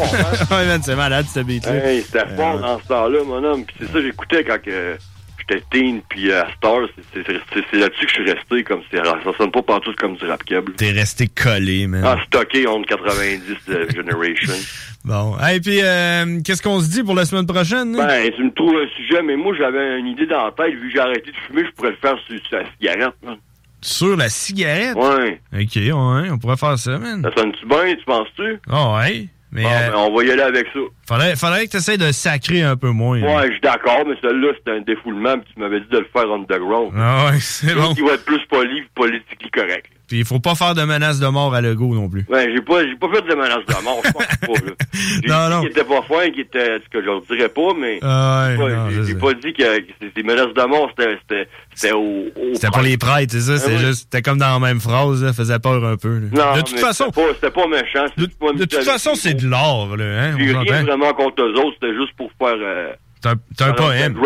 [0.50, 0.78] Bon, hein?
[0.82, 1.74] c'est malade, ce beat-là.
[1.74, 3.64] Hey, c'était Euh, fort dans ce temps-là, mon homme.
[3.64, 4.96] Puis c'est ça, j'écoutais quand que
[5.38, 6.80] j'étais teen, puis à Star,
[7.12, 9.02] c'est- là-dessus que je suis resté, comme ça
[9.38, 10.72] sonne pas partout comme du rap câble.
[10.74, 12.02] T'es resté collé, man.
[12.04, 14.54] Ah, stocké entre 90 de Generation.
[15.02, 15.34] Bon.
[15.40, 17.96] Hey, puis, euh, qu'est-ce qu'on se dit pour la semaine prochaine?
[17.96, 18.04] là?
[18.06, 20.74] Ben, tu me trouves un sujet, mais moi, j'avais une idée dans la tête.
[20.74, 23.14] Vu que j'ai arrêté de fumer, je pourrais le faire sur, sur la cigarette.
[23.24, 23.36] man.
[23.80, 24.94] Sur la cigarette?
[24.96, 25.40] Ouais.
[25.54, 27.22] Ok, ouais, on pourrait faire ça, man.
[27.22, 28.58] Ça sonne-tu bien, tu penses-tu?
[28.68, 29.28] Ah ouais.
[29.52, 30.78] Mais Bon, euh, ben, on va y aller avec ça.
[31.10, 33.20] Faudrait, faudrait que tu essaies de sacrer un peu moins.
[33.20, 36.06] Ouais, je suis d'accord, mais celui-là, c'était un défoulement, puis tu m'avais dit de le
[36.12, 36.92] faire underground.
[36.96, 37.92] Ah ouais, c'est bon.
[37.94, 39.86] qui va être plus poli, politiquement correct.
[40.06, 42.26] Puis il faut pas faire de menaces de mort à Legault non plus.
[42.28, 44.72] Ouais, j'ai pas, j'ai pas fait de menace de mort, je pense pas, là.
[44.92, 45.60] J'ai Non, dit non.
[45.60, 47.98] qu'il était pas fin, qu'il était, ce que je leur dirais pas, mais.
[48.02, 49.18] Ah ouais, j'ai pas- non, j'ai- je j'ai sais.
[49.18, 52.82] pas dit que, que des menaces de mort, c'était, c'était, c'était au, au C'était pour
[52.82, 53.52] les prêtres, c'est ça?
[53.54, 53.78] Ah C'est ouais.
[53.78, 56.18] juste, c'était comme dans la même phrase, là, faisait peur un peu.
[56.18, 56.26] là.
[56.32, 58.04] Non, de toute façon, C'était pas, c'était pas méchant.
[58.16, 58.26] de,
[58.58, 60.36] de toute façon, c'est de l'art, là, hein?
[60.36, 60.99] On?
[61.00, 64.18] Vraiment contre eux autres, c'était juste pour faire, euh, C'est un, poème.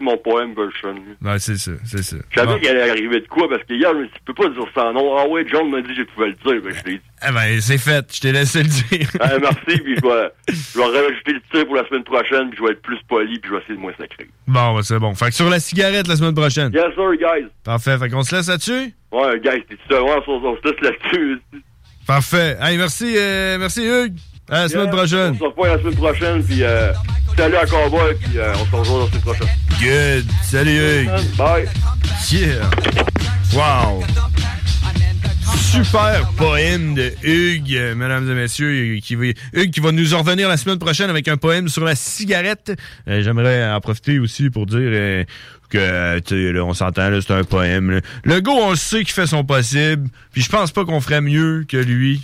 [0.00, 0.94] mon poème version?
[1.22, 2.16] Ouais, c'est ça, c'est ça.
[2.30, 4.32] Je savais qu'il allait arriver de quoi, parce que hier, je me suis dit, tu
[4.32, 5.16] peux pas dire ça, non.
[5.16, 7.04] Ah ouais, John m'a dit que je pouvais le dire, ben, je l'ai dit.
[7.28, 9.08] Eh ben, c'est fait, je t'ai laissé le dire.
[9.20, 12.58] Ah, merci, puis je vais, je vais rajouter le tir pour la semaine prochaine, puis
[12.58, 14.28] je vais être plus poli, puis je vais essayer de moins sacrer.
[14.48, 15.14] Bon, ben, c'est bon.
[15.14, 16.72] Fait que sur la cigarette la semaine prochaine.
[16.72, 17.46] Yes, sir, guys.
[17.64, 18.94] Parfait, fait qu'on se laisse là-dessus?
[19.12, 21.40] Ouais, guys, t'es sûr, ouais, on, on se laisse là-dessus.
[22.06, 22.56] Parfait.
[22.60, 24.18] Hey, merci, euh, merci Hugues.
[24.52, 25.32] À la semaine prochaine.
[25.34, 26.92] On se revoit la semaine prochaine, puis euh,
[27.38, 29.48] salut à Cowboy, puis euh, on se revoit la semaine prochaine.
[29.80, 30.26] Good.
[30.42, 31.36] Salut Hugues.
[31.38, 31.68] Bye.
[32.30, 32.70] Yeah.
[33.54, 34.04] Wow.
[35.56, 39.24] Super poème de Hugues, euh, mesdames et messieurs, qui va,
[39.54, 42.74] Hugues qui va nous en revenir la semaine prochaine avec un poème sur la cigarette.
[43.08, 45.24] Euh, J'aimerais en profiter aussi pour dire euh,
[45.70, 47.90] que, tu sais, là, on s'entend, là, c'est un poème.
[47.90, 48.00] là.
[48.24, 51.22] Le gars, on le sait qu'il fait son possible, puis je pense pas qu'on ferait
[51.22, 52.20] mieux que lui.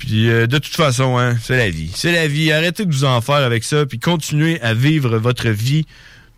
[0.00, 1.90] Puis euh, de toute façon, hein, c'est la vie.
[1.94, 2.50] C'est la vie.
[2.50, 5.86] Arrêtez de vous en faire avec ça, puis continuez à vivre votre vie,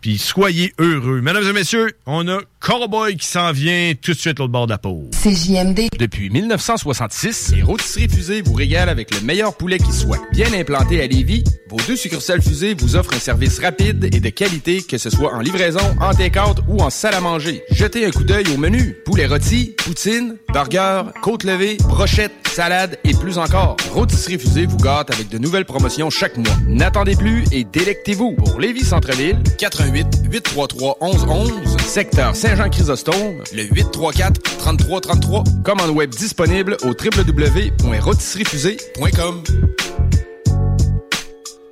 [0.01, 1.21] puis soyez heureux.
[1.21, 4.71] Mesdames et messieurs, on a Cowboy qui s'en vient tout de suite l'autre bord de
[4.71, 5.09] la pause.
[5.21, 5.87] CJMD.
[5.97, 10.19] Depuis 1966, les rôtisseries fusées vous régalent avec le meilleur poulet qui soit.
[10.33, 14.29] Bien implanté à Lévis, vos deux succursales fusées vous offrent un service rapide et de
[14.29, 17.63] qualité, que ce soit en livraison, en take-out ou en salle à manger.
[17.71, 18.97] Jetez un coup d'œil au menu.
[19.05, 23.75] Poulet rôti, poutine, burger, côte levée, brochette, salade et plus encore.
[23.91, 26.55] Rôtisserie fusée vous gâte avec de nouvelles promotions chaque mois.
[26.67, 28.33] N'attendez plus et délectez-vous.
[28.33, 35.43] Pour Lévis Centre-Ville, 88 833 1111, secteur Saint-Jean-Chrysostome, le 834 3333.
[35.63, 39.43] Commande web disponible au www.rôtisseriefusée.com.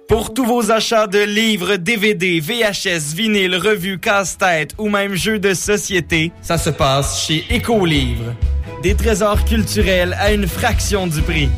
[0.08, 5.54] Pour tous vos achats de livres, DVD, VHS, vinyle, revues, casse-tête ou même jeux de
[5.54, 8.34] société, ça se passe chez Écolivre.
[8.82, 11.50] Des trésors culturels à une fraction du prix.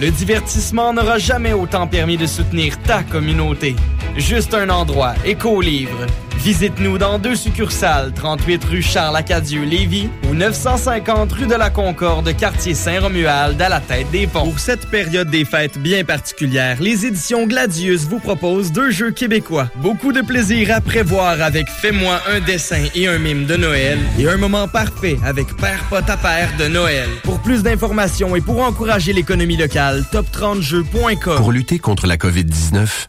[0.00, 3.74] Le divertissement n'aura jamais autant permis de soutenir ta communauté.
[4.18, 6.06] Juste un endroit, Écolivre.
[6.38, 12.74] Visite-nous dans deux succursales, 38 rue Charles-Acadieux, Lévis ou 950 rue de la Concorde, quartier
[12.74, 14.44] Saint-Romuald, à la tête des ponts.
[14.44, 19.70] Pour cette période des fêtes bien particulière, les éditions Gladius vous proposent deux jeux québécois.
[19.76, 24.28] Beaucoup de plaisir à prévoir avec Fais-moi un dessin et un mime de Noël et
[24.28, 27.08] un moment parfait avec Père Pot à Père de Noël.
[27.22, 31.36] Pour plus d'informations et pour encourager l'économie locale, top30jeux.com.
[31.36, 33.08] Pour lutter contre la COVID-19,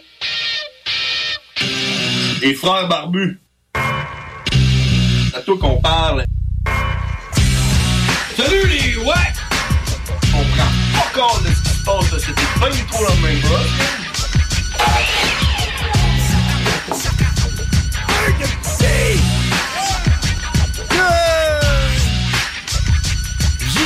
[2.41, 3.39] Les frères barbus.
[3.75, 6.25] C'est à toi qu'on parle.
[8.35, 9.13] Salut les ouais!
[10.33, 12.17] On prend pas compte de ce qui se passe là.
[12.19, 13.69] C'était pas du tout la même chose.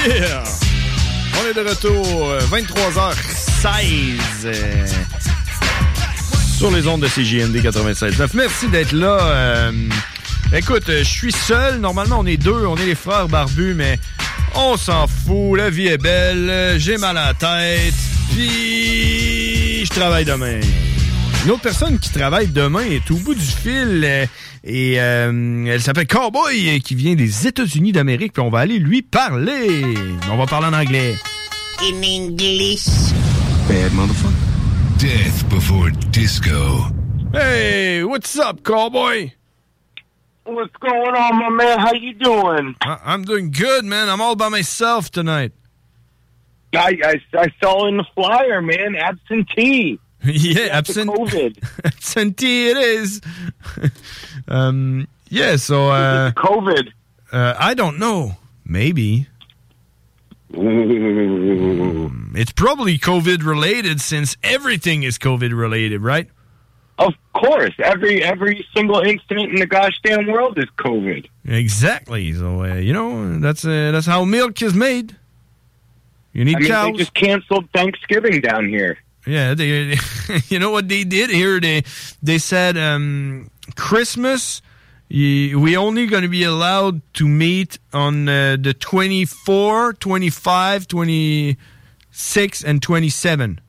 [0.07, 0.44] Yeah!
[1.41, 4.86] On est de retour, euh, 23h16 euh,
[6.56, 8.30] sur les ondes de CJMD 96.9.
[8.34, 9.18] Merci d'être là.
[9.19, 9.72] euh,
[10.53, 11.80] écoute, euh, je suis seul.
[11.80, 12.65] Normalement, on est deux.
[12.65, 13.99] On est les frères barbus, mais
[14.56, 15.57] on s'en fout.
[15.57, 16.76] La vie est belle.
[16.80, 17.94] J'ai mal à la tête.
[18.32, 20.60] Puis, je travaille demain.
[21.44, 24.26] Une autre personne qui travaille demain est au bout du fil euh,
[24.64, 28.34] et euh, elle s'appelle Cowboy qui vient des États-Unis d'Amérique.
[28.34, 29.84] Puis on va aller lui parler.
[30.32, 31.15] On va parler en anglais.
[31.82, 32.86] In English.
[33.68, 34.45] Bad motherfucker.
[34.98, 36.84] Death before disco.
[37.34, 39.34] Hey, what's up, Cowboy?
[40.46, 41.80] What's going on, my man?
[41.80, 42.76] How you doing?
[42.82, 44.10] I- I'm doing good, man.
[44.10, 45.52] I'm all by myself tonight.
[46.74, 50.00] I, I, I saw in the flyer, man, absentee.
[50.24, 51.10] yeah, absent.
[51.12, 51.58] COVID.
[51.86, 53.22] absentee it is.
[54.48, 56.90] um, yeah, so uh, COVID.
[57.32, 58.38] Uh, I don't know.
[58.66, 59.28] Maybe.
[60.56, 66.27] Mm, It's probably COVID related since everything is COVID related, right?
[66.98, 71.27] Of course, every every single incident in the gosh damn world is COVID.
[71.45, 72.32] Exactly.
[72.34, 75.15] So uh, you know that's uh, that's how milk is made.
[76.32, 76.91] You need I mean, cows.
[76.94, 78.98] they just canceled Thanksgiving down here.
[79.27, 79.95] Yeah, they,
[80.48, 81.60] you know what they did here?
[81.60, 81.84] They
[82.23, 84.61] they said um, Christmas.
[85.10, 92.82] We only going to be allowed to meet on uh, the 24, 25, 26, and
[92.82, 93.61] 27.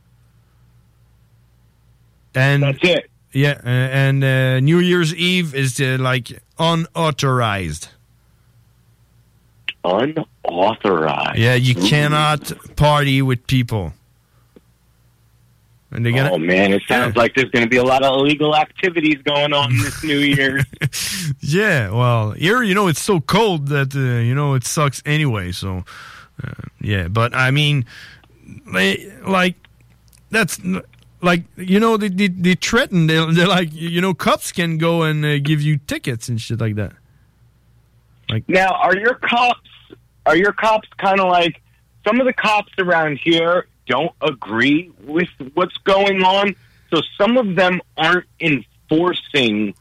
[2.34, 3.10] And That's it.
[3.32, 7.88] Yeah, uh, and uh, New Year's Eve is uh, like unauthorized.
[9.84, 11.38] Unauthorized.
[11.38, 13.92] Yeah, you cannot party with people.
[16.02, 18.54] They're gonna, oh man, it sounds like there's going to be a lot of illegal
[18.56, 20.64] activities going on this New Year.
[21.40, 25.52] Yeah, well, here you know it's so cold that uh, you know it sucks anyway.
[25.52, 25.84] So,
[26.42, 26.50] uh,
[26.80, 27.84] yeah, but I mean,
[28.72, 29.56] they, like
[30.30, 30.82] that's n-
[31.20, 33.06] like you know they they, they threaten.
[33.08, 36.60] They, they're like you know cops can go and uh, give you tickets and shit
[36.60, 36.92] like that.
[38.28, 39.68] Like now, are your cops
[40.26, 41.60] are your cops kind of like
[42.06, 46.54] some of the cops around here don't agree with what's going on,
[46.92, 49.74] so some of them aren't enforcing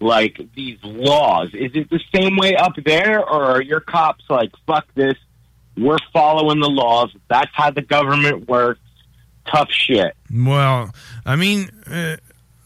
[0.00, 1.50] like these laws.
[1.52, 5.16] Is it the same way up there, or are your cops like fuck this?
[5.76, 7.14] We're following the laws.
[7.28, 8.80] That's how the government works.
[9.46, 10.14] Tough shit.
[10.32, 10.94] Well,
[11.24, 12.16] I mean, uh,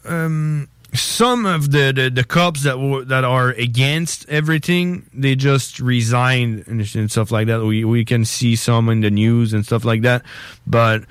[0.05, 6.67] um, some of the, the, the cops that that are against everything, they just resigned
[6.67, 7.63] and, and stuff like that.
[7.63, 10.23] We we can see some in the news and stuff like that,
[10.65, 11.03] but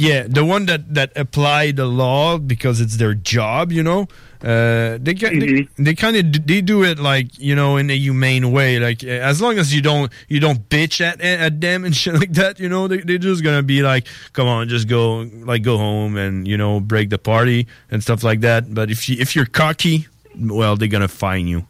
[0.00, 4.08] yeah, the one that that apply the law because it's their job, you know.
[4.42, 7.96] Uh, they ca- they, they kind of they do it like you know in a
[7.96, 11.94] humane way, like as long as you don't you don't bitch at at them and
[12.00, 15.28] shit like that, you know they they're just gonna be like, come on, just go
[15.44, 18.72] like go home and you know break the party and stuff like that.
[18.72, 21.66] But if you if you're cocky, well, they're gonna fine you.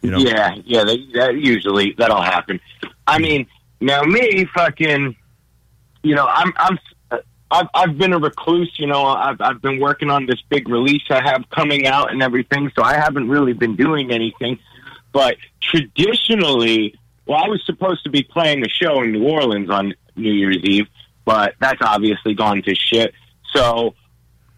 [0.00, 0.18] You know.
[0.18, 2.60] Yeah, yeah, that, that usually that'll happen.
[3.06, 3.46] I mean,
[3.80, 5.16] now me, fucking,
[6.02, 6.78] you know, I'm, I'm,
[7.50, 8.72] I've, I've been a recluse.
[8.78, 12.22] You know, I've, I've been working on this big release I have coming out and
[12.22, 14.58] everything, so I haven't really been doing anything.
[15.12, 19.94] But traditionally, well, I was supposed to be playing a show in New Orleans on
[20.16, 20.86] New Year's Eve,
[21.24, 23.14] but that's obviously gone to shit.
[23.54, 23.94] So,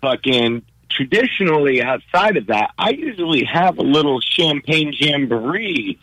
[0.01, 5.99] fucking traditionally outside of that, I usually have a little champagne jamboree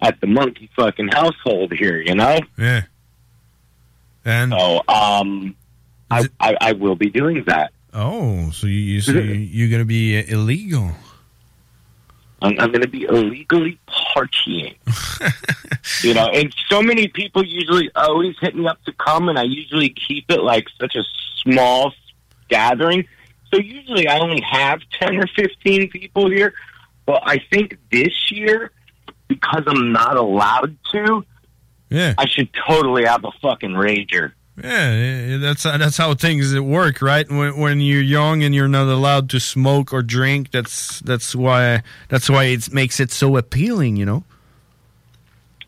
[0.00, 2.38] at the monkey fucking household here, you know?
[2.58, 2.82] Yeah.
[4.26, 5.56] And so, um,
[6.10, 7.72] I, I, I will be doing that.
[7.94, 10.90] Oh, so you, you so you, you're gonna be uh, illegal?
[12.42, 14.76] I'm, I'm going to be illegally partying.
[16.04, 19.44] you know, and so many people usually always hit me up to come, and I
[19.44, 21.02] usually keep it like such a
[21.42, 21.94] small
[22.48, 23.06] gathering.
[23.52, 26.52] So usually I only have 10 or 15 people here.
[27.06, 28.72] But I think this year,
[29.28, 31.24] because I'm not allowed to,
[31.90, 32.14] yeah.
[32.18, 34.32] I should totally have a fucking rager.
[34.62, 37.28] Yeah, yeah, that's that's how things work, right?
[37.30, 41.82] When, when you're young and you're not allowed to smoke or drink, that's that's why
[42.08, 44.24] that's why it makes it so appealing, you know.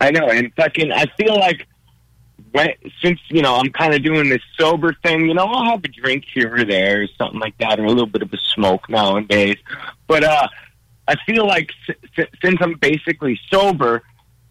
[0.01, 1.67] I know, and fucking, I feel like
[2.53, 2.69] when,
[3.03, 5.89] since you know I'm kind of doing this sober thing, you know, I'll have a
[5.89, 8.89] drink here or there, or something like that, or a little bit of a smoke
[8.89, 9.57] nowadays.
[10.07, 10.49] But uh,
[11.07, 14.03] I feel like s- s- since I'm basically sober,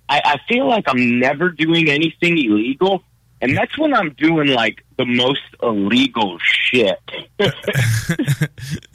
[0.10, 3.04] I, I feel like I'm never doing anything illegal,
[3.42, 7.00] and that's when I'm doing like the most illegal shit.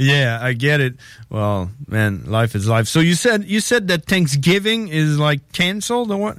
[0.03, 0.97] Yeah, I get it.
[1.31, 2.89] Well, man, life is life.
[2.89, 6.39] So you said you said that Thanksgiving is like canceled or what?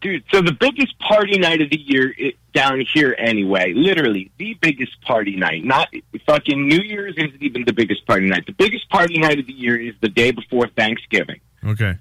[0.00, 4.54] Dude, so the biggest party night of the year i down here anyway, literally the
[4.60, 5.64] biggest party night.
[5.64, 5.88] Not
[6.26, 8.46] fucking New Year's isn't even the biggest party night.
[8.46, 11.40] The biggest party night of the year is the day before Thanksgiving.
[11.64, 11.96] Okay.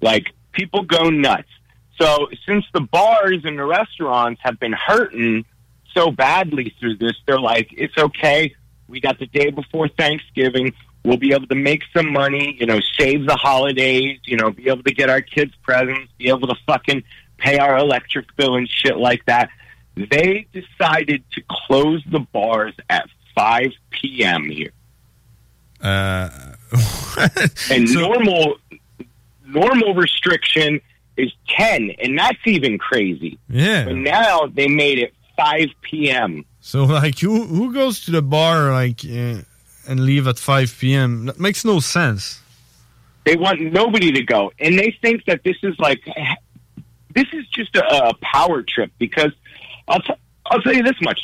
[0.00, 1.48] Like people go nuts.
[2.00, 5.44] So since the bars and the restaurants have been hurting
[5.94, 8.54] so badly through this, they're like, it's okay.
[8.88, 10.74] We got the day before Thanksgiving.
[11.04, 14.68] We'll be able to make some money, you know, save the holidays, you know, be
[14.68, 17.04] able to get our kids presents, be able to fucking
[17.38, 19.50] pay our electric bill and shit like that.
[19.94, 24.50] They decided to close the bars at 5 p.m.
[24.50, 24.72] here.
[25.80, 26.28] Uh,
[27.70, 28.56] and normal
[29.46, 30.80] normal restriction
[31.16, 33.84] is 10 and that's even crazy Yeah.
[33.86, 38.72] but now they made it 5 p.m So like, who who goes to the bar
[38.72, 39.42] like uh,
[39.88, 41.26] and leave at five p.m.
[41.26, 42.40] That makes no sense.
[43.24, 46.02] they want nobody to go and they think that this is like
[47.14, 49.32] this is just a, a power trip because
[49.88, 50.12] I'll, t-
[50.46, 51.20] I'll tell you this much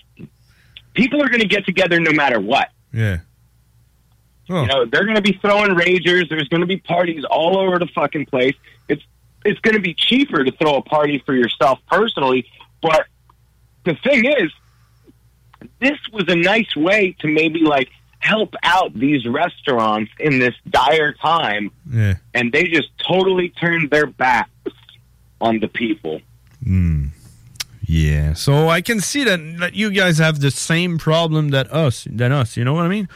[0.95, 3.19] people are going to get together no matter what Yeah.
[4.49, 6.29] You know, they're going to be throwing ragers.
[6.29, 8.55] There's going to be parties all over the fucking place.
[8.89, 9.03] It's
[9.45, 12.47] it's going to be cheaper to throw a party for yourself personally,
[12.83, 13.07] but
[13.85, 14.53] the thing is,
[15.81, 17.89] this was a nice way to maybe like
[18.21, 22.15] help out these restaurants in this dire time, Yeah.
[22.35, 24.51] and they just totally turned their backs
[25.41, 26.21] on the people.
[26.63, 27.07] Hmm.
[27.85, 28.35] Yeah.
[28.35, 32.31] So I can see that, that you guys have the same problem that us than
[32.31, 32.57] us.
[32.57, 33.09] You know what I mean?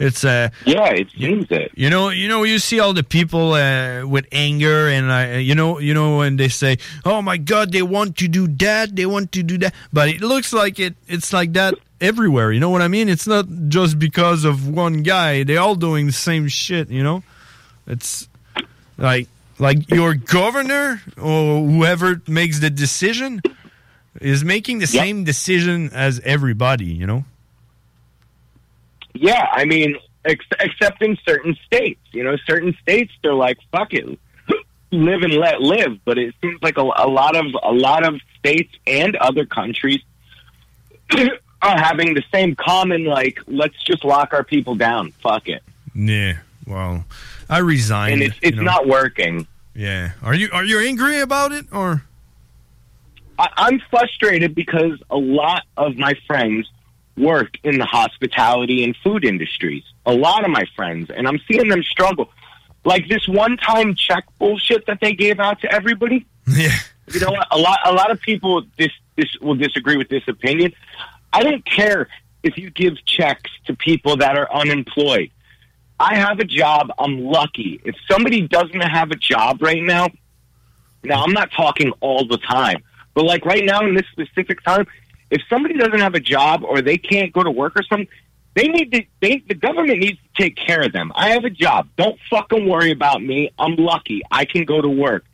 [0.00, 1.72] It's uh yeah, it seems it.
[1.76, 5.54] You know, you know, you see all the people uh, with anger, and uh, you
[5.54, 9.04] know, you know, when they say, "Oh my God, they want to do that, they
[9.04, 10.94] want to do that," but it looks like it.
[11.06, 12.50] It's like that everywhere.
[12.50, 13.10] You know what I mean?
[13.10, 15.44] It's not just because of one guy.
[15.44, 16.88] They're all doing the same shit.
[16.88, 17.22] You know,
[17.86, 18.26] it's
[18.96, 19.28] like
[19.58, 23.42] like your governor or whoever makes the decision
[24.18, 26.86] is making the same decision as everybody.
[26.86, 27.24] You know.
[29.14, 32.00] Yeah, I mean, ex- except in certain states.
[32.12, 34.06] You know, certain states they're like, "Fuck it,
[34.92, 38.20] live and let live." But it seems like a, a lot of a lot of
[38.38, 40.00] states and other countries
[41.62, 45.62] are having the same common like, "Let's just lock our people down." Fuck it,
[45.94, 46.38] Yeah.
[46.66, 47.04] Well,
[47.48, 48.14] I resigned.
[48.14, 48.70] and it's it's you know.
[48.70, 49.46] not working.
[49.74, 50.12] Yeah.
[50.22, 52.04] Are you are you angry about it or?
[53.38, 56.70] I, I'm frustrated because a lot of my friends
[57.20, 59.84] work in the hospitality and food industries.
[60.06, 62.30] A lot of my friends, and I'm seeing them struggle.
[62.84, 66.26] Like this one-time check bullshit that they gave out to everybody.
[66.48, 66.72] Yeah.
[67.12, 67.46] You know what?
[67.50, 70.72] A lot, a lot of people this this will disagree with this opinion.
[71.32, 72.08] I don't care
[72.42, 75.30] if you give checks to people that are unemployed.
[75.98, 76.90] I have a job.
[76.98, 77.80] I'm lucky.
[77.84, 80.08] If somebody doesn't have a job right now,
[81.04, 82.82] now I'm not talking all the time,
[83.12, 84.86] but like right now in this specific time,
[85.30, 88.08] if somebody doesn't have a job or they can't go to work or something,
[88.54, 89.04] they need to.
[89.20, 91.12] They the government needs to take care of them.
[91.14, 91.88] I have a job.
[91.96, 93.52] Don't fucking worry about me.
[93.58, 94.22] I'm lucky.
[94.30, 95.24] I can go to work.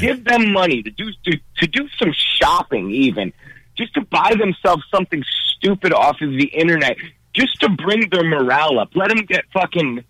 [0.00, 3.32] Give them money to do to, to do some shopping, even
[3.76, 5.22] just to buy themselves something
[5.56, 6.96] stupid off of the internet,
[7.34, 8.90] just to bring their morale up.
[8.94, 10.04] Let them get fucking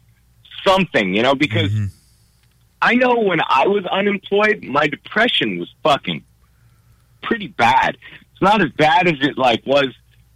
[0.64, 1.86] something, you know, because mm-hmm.
[2.80, 6.24] I know when I was unemployed, my depression was fucking
[7.22, 7.96] pretty bad.
[8.42, 9.86] Not as bad as it like was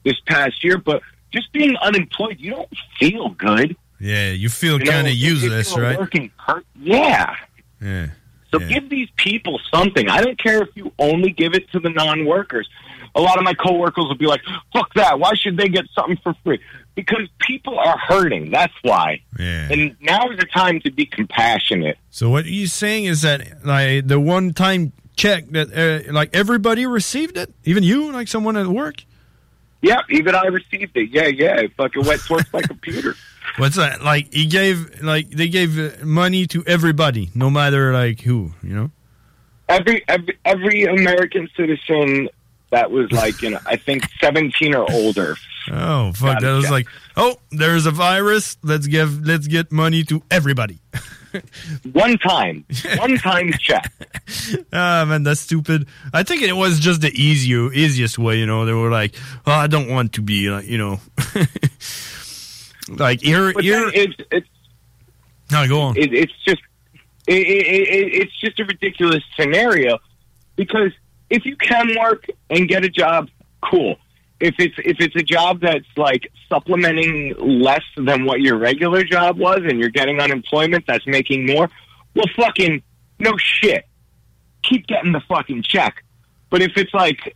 [0.04, 1.02] this past year, but
[1.32, 2.68] just being unemployed, you don't
[2.98, 3.76] feel good.
[3.98, 5.98] Yeah, you feel kind of useless, right?
[5.98, 6.64] Working hurt.
[6.76, 7.34] Yeah.
[7.80, 8.08] Yeah.
[8.52, 10.08] So give these people something.
[10.08, 12.68] I don't care if you only give it to the non-workers.
[13.14, 14.40] A lot of my coworkers will be like,
[14.72, 15.18] "Fuck that!
[15.18, 16.60] Why should they get something for free?"
[16.94, 18.50] Because people are hurting.
[18.50, 19.20] That's why.
[19.38, 19.68] Yeah.
[19.70, 21.98] And now is the time to be compassionate.
[22.10, 26.86] So what you're saying is that like the one time check that uh, like everybody
[26.86, 29.04] received it, even you, like someone at work.
[29.82, 31.10] Yeah, even I received it.
[31.10, 31.60] Yeah, yeah.
[31.60, 33.14] It fucking went towards my computer.
[33.56, 34.02] What's that?
[34.02, 38.74] Like he gave like they gave uh, money to everybody, no matter like who, you
[38.74, 38.90] know.
[39.68, 42.28] Every every every American citizen
[42.70, 45.36] that was like, you know, I think seventeen or older.
[45.70, 46.40] Oh fuck!
[46.40, 46.70] That was yeah.
[46.70, 48.56] like, oh, there's a virus.
[48.62, 50.78] Let's give let's get money to everybody.
[51.92, 52.64] One time,
[52.98, 53.92] one time check.
[54.72, 55.86] Ah man, that's stupid.
[56.12, 58.38] I think it was just the easier easiest way.
[58.38, 59.14] You know, they were like,
[59.46, 61.00] oh, I don't want to be like, you know,
[62.88, 63.80] like here But here.
[63.80, 64.48] then it's it's
[65.50, 65.96] No, go on.
[65.96, 66.62] It, it's just
[67.26, 69.98] it, it, it's just a ridiculous scenario
[70.56, 70.92] because
[71.30, 73.28] if you can work and get a job,
[73.62, 73.96] cool.
[74.38, 79.38] If it's if it's a job that's like supplementing less than what your regular job
[79.38, 81.70] was, and you're getting unemployment that's making more,
[82.14, 82.82] well, fucking
[83.18, 83.86] no shit.
[84.62, 86.04] Keep getting the fucking check.
[86.50, 87.34] But if it's like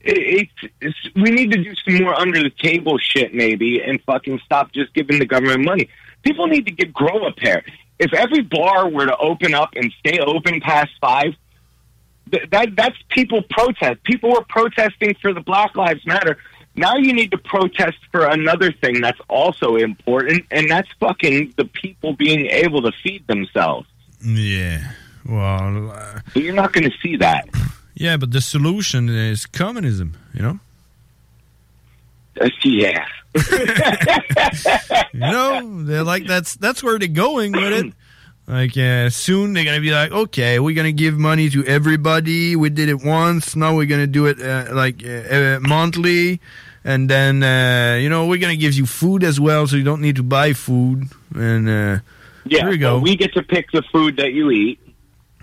[0.00, 4.00] it, it's, it's we need to do some more under the table shit maybe and
[4.02, 5.88] fucking stop just giving the government money.
[6.22, 7.62] People need to get grow up here.
[7.98, 11.34] If every bar were to open up and stay open past five,
[12.30, 14.02] th- that that's people protest.
[14.04, 16.38] People were protesting for the Black Lives Matter.
[16.76, 21.66] Now you need to protest for another thing that's also important, and that's fucking the
[21.66, 23.86] people being able to feed themselves.
[24.20, 24.92] Yeah.
[25.24, 27.48] Well, uh, But you're not going to see that.
[27.94, 30.16] yeah, but the solution is communism.
[30.32, 30.60] You know.
[32.40, 33.06] Uh, yeah.
[35.12, 37.92] you know, they're like that's that's where they're going with it.
[38.46, 42.56] Like uh, soon they're gonna be like, okay, we're gonna give money to everybody.
[42.56, 43.56] We did it once.
[43.56, 46.40] Now we're gonna do it uh, like uh, uh, monthly,
[46.84, 50.02] and then uh, you know we're gonna give you food as well, so you don't
[50.02, 51.08] need to buy food.
[51.34, 51.98] And uh,
[52.44, 52.98] Yeah, here we go.
[53.00, 54.78] we get to pick the food that you eat.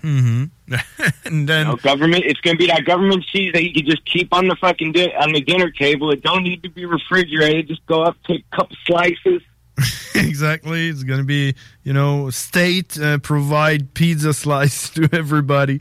[0.02, 0.44] Mm-hmm.
[1.26, 3.84] and then You know, government, it's going to be that government cheese that you can
[3.86, 6.10] just keep on the fucking di- on the dinner table.
[6.10, 7.68] It don't need to be refrigerated.
[7.68, 9.42] Just go up, take a couple slices.
[10.14, 15.80] exactly, it's gonna be you know state uh, provide pizza slice to everybody.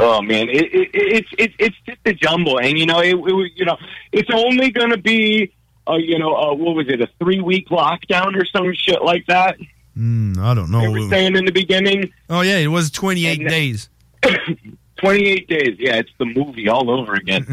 [0.00, 3.52] oh man, it, it, it's it's it's just a jumble, and you know, it, it
[3.56, 3.76] you know,
[4.12, 5.52] it's only going to be,
[5.88, 9.26] uh, you know, uh, what was it, a three week lockdown or some shit like
[9.26, 9.58] that?
[9.96, 10.80] Mm, I don't know.
[10.80, 12.12] They were saying in the beginning.
[12.30, 13.90] Oh yeah, it was 28 days.
[14.96, 15.76] 28 days.
[15.78, 17.44] Yeah, it's the movie all over again.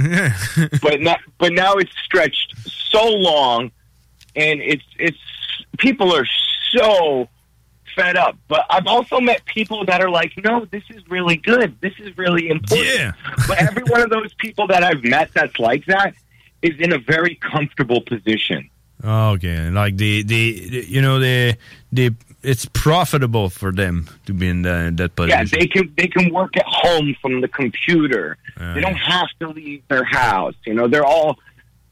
[0.82, 1.00] but
[1.38, 2.56] but now it's stretched
[2.92, 3.72] so long,
[4.40, 5.18] and it's it's
[5.78, 6.26] people are
[6.72, 7.28] so
[7.96, 8.38] fed up.
[8.48, 11.80] But I've also met people that are like, no, this is really good.
[11.82, 12.88] This is really important.
[12.88, 13.12] Yeah.
[13.48, 16.14] but every one of those people that I've met that's like that
[16.62, 18.70] is in a very comfortable position.
[19.02, 21.56] Okay, like the, the the you know the
[21.90, 22.14] the
[22.44, 25.40] it's profitable for them to be in the, that position.
[25.40, 28.38] Yeah, they can they can work at home from the computer.
[28.60, 30.56] Uh, they don't have to leave their house.
[30.66, 31.40] You know, they're all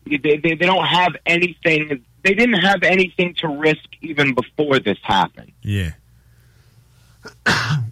[0.06, 2.04] they, they they don't have anything.
[2.28, 5.54] They didn't have anything to risk even before this happened.
[5.62, 5.92] Yeah.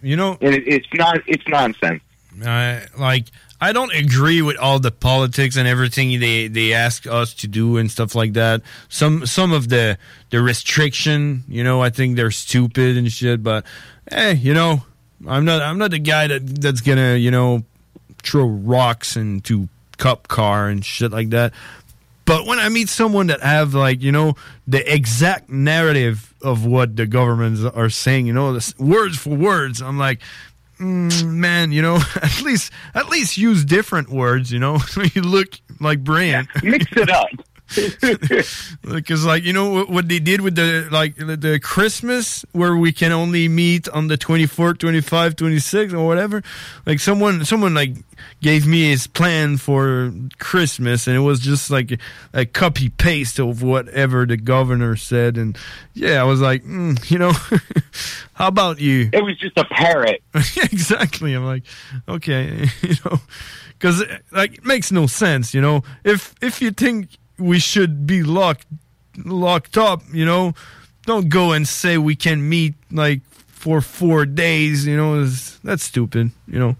[0.02, 2.02] you know, and it, it's not it's nonsense.
[2.44, 3.28] Uh, like
[3.62, 7.78] I don't agree with all the politics and everything they they ask us to do
[7.78, 8.60] and stuff like that.
[8.90, 9.96] Some some of the
[10.28, 13.42] the restriction, you know, I think they're stupid and shit.
[13.42, 13.64] But
[14.10, 14.82] hey, you know,
[15.26, 17.64] I'm not I'm not the guy that that's gonna you know
[18.22, 21.54] throw rocks into cup car and shit like that.
[22.26, 24.34] But when I meet someone that have like you know
[24.66, 29.80] the exact narrative of what the governments are saying, you know, this, words for words,
[29.80, 30.20] I'm like,
[30.78, 34.78] mm, man, you know, at least at least use different words, you know,
[35.14, 35.48] you look
[35.80, 36.48] like Brian.
[36.62, 37.28] mix it up.
[37.74, 43.12] Because, like, you know what, they did with the like the, Christmas where we can
[43.12, 46.42] only meet on the 24th, 25th, 26th or whatever.
[46.84, 47.94] Like someone, someone like
[48.40, 51.98] gave me his plan for Christmas, and it was just like
[52.32, 55.36] a copy paste of whatever the governor said.
[55.36, 55.58] And
[55.94, 57.32] yeah, I was like, mm, you know,
[58.34, 59.10] how about you?
[59.12, 60.22] It was just a parrot.
[60.34, 61.34] exactly.
[61.34, 61.64] I'm like,
[62.08, 63.20] okay, you know,
[63.68, 64.02] because
[64.32, 65.82] like it makes no sense, you know.
[66.04, 68.66] If if you think we should be locked
[69.24, 70.54] locked up, you know,
[71.06, 74.86] don't go and say we can meet like for four days.
[74.86, 76.32] You know, that's stupid.
[76.46, 76.76] You know.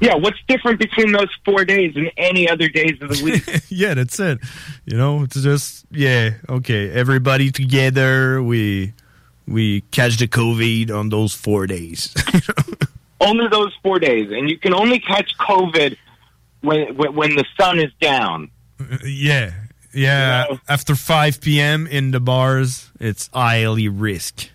[0.00, 3.64] Yeah, what's different between those four days and any other days of the week?
[3.68, 4.38] yeah, that's it.
[4.84, 6.90] You know, it's just yeah, okay.
[6.90, 8.94] Everybody together, we
[9.46, 12.14] we catch the COVID on those four days.
[13.20, 15.96] only those four days, and you can only catch COVID
[16.62, 18.50] when when, when the sun is down.
[19.04, 19.52] yeah,
[19.94, 20.46] yeah.
[20.68, 21.86] After five p.m.
[21.86, 24.48] in the bars, it's highly risk.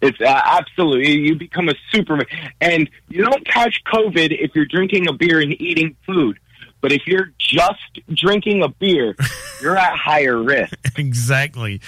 [0.00, 2.26] It's uh, absolutely you become a superman,
[2.60, 6.38] and you don't catch COVID if you're drinking a beer and eating food.
[6.80, 9.14] But if you're just drinking a beer,
[9.62, 10.74] you're at higher risk.
[10.98, 11.80] exactly.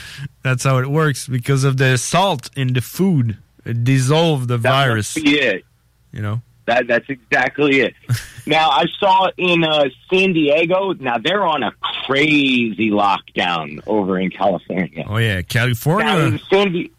[0.43, 3.39] That's how it works because of the salt in the food.
[3.65, 5.15] It dissolved the virus.
[5.15, 5.65] Be it.
[6.13, 6.43] You know.
[6.67, 7.95] That that's exactly it.
[8.47, 10.93] now I saw in uh, San Diego.
[10.93, 11.73] Now they're on a
[12.07, 15.05] crazy lockdown over in California.
[15.09, 16.39] Oh yeah, California.
[16.51, 16.91] Di-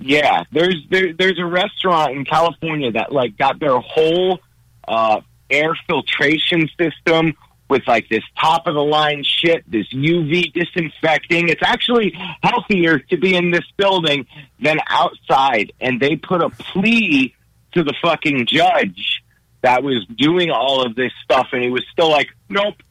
[0.00, 4.40] yeah, there's there, there's a restaurant in California that like got their whole
[4.86, 5.20] uh,
[5.50, 7.34] air filtration system
[7.68, 11.48] with like this top of the line shit, this UV disinfecting.
[11.48, 14.26] It's actually healthier to be in this building
[14.60, 15.72] than outside.
[15.80, 17.34] And they put a plea
[17.74, 19.22] to the fucking judge
[19.62, 22.82] that was doing all of this stuff, and he was still like, "Nope,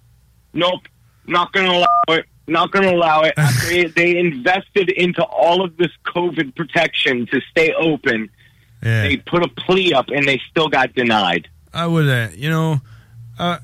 [0.53, 0.81] nope,
[1.25, 3.35] not going to allow it." Not going to allow it.
[3.69, 8.29] they, they invested into all of this COVID protection to stay open.
[8.83, 9.03] Yeah.
[9.03, 11.47] They put a plea up, and they still got denied.
[11.73, 12.81] I would, uh, you know,
[13.39, 13.59] uh,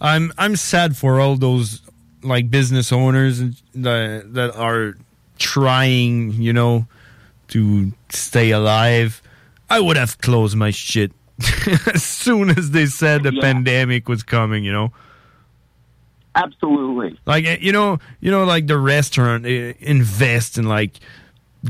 [0.00, 1.80] I'm I'm sad for all those
[2.22, 3.40] like business owners
[3.74, 4.94] that that are
[5.38, 6.86] trying, you know,
[7.48, 9.22] to stay alive.
[9.70, 11.12] I would have closed my shit
[11.94, 14.64] as soon as they said the pandemic was coming.
[14.64, 14.92] You know.
[16.34, 17.18] Absolutely.
[17.26, 20.92] Like eh, you know, you know, like the restaurant eh, invest in like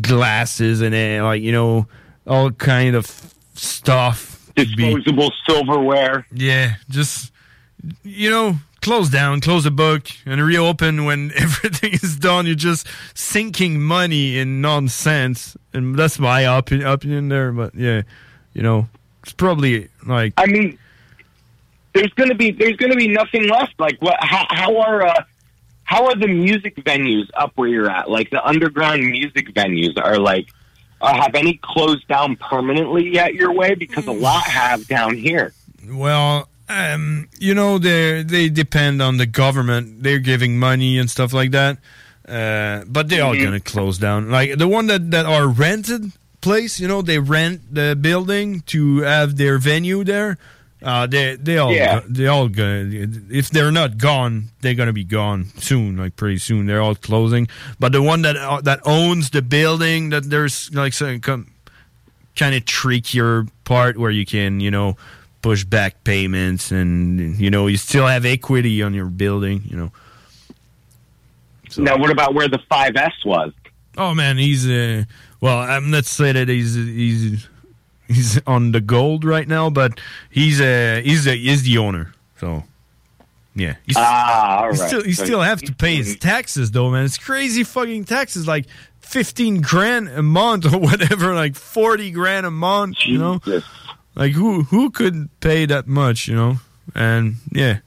[0.00, 1.86] glasses and eh, like you know
[2.26, 4.50] all kind of stuff.
[4.54, 6.26] Disposable silverware.
[6.32, 7.32] Yeah, just
[8.02, 12.46] you know, close down, close the book, and reopen when everything is done.
[12.46, 17.52] You're just sinking money in nonsense, and that's my opinion, opinion there.
[17.52, 18.02] But yeah,
[18.54, 18.88] you know,
[19.22, 20.78] it's probably like I mean,
[21.94, 23.78] there's gonna be there's gonna be nothing left.
[23.78, 24.16] Like what?
[24.20, 25.24] How, how are uh,
[25.84, 28.10] how are the music venues up where you're at?
[28.10, 30.48] Like the underground music venues are like
[31.00, 33.74] uh, have any closed down permanently yet your way?
[33.74, 35.52] Because a lot have down here.
[35.88, 40.02] Well, um, you know, they they depend on the government.
[40.02, 41.78] They're giving money and stuff like that.
[42.28, 43.42] Uh, but they're all Mhm.
[43.44, 44.30] gonna close down.
[44.30, 48.98] Like the one that that are rented place, you know, they rent the building to
[49.00, 50.36] have their venue there.
[50.82, 52.00] Uh, they they all Yeah.
[52.06, 55.96] they all gonna if they're not gone, they're gonna be gone soon.
[55.96, 57.48] Like pretty soon, they're all closing.
[57.80, 62.64] But the one that uh, that owns the building, that there's like some kind of
[62.66, 64.96] trickier part where you can you know
[65.48, 69.62] push back payments and you know you still have equity on your building.
[69.64, 69.92] You know.
[71.78, 73.52] Now, what about where the 5S was?
[73.96, 75.04] Oh man, he's uh,
[75.40, 75.58] well.
[75.58, 77.48] I'm not saying that he's he's
[78.08, 79.98] he's on the gold right now, but
[80.28, 82.12] he's uh he's a, he's the owner.
[82.36, 82.64] So
[83.54, 86.90] yeah, he's, Ah, all he still he So still have to pay his taxes though,
[86.90, 87.06] man.
[87.06, 88.66] It's crazy fucking taxes, like
[89.00, 92.98] fifteen grand a month or whatever, like forty grand a month.
[93.06, 93.40] You know,
[94.18, 96.28] like who who could pay that much?
[96.28, 96.56] You know,
[96.94, 97.78] and yeah,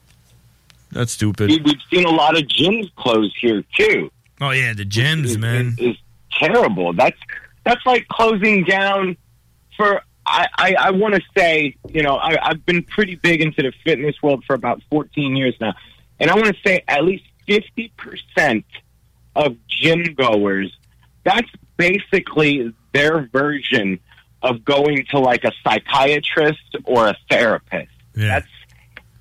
[0.92, 1.50] that's stupid.
[1.50, 4.12] We- We've seen a lot of gyms close here too.
[4.40, 5.76] Oh yeah, the gyms, man.
[5.78, 5.98] Is
[6.40, 6.94] terrible.
[6.94, 7.20] That's
[7.64, 9.18] that's like closing down
[9.78, 10.02] for.
[10.26, 13.74] I I, I want to say, you know, I, I've been pretty big into the
[13.84, 15.74] fitness world for about 14 years now,
[16.20, 18.66] and I want to say at least 50 percent
[19.36, 20.76] of gym goers.
[21.24, 24.00] That's basically their version
[24.42, 27.92] of going to like a psychiatrist or a therapist.
[28.16, 28.40] Yeah.
[28.40, 28.48] That's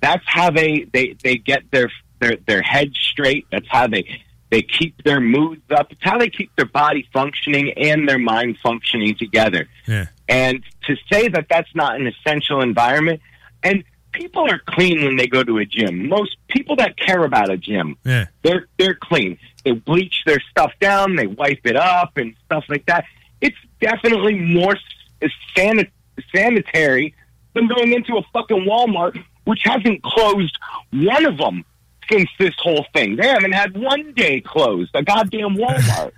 [0.01, 3.45] that's how they, they, they get their, their their head straight.
[3.51, 5.91] That's how they they keep their moods up.
[5.91, 9.67] It's how they keep their body functioning and their mind functioning together.
[9.87, 10.07] Yeah.
[10.27, 13.21] And to say that that's not an essential environment,
[13.63, 16.09] and people are clean when they go to a gym.
[16.09, 18.25] Most people that care about a gym, Yeah.
[18.43, 19.37] they're they're clean.
[19.63, 23.05] They bleach their stuff down, they wipe it up, and stuff like that.
[23.39, 24.75] It's definitely more
[25.21, 25.91] s- sanit-
[26.33, 27.13] sanitary
[27.53, 30.57] than going into a fucking Walmart, which hasn't closed
[30.91, 31.65] one of them
[32.11, 33.15] since this whole thing.
[33.15, 34.91] They haven't had one day closed.
[34.93, 36.11] A goddamn Walmart.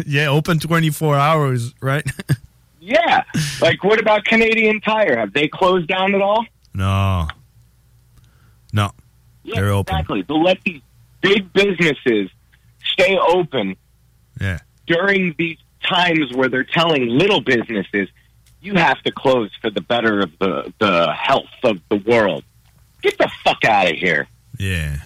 [0.06, 2.04] yeah, open twenty four hours, right?
[2.80, 3.22] yeah.
[3.60, 5.16] Like, what about Canadian Tire?
[5.18, 6.44] Have they closed down at all?
[6.74, 7.28] no,
[8.72, 8.90] no,
[9.44, 9.94] Yeah, they're open.
[9.94, 10.22] Exactly.
[10.22, 10.80] But let these
[11.20, 12.30] big businesses
[12.84, 13.76] stay open
[14.40, 14.58] Yeah.
[14.86, 18.08] during these times where they're telling little businesses
[18.62, 22.44] you have to close for the better of the, the health of the world.
[23.02, 24.28] Get the fuck out of here.
[24.58, 24.98] Yeah.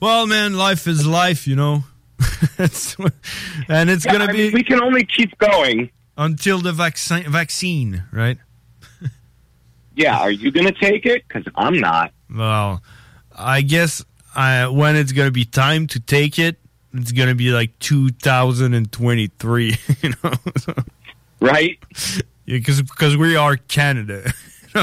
[0.00, 1.84] Well, man, life is life, you know.
[2.58, 2.96] It's-
[3.68, 4.44] and it's Yeah, gonna be.
[4.44, 7.24] mean, we can only keep going until the vaccine.
[7.30, 8.38] Vaccine, right?
[9.96, 10.18] Yeah.
[10.18, 11.26] Are you going to take it?
[11.26, 12.12] Because I'm not.
[12.34, 12.82] Well,
[13.34, 14.04] I guess
[14.34, 16.58] I, when it's gonna be time to take it,
[16.92, 19.76] it's gonna be like 2023.
[20.02, 20.32] You know,
[21.40, 21.78] right?
[22.46, 24.32] Yeah, because because we are Canada.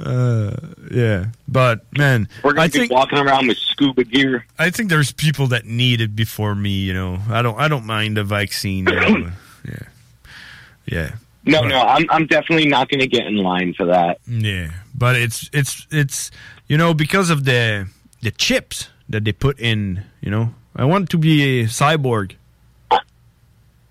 [0.00, 0.52] uh,
[0.90, 4.46] yeah, but man, We're going I be think walking around with scuba gear.
[4.58, 6.70] I think there's people that need it before me.
[6.70, 8.86] You know, I don't I don't mind the vaccine.
[9.64, 9.88] Yeah,
[10.86, 11.10] yeah.
[11.44, 14.18] No, no, I'm, I'm definitely not going to get in line for that.
[14.26, 16.30] Yeah, but it's it's it's
[16.68, 17.88] you know because of the
[18.22, 20.04] the chips that they put in.
[20.22, 22.36] You know, I want to be a cyborg.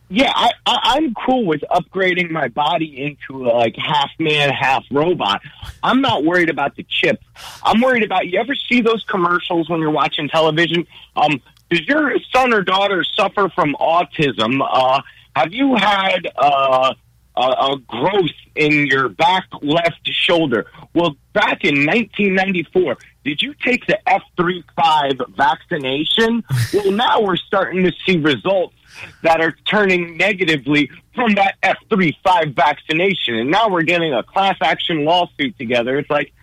[0.10, 4.86] Yeah, I, I, I'm cool with upgrading my body into a, like half man, half
[4.90, 5.42] robot.
[5.84, 7.22] I'm not worried about the chip.
[7.62, 8.28] I'm worried about.
[8.28, 10.88] You ever see those commercials when you're watching television?
[11.16, 14.66] Um, does your son or daughter suffer from autism?
[14.66, 15.02] Uh,
[15.36, 16.94] have you had uh,
[17.36, 20.68] a, a growth in your back left shoulder?
[20.94, 26.44] Well, back in 1994, did you take the F35 vaccination?
[26.74, 28.77] well, now we're starting to see results
[29.24, 33.36] that are turning negatively from that F35 vaccination.
[33.36, 35.98] And now we're getting a class action lawsuit together.
[35.98, 36.34] It's like,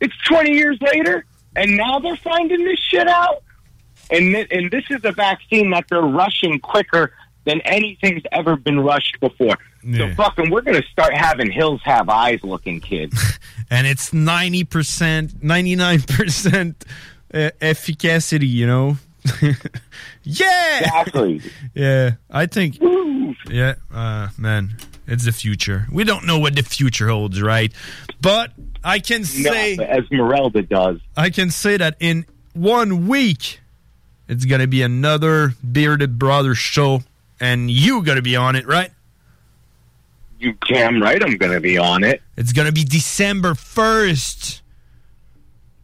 [0.00, 1.24] it's 20 years later,
[1.56, 3.42] and now they're finding this shit out.
[4.10, 7.12] And, th- and this is a vaccine that they're rushing quicker
[7.44, 9.56] than anything's ever been rushed before.
[9.92, 13.38] So fucking, we're going to start having hills have eyes looking kids.
[13.70, 14.64] and it's 90%,
[15.34, 16.74] 99%
[17.34, 18.96] uh, efficacy, you know?
[20.22, 20.78] yeah!
[20.80, 21.40] Exactly.
[21.74, 22.78] yeah, I think,
[23.48, 24.76] yeah, uh, man,
[25.06, 25.86] it's the future.
[25.92, 27.72] We don't know what the future holds, right?
[28.20, 28.52] But
[28.82, 30.98] I can say, but Esmeralda does.
[31.16, 33.60] I can say that in one week,
[34.28, 37.02] it's going to be another Bearded Brothers show,
[37.40, 38.90] and you gonna be on it, right?
[40.44, 42.20] You damn right I'm going to be on it.
[42.36, 44.60] It's going to be December 1st.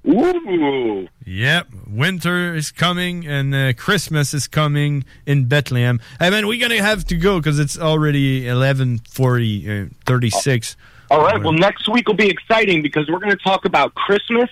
[0.07, 1.09] Ooh.
[1.27, 6.01] Yep, winter is coming and uh, Christmas is coming in Bethlehem.
[6.19, 10.77] Hey man, we're gonna have to go because it's already eleven forty uh, thirty six.
[11.11, 11.43] All right.
[11.43, 14.49] Well, next week will be exciting because we're going to talk about Christmas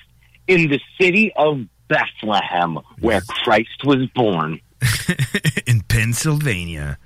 [0.48, 4.60] in the city of Bethlehem, where Christ was born.
[5.66, 6.98] in Pennsylvania.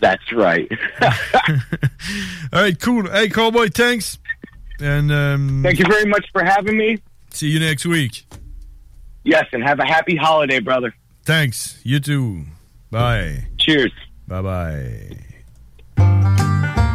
[0.00, 0.70] That's right.
[2.52, 3.08] All right, cool.
[3.10, 4.18] Hey, cowboy, thanks.
[4.80, 6.98] And um, Thank you very much for having me.
[7.32, 8.26] See you next week.
[9.24, 10.94] Yes, and have a happy holiday, brother.
[11.24, 11.80] Thanks.
[11.84, 12.44] You too.
[12.90, 13.46] Bye.
[13.58, 13.92] Cheers.
[14.28, 15.16] Bye bye.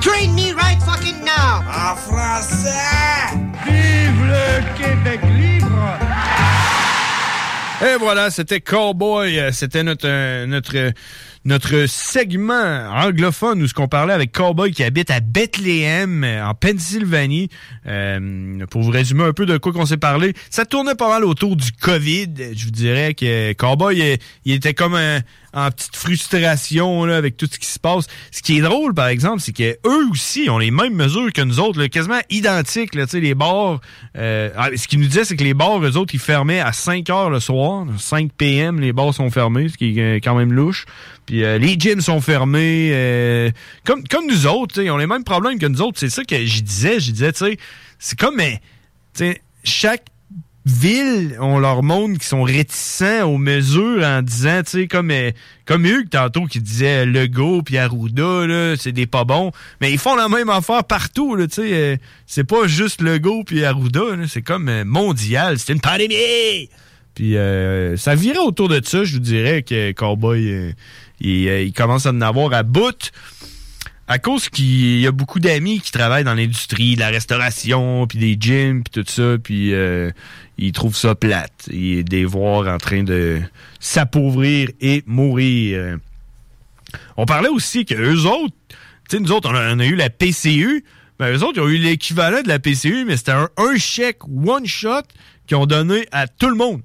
[0.02, 1.62] Train me right fucking now!
[1.68, 3.34] En français!
[3.66, 5.98] Vive le Québec libre!
[7.82, 9.40] Et voilà, c'était Cowboy.
[9.40, 10.92] Euh, C'était notre, euh, notre,
[11.48, 16.54] notre segment anglophone où ce qu'on parlait avec Cowboy qui habite à Bethléem, euh, en
[16.54, 17.48] Pennsylvanie.
[17.88, 21.24] Euh, pour vous résumer un peu de quoi qu'on s'est parlé, ça tournait pas mal
[21.24, 22.28] autour du COVID.
[22.54, 25.22] Je vous dirais que Cowboy, il, il était comme un-
[25.58, 28.06] en petite frustration là, avec tout ce qui se passe.
[28.32, 31.42] Ce qui est drôle, par exemple, c'est que eux aussi ont les mêmes mesures que
[31.42, 32.94] nous autres, là, quasiment identiques.
[32.94, 33.82] Là, les bars,
[34.18, 36.74] euh, ah, ce qu'ils nous disaient, c'est que les bars, eux autres, ils fermaient à
[36.74, 37.86] 5 heures le soir.
[37.98, 40.86] 5 p.m., les bars sont fermés, ce qui est euh, quand même louche.
[41.26, 42.92] Puis euh, les gyms sont fermés.
[42.94, 43.50] euh,
[43.84, 46.00] comme, comme nous autres, ils ont les mêmes problèmes que nous autres.
[46.00, 47.00] C'est ça que je disais.
[47.00, 47.58] Je disais, tu sais,
[47.98, 48.62] c'est comme, mais,
[49.64, 50.06] chaque
[50.70, 55.32] ville ont leur monde qui sont réticents aux mesures en disant, tu sais, comme, euh,
[55.66, 59.52] comme Hugues tantôt qui disait Legault puis Arruda, là, c'est des pas bons.
[59.82, 61.74] Mais ils font la même affaire partout, là, tu sais.
[61.74, 65.58] euh, c'est pas juste Legault puis Arruda, là, c'est comme euh, mondial.
[65.60, 66.70] C'est une pandémie!
[67.16, 70.76] Puis euh, ça virait autour de ça, je vous dirais que Cowboy,
[71.20, 73.12] il commence à en avoir à bout.
[74.10, 78.18] À cause qu'il y a beaucoup d'amis qui travaillent dans l'industrie, de la restauration, puis
[78.18, 80.12] des gyms, puis tout ça, puis euh,
[80.58, 81.68] ils trouvent ça plate.
[81.72, 83.42] Et des voir en train de
[83.82, 85.98] s'appauvrir et mourir.
[87.18, 88.56] On parlait aussi que eux autres,
[89.10, 90.86] tu sais, nous autres, on a, eu la PCU,
[91.20, 94.24] mais eux autres, ils ont eu l'équivalent de la PCU, mais c'était un, un chèque
[94.26, 95.04] one shot
[95.48, 96.82] qu'ils ont donné à tout le monde.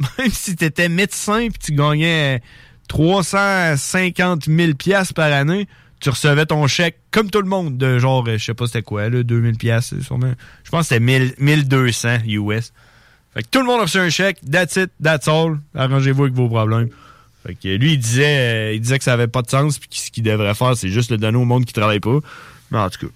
[0.18, 2.42] Même si tu étais médecin puis tu gagnais
[2.88, 5.66] 350 000 pièces par année,
[6.00, 8.82] tu recevais ton chèque comme tout le monde de genre, euh, je sais pas c'était
[8.82, 10.32] quoi, là, 2000 pièces sûrement.
[10.64, 12.72] Je pense que c'était 1000 1200 US.
[13.34, 15.58] Fait que tout le monde a reçu un chèque, that's it, that's all.
[15.74, 16.88] Arrangez-vous avec vos problèmes.
[17.46, 19.88] Fait que lui, il disait, euh, il disait que ça avait pas de sens puis
[19.92, 22.18] ce qu'il devrait faire, c'est juste le donner au monde qui travaille pas.
[22.70, 23.12] Mais en tout cas,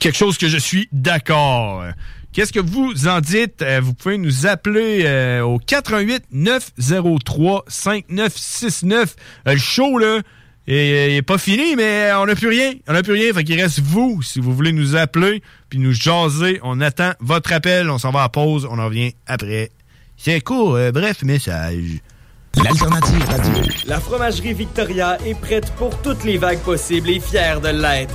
[0.00, 1.84] quelque chose que je suis d'accord.
[2.32, 3.62] Qu'est-ce que vous en dites?
[3.62, 9.14] Euh, Vous pouvez nous appeler au 88 903 5969.
[9.46, 10.20] Euh, le show, là,
[10.66, 12.72] est, est pas fini, mais on n'a plus rien.
[12.88, 13.32] On n'a plus rien.
[13.32, 16.60] Fait qu'il reste vous, si vous voulez nous appeler puis nous jaser.
[16.62, 17.90] On attend votre appel.
[17.90, 18.66] On s'en va à pause.
[18.70, 19.70] On en revient après.
[20.16, 20.74] C'est court.
[20.76, 22.00] euh, bref, message.
[22.62, 23.52] L'alternative radio.
[23.86, 28.14] La fromagerie Victoria est prête pour toutes les vagues possibles et fière de l'être.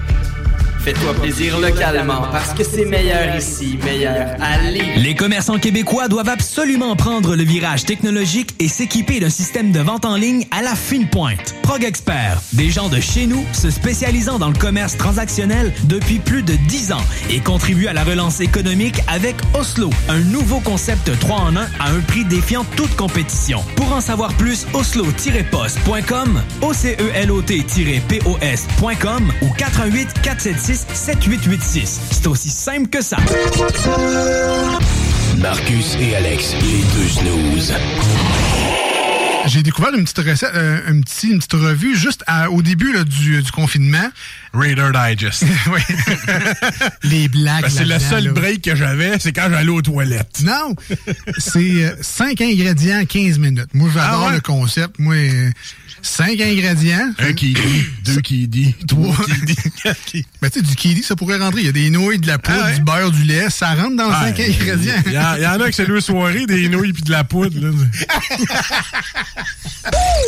[0.83, 4.99] Fais-toi plaisir localement parce que c'est meilleur ici, meilleur Lévis.
[4.99, 10.05] Les commerçants québécois doivent absolument prendre le virage technologique et s'équiper d'un système de vente
[10.05, 11.53] en ligne à la fine pointe.
[11.61, 16.41] Prog Expert, des gens de chez nous se spécialisant dans le commerce transactionnel depuis plus
[16.41, 21.37] de 10 ans et contribuent à la relance économique avec Oslo, un nouveau concept 3
[21.37, 23.63] en 1 à un prix défiant toute compétition.
[23.75, 31.99] Pour en savoir plus, oslo-post.com, OCELOT-POS.com ou 88 476 7886.
[32.11, 33.17] C'est aussi simple que ça.
[35.37, 37.73] Marcus et Alex, les deux snooze.
[39.47, 42.93] J'ai découvert une petite recette, euh, un petit, une petite revue juste à- au début
[42.93, 44.07] là, du, du confinement.
[44.53, 45.43] Raider Digest.
[45.73, 45.81] oui.
[47.03, 47.63] Les blagues.
[47.63, 48.31] Ben, c'est le seul là.
[48.33, 50.41] break que j'avais, c'est quand j'allais aux toilettes.
[50.43, 50.75] Non,
[51.39, 53.73] c'est 5 ingrédients, 15 minutes.
[53.73, 54.33] Moi, j'adore Ah ouais?
[54.35, 54.99] le concept.
[54.99, 55.15] Moi,
[56.01, 57.11] 5 ingrédients.
[57.19, 57.61] Un qui dit,
[58.05, 59.15] deux qui dit, trois
[59.83, 61.61] Ben, tu sais, du kiwi, ça pourrait rentrer.
[61.61, 63.49] Il y a des nouilles, de la poudre, du beurre, du lait.
[63.49, 64.93] Ça rentre dans 5 Ah, ingrédients.
[65.05, 67.59] Il y, y en a que c'est deux soirées, des nouilles puis de la poudre.
[67.59, 67.69] là.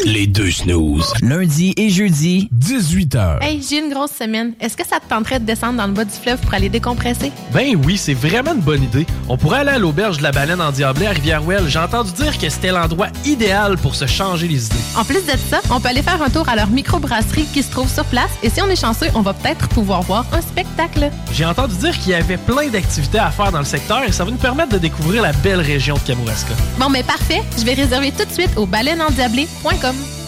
[0.06, 1.14] Les deux snooze.
[1.22, 3.42] Lundi et jeudi, 18h.
[3.44, 4.54] Hey, j'ai une grosse semaine.
[4.60, 7.32] Est-ce que ça te tenterait de descendre dans le bas du fleuve pour aller décompresser?
[7.54, 9.06] Ben oui, c'est vraiment une bonne idée.
[9.30, 11.68] On pourrait aller à l'auberge de la baleine en Diablé à Rivière-Ouelle.
[11.68, 14.76] J'ai entendu dire que c'était l'endroit idéal pour se changer les idées.
[14.96, 17.72] En plus de ça, on peut aller faire un tour à leur microbrasserie qui se
[17.72, 21.10] trouve sur place et si on est chanceux, on va peut-être pouvoir voir un spectacle.
[21.32, 24.24] J'ai entendu dire qu'il y avait plein d'activités à faire dans le secteur et ça
[24.24, 26.54] va nous permettre de découvrir la belle région de Kamouraska.
[26.80, 27.42] Bon, mais parfait.
[27.58, 30.23] Je vais réserver tout de suite au baleineendiablé.com.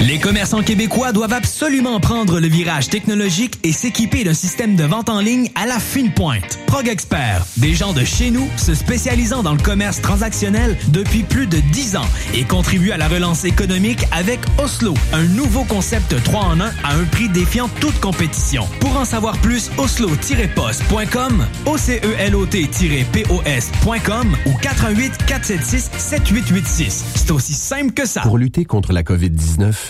[0.00, 5.10] Les commerçants québécois doivent absolument prendre le virage technologique et s'équiper d'un système de vente
[5.10, 6.58] en ligne à la fine pointe.
[6.66, 11.46] Prog Expert, des gens de chez nous se spécialisant dans le commerce transactionnel depuis plus
[11.46, 16.44] de 10 ans et contribuent à la relance économique avec Oslo, un nouveau concept 3
[16.44, 18.66] en 1 à un prix défiant toute compétition.
[18.80, 27.04] Pour en savoir plus, oslo-post.com, OCELOT-POS.com ou 88 476 7886.
[27.16, 28.22] C'est aussi simple que ça.
[28.22, 29.89] Pour lutter contre la COVID-19,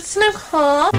[0.00, 0.90] It's Nicole.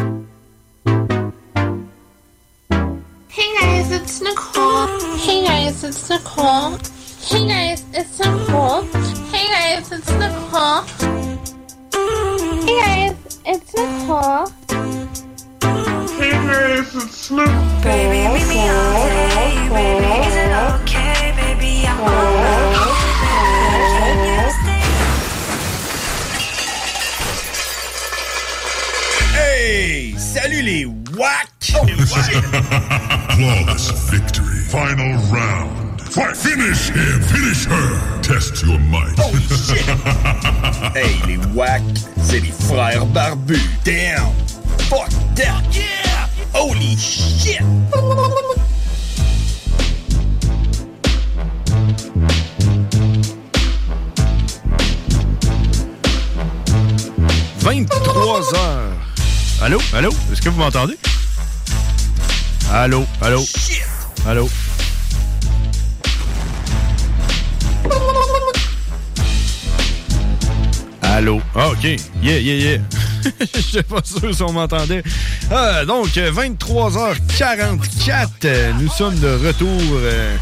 [3.29, 4.87] Hey guys, it's Nicole.
[5.17, 6.77] Hey guys, it's Nicole.
[7.19, 8.83] Hey guys, it's Nicole.
[9.31, 10.83] Hey guys, it's Nicole.
[12.67, 14.47] Hey guys, it's Nicole.
[16.19, 17.81] Hey guys, it's Nicole.
[17.81, 19.31] Baby, meet me out
[19.73, 20.11] baby.
[20.27, 20.90] Is it okay,
[30.33, 31.73] Salut les WAC!
[33.35, 34.59] Flawless victory.
[34.69, 36.01] Final round.
[36.03, 36.37] Fight.
[36.37, 37.21] Finish him.
[37.21, 38.21] Finish her.
[38.21, 39.13] Test your might.
[39.19, 39.83] Oh shit!
[40.95, 41.81] hey, les WAC,
[42.21, 43.59] c'est les frères barbus.
[43.83, 44.31] Damn!
[44.87, 45.61] Fuck that!
[45.73, 46.29] Yeah!
[46.53, 47.59] Holy shit!
[57.59, 59.00] «23 heures.
[59.61, 59.79] Allô?
[59.93, 60.09] Allô?
[60.31, 60.97] Est-ce que vous m'entendez?
[62.71, 63.05] Allô?
[63.21, 63.45] Allô?
[64.25, 64.49] Allô?
[71.03, 71.41] Allô?
[71.53, 71.83] Ah, OK.
[71.83, 72.81] Yeah, yeah, yeah.
[73.53, 75.03] Je sais pas sûr si on m'entendait.
[75.51, 80.35] Ah, donc, euh, 23h44, euh, nous sommes de retour euh,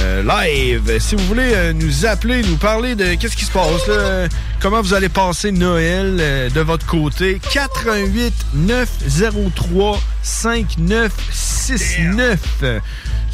[0.00, 0.98] euh, live.
[1.00, 3.90] Si vous voulez euh, nous appeler, nous parler de qu'est-ce qui se passe,
[4.60, 12.40] comment vous allez passer Noël euh, de votre côté, 88 903 5969.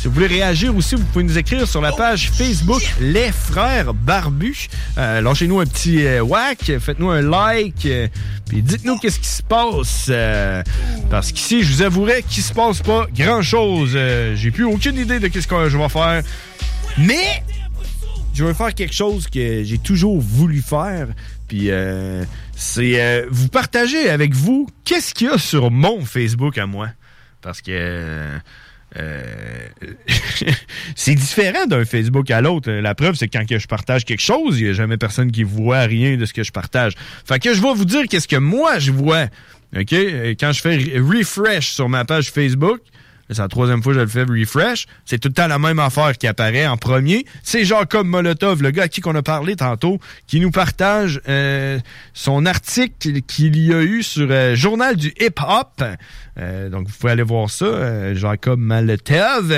[0.06, 3.92] Si vous voulez réagir aussi, vous pouvez nous écrire sur la page Facebook Les Frères
[3.92, 4.68] Barbus.
[4.98, 8.06] Euh, Lâchez-nous un petit euh, whack, faites-nous un like, euh,
[8.48, 10.06] puis dites-nous qu'est-ce qui se passe.
[10.08, 10.62] euh,
[11.10, 13.94] parce qu'ici, je vous avouerai qu'il se passe pas grand-chose.
[13.96, 16.22] Euh, J'ai plus aucune idée de qu'est-ce que je vais faire.
[16.98, 17.42] Mais
[18.32, 21.08] je vais faire quelque chose que j'ai toujours voulu faire.
[21.48, 22.22] Puis euh,
[22.54, 26.90] c'est euh, vous partager avec vous qu'est-ce qu'il y a sur mon Facebook à moi.
[27.42, 28.38] Parce que euh,
[28.98, 29.22] euh,
[30.94, 32.70] c'est différent d'un Facebook à l'autre.
[32.70, 35.42] La preuve, c'est que quand je partage quelque chose, il n'y a jamais personne qui
[35.42, 36.94] voit rien de ce que je partage.
[37.26, 39.26] Fait que je vais vous dire qu'est-ce que moi je vois.
[39.76, 39.92] OK?
[39.92, 42.80] Euh, Quand je fais re- refresh sur ma page Facebook,
[43.28, 44.86] c'est la troisième fois que je le fais refresh.
[45.04, 47.26] C'est tout le temps la même affaire qui apparaît en premier.
[47.42, 51.78] C'est Jacob Molotov, le gars à qui on a parlé tantôt, qui nous partage euh,
[52.14, 55.82] son article qu'il y a eu sur euh, Journal du Hip Hop.
[56.38, 59.54] Euh, donc vous pouvez aller voir ça, Jacob Molotov.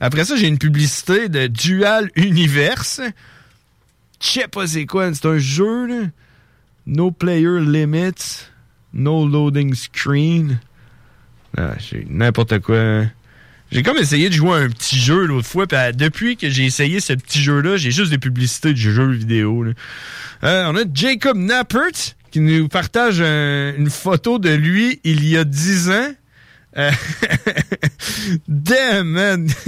[0.00, 3.00] Après ça, j'ai une publicité de Dual Universe.
[4.20, 6.10] Je sais pas c'est quoi, c'est un jeu.
[6.86, 8.46] No player limits,
[8.92, 10.60] no loading screen.
[11.56, 13.04] Ah, j'ai n'importe quoi.
[13.72, 16.48] J'ai comme essayé de jouer à un petit jeu l'autre fois, puis euh, depuis que
[16.50, 19.64] j'ai essayé ce petit jeu-là, j'ai juste des publicités de jeux vidéo.
[20.44, 21.90] Euh, on a Jacob Nappert
[22.30, 26.12] qui nous partage un- une photo de lui il y a 10 ans.
[26.76, 26.90] Euh,
[28.48, 29.48] Damn, man!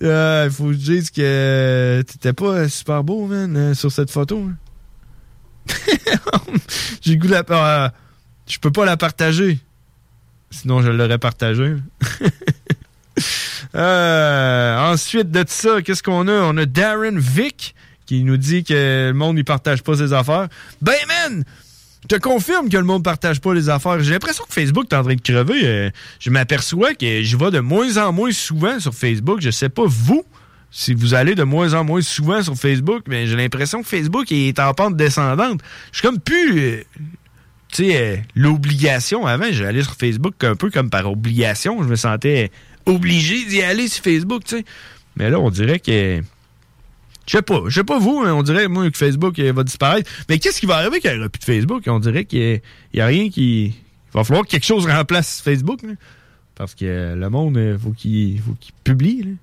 [0.00, 4.48] Il faut que je dise que t'étais pas super beau, man, euh, sur cette photo.
[4.48, 4.56] hein.
[7.02, 7.44] J'ai goût la...
[7.50, 7.88] euh,
[8.48, 9.58] je peux pas la partager.
[10.52, 11.76] Sinon, je l'aurais partagé.
[13.74, 16.32] Euh, ensuite de ça, qu'est-ce qu'on a?
[16.32, 17.74] On a Darren Vick
[18.04, 20.48] qui nous dit que le monde ne partage pas ses affaires.
[20.82, 21.44] Ben, man!
[22.02, 24.00] Je te confirme que le monde partage pas les affaires.
[24.00, 25.60] J'ai l'impression que Facebook est en train de crever.
[25.64, 29.40] Euh, je m'aperçois que je vais de moins en moins souvent sur Facebook.
[29.40, 30.24] Je sais pas vous
[30.70, 34.32] si vous allez de moins en moins souvent sur Facebook, mais j'ai l'impression que Facebook
[34.32, 35.60] est en pente descendante.
[35.92, 36.82] Je suis comme plus euh,
[37.72, 39.26] tu sais, euh, l'obligation.
[39.26, 41.82] Avant, j'allais sur Facebook un peu comme par obligation.
[41.82, 42.50] Je me sentais
[42.86, 44.64] obligé d'y aller sur Facebook, tu sais.
[45.16, 46.20] Mais là, on dirait que.
[47.26, 47.62] Je sais pas.
[47.66, 50.10] Je sais pas vous, mais on dirait, moi, que Facebook euh, va disparaître.
[50.28, 51.84] Mais qu'est-ce qui va arriver quand il n'y aura plus de Facebook?
[51.86, 52.60] On dirait qu'il
[52.94, 53.66] n'y a, rien qui.
[53.66, 53.74] Il
[54.14, 55.80] va falloir que quelque chose remplace Facebook.
[56.54, 59.36] Parce que euh, le monde, il faut qu'il faut qu'il publie.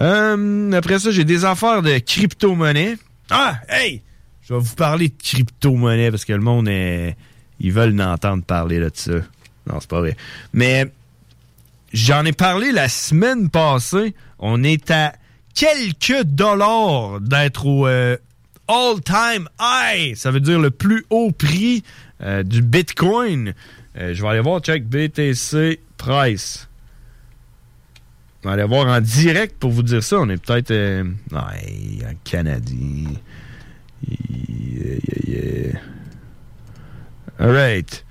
[0.00, 2.96] Euh, après ça, j'ai des affaires de crypto-monnaie.
[3.30, 4.02] Ah, hey!
[4.42, 7.16] Je vais vous parler de crypto-monnaie parce que le monde est.
[7.60, 9.12] Ils veulent entendre parler de ça.
[9.66, 10.16] Non, c'est pas vrai.
[10.52, 10.90] Mais
[11.92, 14.14] j'en ai parlé la semaine passée.
[14.38, 15.14] On est à
[15.54, 18.16] quelques dollars d'être au euh,
[18.68, 20.14] all-time high.
[20.16, 21.82] Ça veut dire le plus haut prix
[22.22, 23.54] euh, du Bitcoin.
[23.96, 26.68] Euh, je vais aller voir, check BTC price.
[28.42, 30.18] On va aller voir en direct pour vous dire ça.
[30.18, 30.74] On est peut-être
[31.32, 33.14] en Canadien.
[34.06, 35.80] Yeah, yeah, yeah.
[37.38, 38.04] All right.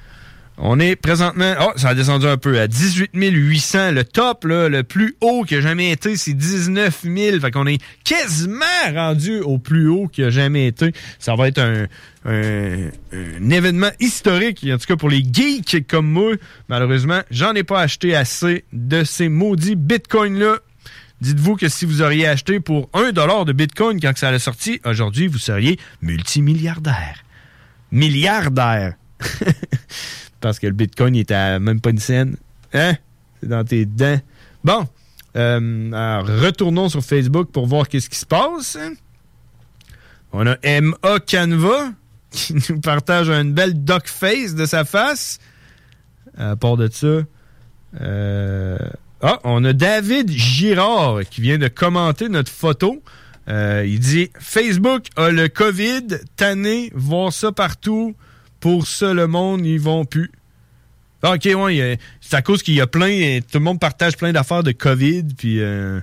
[0.57, 1.55] On est présentement.
[1.61, 3.91] Oh, ça a descendu un peu à 18 800.
[3.91, 7.39] Le top, le plus haut qui a jamais été, c'est 19 000.
[7.39, 10.93] Fait qu'on est quasiment rendu au plus haut qui a jamais été.
[11.17, 11.87] Ça va être un,
[13.49, 16.33] événement historique, en tout cas pour les geeks comme moi.
[16.69, 20.59] Malheureusement, j'en ai pas acheté assez de ces maudits bitcoins-là.
[21.19, 24.81] Dites-vous que si vous auriez acheté pour 1 dollar de bitcoin quand ça allait sorti,
[24.85, 27.23] aujourd'hui, vous seriez multimilliardaire.
[27.91, 28.93] Milliardaire.
[30.41, 32.37] Parce que le bitcoin il était à même pas une scène.
[32.73, 32.95] Hein?
[33.39, 34.19] C'est dans tes dents.
[34.63, 34.87] Bon.
[35.35, 38.77] Euh, alors, retournons sur Facebook pour voir qu'est-ce qui se passe.
[40.31, 41.91] On a MA Canva
[42.31, 45.39] qui nous partage une belle duck face de sa face.
[46.37, 47.21] À part de ça,
[48.01, 48.77] euh,
[49.21, 53.01] ah, on a David Girard qui vient de commenter notre photo.
[53.49, 58.15] Euh, il dit Facebook a le COVID, tanné, voir ça partout.
[58.63, 60.31] Pour ça, le monde, ils vont plus.
[61.21, 64.15] Ah, ok, ouais, a- c'est à cause qu'il y a plein, tout le monde partage
[64.15, 65.99] plein d'affaires de COVID, puis euh,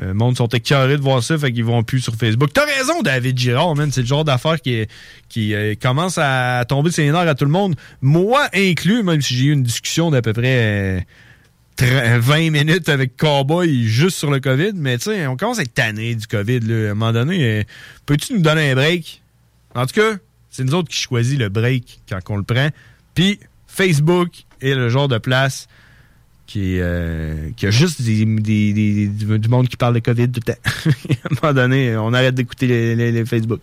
[0.00, 2.50] euh, le monde sont écœurés de voir ça, fait qu'ils vont plus sur Facebook.
[2.54, 4.86] T'as raison, David Girard, man, c'est le genre d'affaires qui,
[5.28, 9.20] qui euh, commence à tomber sur les nerfs à tout le monde, moi inclus, même
[9.20, 11.00] si j'ai eu une discussion d'à peu près euh,
[11.78, 15.62] tra- 20 minutes avec Cowboy juste sur le COVID, mais tu sais, on commence à
[15.62, 16.88] être tanné du COVID, là.
[16.88, 17.62] À un moment donné, euh,
[18.06, 19.20] peux-tu nous donner un break?
[19.74, 20.16] En tout cas,
[20.58, 22.68] c'est nous autres qui choisit le break quand on le prend.
[23.14, 24.30] Puis Facebook
[24.60, 25.68] est le genre de place
[26.48, 30.60] qui, euh, qui a juste des, du monde qui parle de COVID tout le temps.
[30.64, 30.88] à
[31.30, 33.60] un moment donné, on arrête d'écouter les, les- Facebook.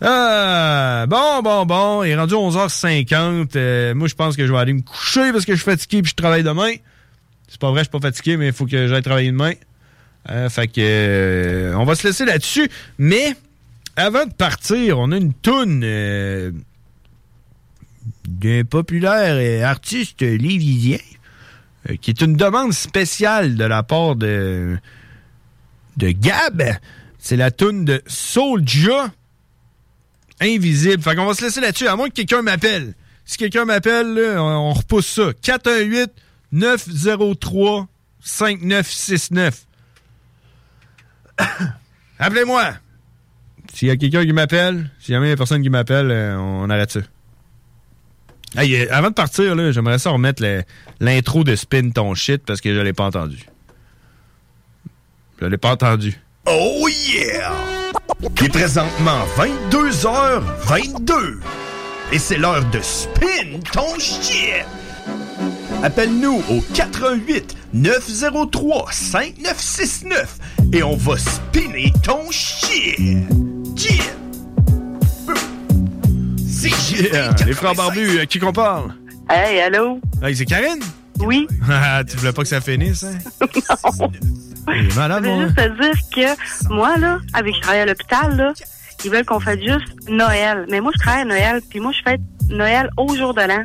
[0.00, 2.02] Ah, bon, bon, bon.
[2.04, 3.50] Il est rendu 11h50.
[3.56, 6.00] Euh, moi, je pense que je vais aller me coucher parce que je suis fatigué
[6.00, 6.72] puis je travaille demain.
[7.48, 9.52] C'est pas vrai, je suis pas fatigué, mais il faut que j'aille travailler demain.
[10.30, 12.70] Euh, fait que on va se laisser là-dessus.
[12.98, 13.36] Mais
[13.96, 16.52] avant de partir, on a une toune euh,
[18.28, 20.98] d'un populaire euh, artiste lévisien
[21.88, 24.76] euh, qui est une demande spéciale de la part de
[25.96, 26.62] de Gab.
[27.18, 29.10] C'est la toune de Soulja
[30.40, 31.02] Invisible.
[31.02, 32.94] Fait qu'on va se laisser là-dessus, à moins que quelqu'un m'appelle.
[33.24, 35.32] Si quelqu'un m'appelle, on repousse ça.
[35.40, 36.12] 418
[36.52, 37.88] 903
[38.20, 39.66] 5969.
[42.18, 42.74] Appelez-moi.
[43.76, 46.92] S'il y a quelqu'un qui m'appelle, s'il y a personne qui m'appelle, euh, on arrête
[46.92, 47.00] ça.
[48.56, 50.42] Hey, euh, avant de partir, j'aimerais ça remettre
[50.98, 53.44] l'intro de Spin ton shit parce que je l'ai pas entendu.
[55.42, 56.18] Je l'ai pas entendu.
[56.46, 57.52] Oh yeah!
[58.40, 61.40] Il est présentement 22h22.
[62.12, 64.64] Et c'est l'heure de spin ton shit.
[65.82, 70.38] Appelle-nous au 88 903 5969
[70.72, 73.26] et on va spinner ton shit.
[73.76, 74.02] Yeah!
[77.46, 78.94] Les frères barbus, à qui qu'on parle?
[79.28, 80.00] Hey, allô?
[80.22, 80.82] Hey, c'est Karine?
[81.20, 81.46] Oui.
[81.70, 83.18] Ah, tu voulais pas que ça finisse, hein?
[84.00, 84.10] non.
[84.68, 87.80] Il est malade, Je veux mon juste te dire que moi, là, avec je travaille
[87.80, 88.52] à l'hôpital, là,
[89.04, 90.66] ils veulent qu'on fasse juste Noël.
[90.70, 93.62] Mais moi, je travaille à Noël, puis moi, je fête Noël au jour de l'an.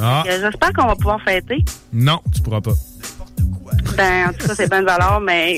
[0.00, 1.64] Ah, Euh, J'espère qu'on va pouvoir fêter.
[1.92, 2.72] non, tu pourras pas.
[3.96, 5.54] Ben, en tout cas, c'est bonne valeur, mais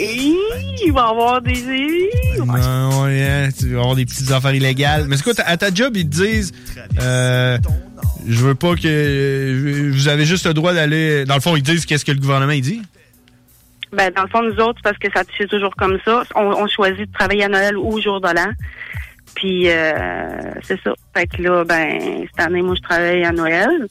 [0.85, 2.11] il va y avoir des...
[2.39, 5.07] Non, ouais, tu vas avoir des petites affaires illégales.
[5.09, 6.53] Mais c'est quoi, ta- à ta job, ils te disent,
[7.01, 7.59] euh,
[8.27, 11.87] je veux pas que, vous avez juste le droit d'aller, dans le fond, ils disent
[11.87, 12.83] qu'est-ce que le gouvernement, il dit?
[13.93, 16.67] Ben, dans le fond, nous autres, parce que ça c'est toujours comme ça, on, on
[16.67, 18.51] choisit de travailler à Noël ou au jour de l'an.
[19.35, 20.93] Puis, euh, c'est ça.
[21.17, 23.87] Fait que là, ben, cette année, moi, je travaille à Noël.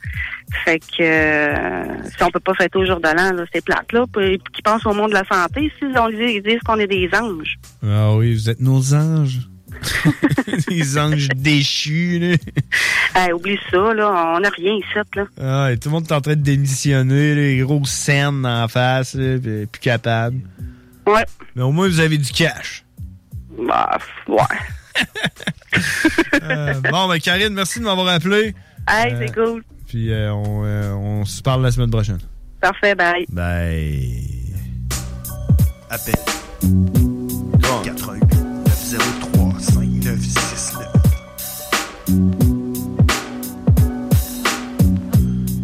[0.65, 1.83] Fait que euh,
[2.15, 4.05] si on peut pas fêter au jour de l'an, c'est plate, là.
[4.13, 6.87] Puis, qui pensent au monde de la santé, si on dit, ils disent qu'on est
[6.87, 7.57] des anges.
[7.85, 9.49] Ah oui, vous êtes nos anges.
[10.69, 12.37] Les anges déchus, là.
[13.15, 14.33] Hey, oublie ça, là.
[14.35, 15.25] On n'a rien ici, là.
[15.41, 19.15] Ah, et tout le monde est en train de démissionner, les grosses scènes en face,
[19.15, 20.37] là, puis plus capable.
[21.05, 21.25] Ouais.
[21.55, 22.85] Mais au moins, vous avez du cash.
[23.57, 23.97] Bah,
[24.27, 24.37] ouais.
[26.43, 28.53] Euh, bon, ben, Karine, merci de m'avoir appelé.
[28.87, 29.63] Hey, Euh, c'est cool.
[29.87, 32.19] Puis euh, on, euh, on se parle la semaine prochaine.
[32.61, 33.25] Parfait, bye.
[33.29, 34.53] Bye.
[35.89, 36.15] Appel.
[37.83, 40.87] 88 903 5969.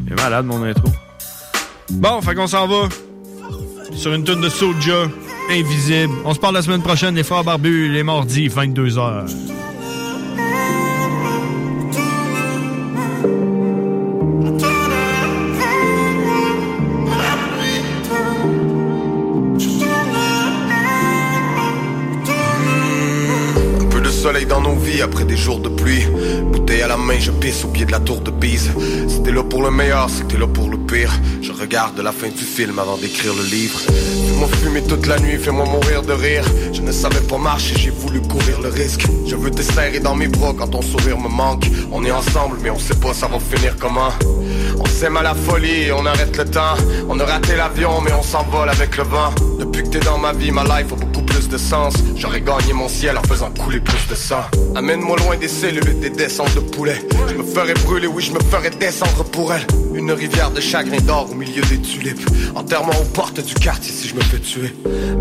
[0.08, 0.90] Il est malade, mon intro.
[1.92, 2.88] Bon, fait qu'on s'en va
[3.94, 5.08] sur une tonne de Soja,
[5.50, 6.14] invisible.
[6.26, 9.26] On se parle la semaine prochaine, les frères barbus, les mardis, 22h.
[23.82, 26.06] Un peu de soleil dans nos vies après des jours de pluie.
[26.70, 28.70] À la main, je pisse au pied de la tour de Pise.
[29.08, 31.12] C'était là pour le meilleur, c'était là pour le pire.
[31.42, 33.80] Je regarde la fin du film avant d'écrire le livre.
[33.80, 36.46] Fais-moi fumer toute la nuit, fais-moi mourir de rire.
[36.72, 39.06] Je ne savais pas marcher, j'ai voulu courir le risque.
[39.26, 41.66] Je veux te serrer dans mes bras quand ton sourire me manque.
[41.92, 44.12] On est ensemble, mais on sait pas ça va finir comment.
[44.80, 46.76] On s'aime à la folie on arrête le temps.
[47.10, 49.34] On a raté l'avion, mais on s'envole avec le vent.
[49.60, 51.09] Depuis que t'es dans ma vie, ma life a beaucoup
[51.40, 51.94] plus de sens.
[52.18, 54.44] J'aurais gagné mon ciel en faisant couler plus de sang.
[54.76, 57.00] Amène-moi loin des cellules et des descentes de poulet.
[57.30, 59.66] Je me ferais brûler, oui, je me ferais descendre pour elle.
[59.94, 62.30] Une rivière de chagrin d'or au milieu des tulipes.
[62.56, 64.74] Enterrement aux portes du quartier si je me fais tuer.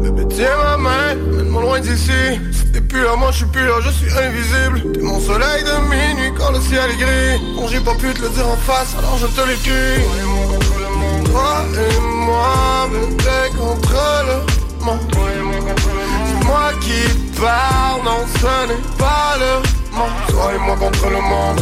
[0.02, 2.20] Bébé, tiens ma main, mène-moi loin d'ici.
[2.52, 4.92] Si t'es plus là, moi je suis plus là, je suis invisible.
[4.92, 7.54] T'es mon soleil de minuit quand le ciel est gris.
[7.54, 10.02] Bon, j'ai pas pu te le dire en face, alors je te l'écris.
[11.26, 15.18] Toi et moi, bébé, contre le monde.
[15.28, 15.97] C'est moi
[16.80, 17.02] qui
[17.40, 19.52] parle, non, ce n'est pas le
[19.96, 20.08] monde.
[20.28, 21.60] Toi et moi contre le monde.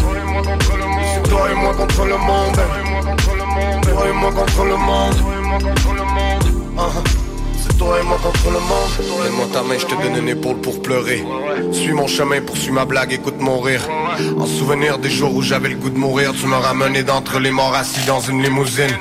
[1.14, 2.60] C'est toi et moi contre le monde.
[3.82, 5.16] Toi et moi contre le monde.
[7.62, 8.90] C'est toi et moi contre le monde.
[9.22, 11.24] Donne-moi ta main, je te donne une épaule pour pleurer.
[11.72, 13.88] Suis mon chemin, poursuis ma blague, écoute mon rire.
[14.38, 17.50] En souvenir des jours où j'avais le goût de mourir, tu m'as ramené d'entre les
[17.50, 18.96] morts assis dans une limousine.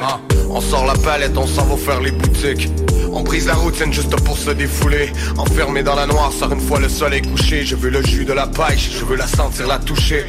[0.49, 2.69] On sort la palette, on s'en va faire les boutiques.
[3.17, 5.09] On brise la routine juste pour se défouler.
[5.37, 7.63] Enfermé dans la noire, sort une fois le soleil couché.
[7.63, 10.25] Je veux le jus de la pêche, je veux la sentir, la toucher.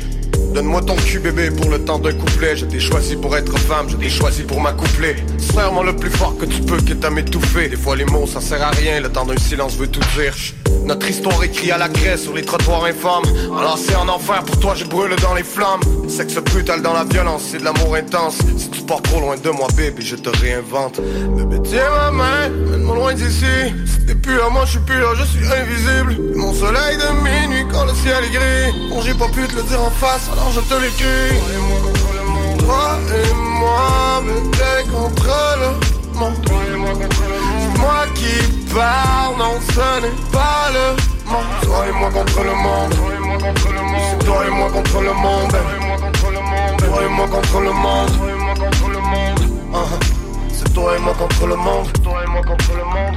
[0.56, 2.56] Donne-moi ton cul bébé pour le temps d'un couplet.
[2.56, 5.16] Je t'ai choisi pour être femme, je t'ai choisi pour m'accoupler.
[5.36, 7.68] Serre-moi le plus fort que tu peux, quitte à m'étouffer.
[7.68, 10.34] Des fois les mots ça sert à rien, le temps d'un silence veut tout dire.
[10.86, 13.24] Notre histoire écrite à la craie sur les trottoirs infâmes.
[13.50, 15.82] Enlacé en enfer, pour toi je brûle dans les flammes.
[16.08, 18.38] Sexe brutal dans la violence, c'est de l'amour intense.
[18.56, 21.02] Si tu pars trop loin de moi bébé, je te réinvente.
[21.36, 23.44] Bébé tiens ma main, mène-moi loin d'ici.
[24.06, 26.16] T'es plus là, moi je suis plus là, je suis invisible.
[26.36, 28.88] Mon soleil de minuit quand le ciel est gris.
[28.88, 31.40] Bon j'ai pas pu te le dire en face, je te l'écris
[32.58, 35.68] Toi et moi, bébé contre le
[36.18, 36.34] monde.
[36.48, 38.34] C'est moi qui
[38.74, 40.86] parle, non ce n'est pas le
[41.30, 41.60] monde.
[41.62, 42.94] Toi et moi contre le monde.
[44.10, 45.56] C'est toi et moi contre le monde.
[46.78, 48.10] Toi et moi contre le monde.
[49.72, 50.00] Uh-huh.
[50.52, 53.16] C'est toi et moi contre le monde Toi et moi contre le monde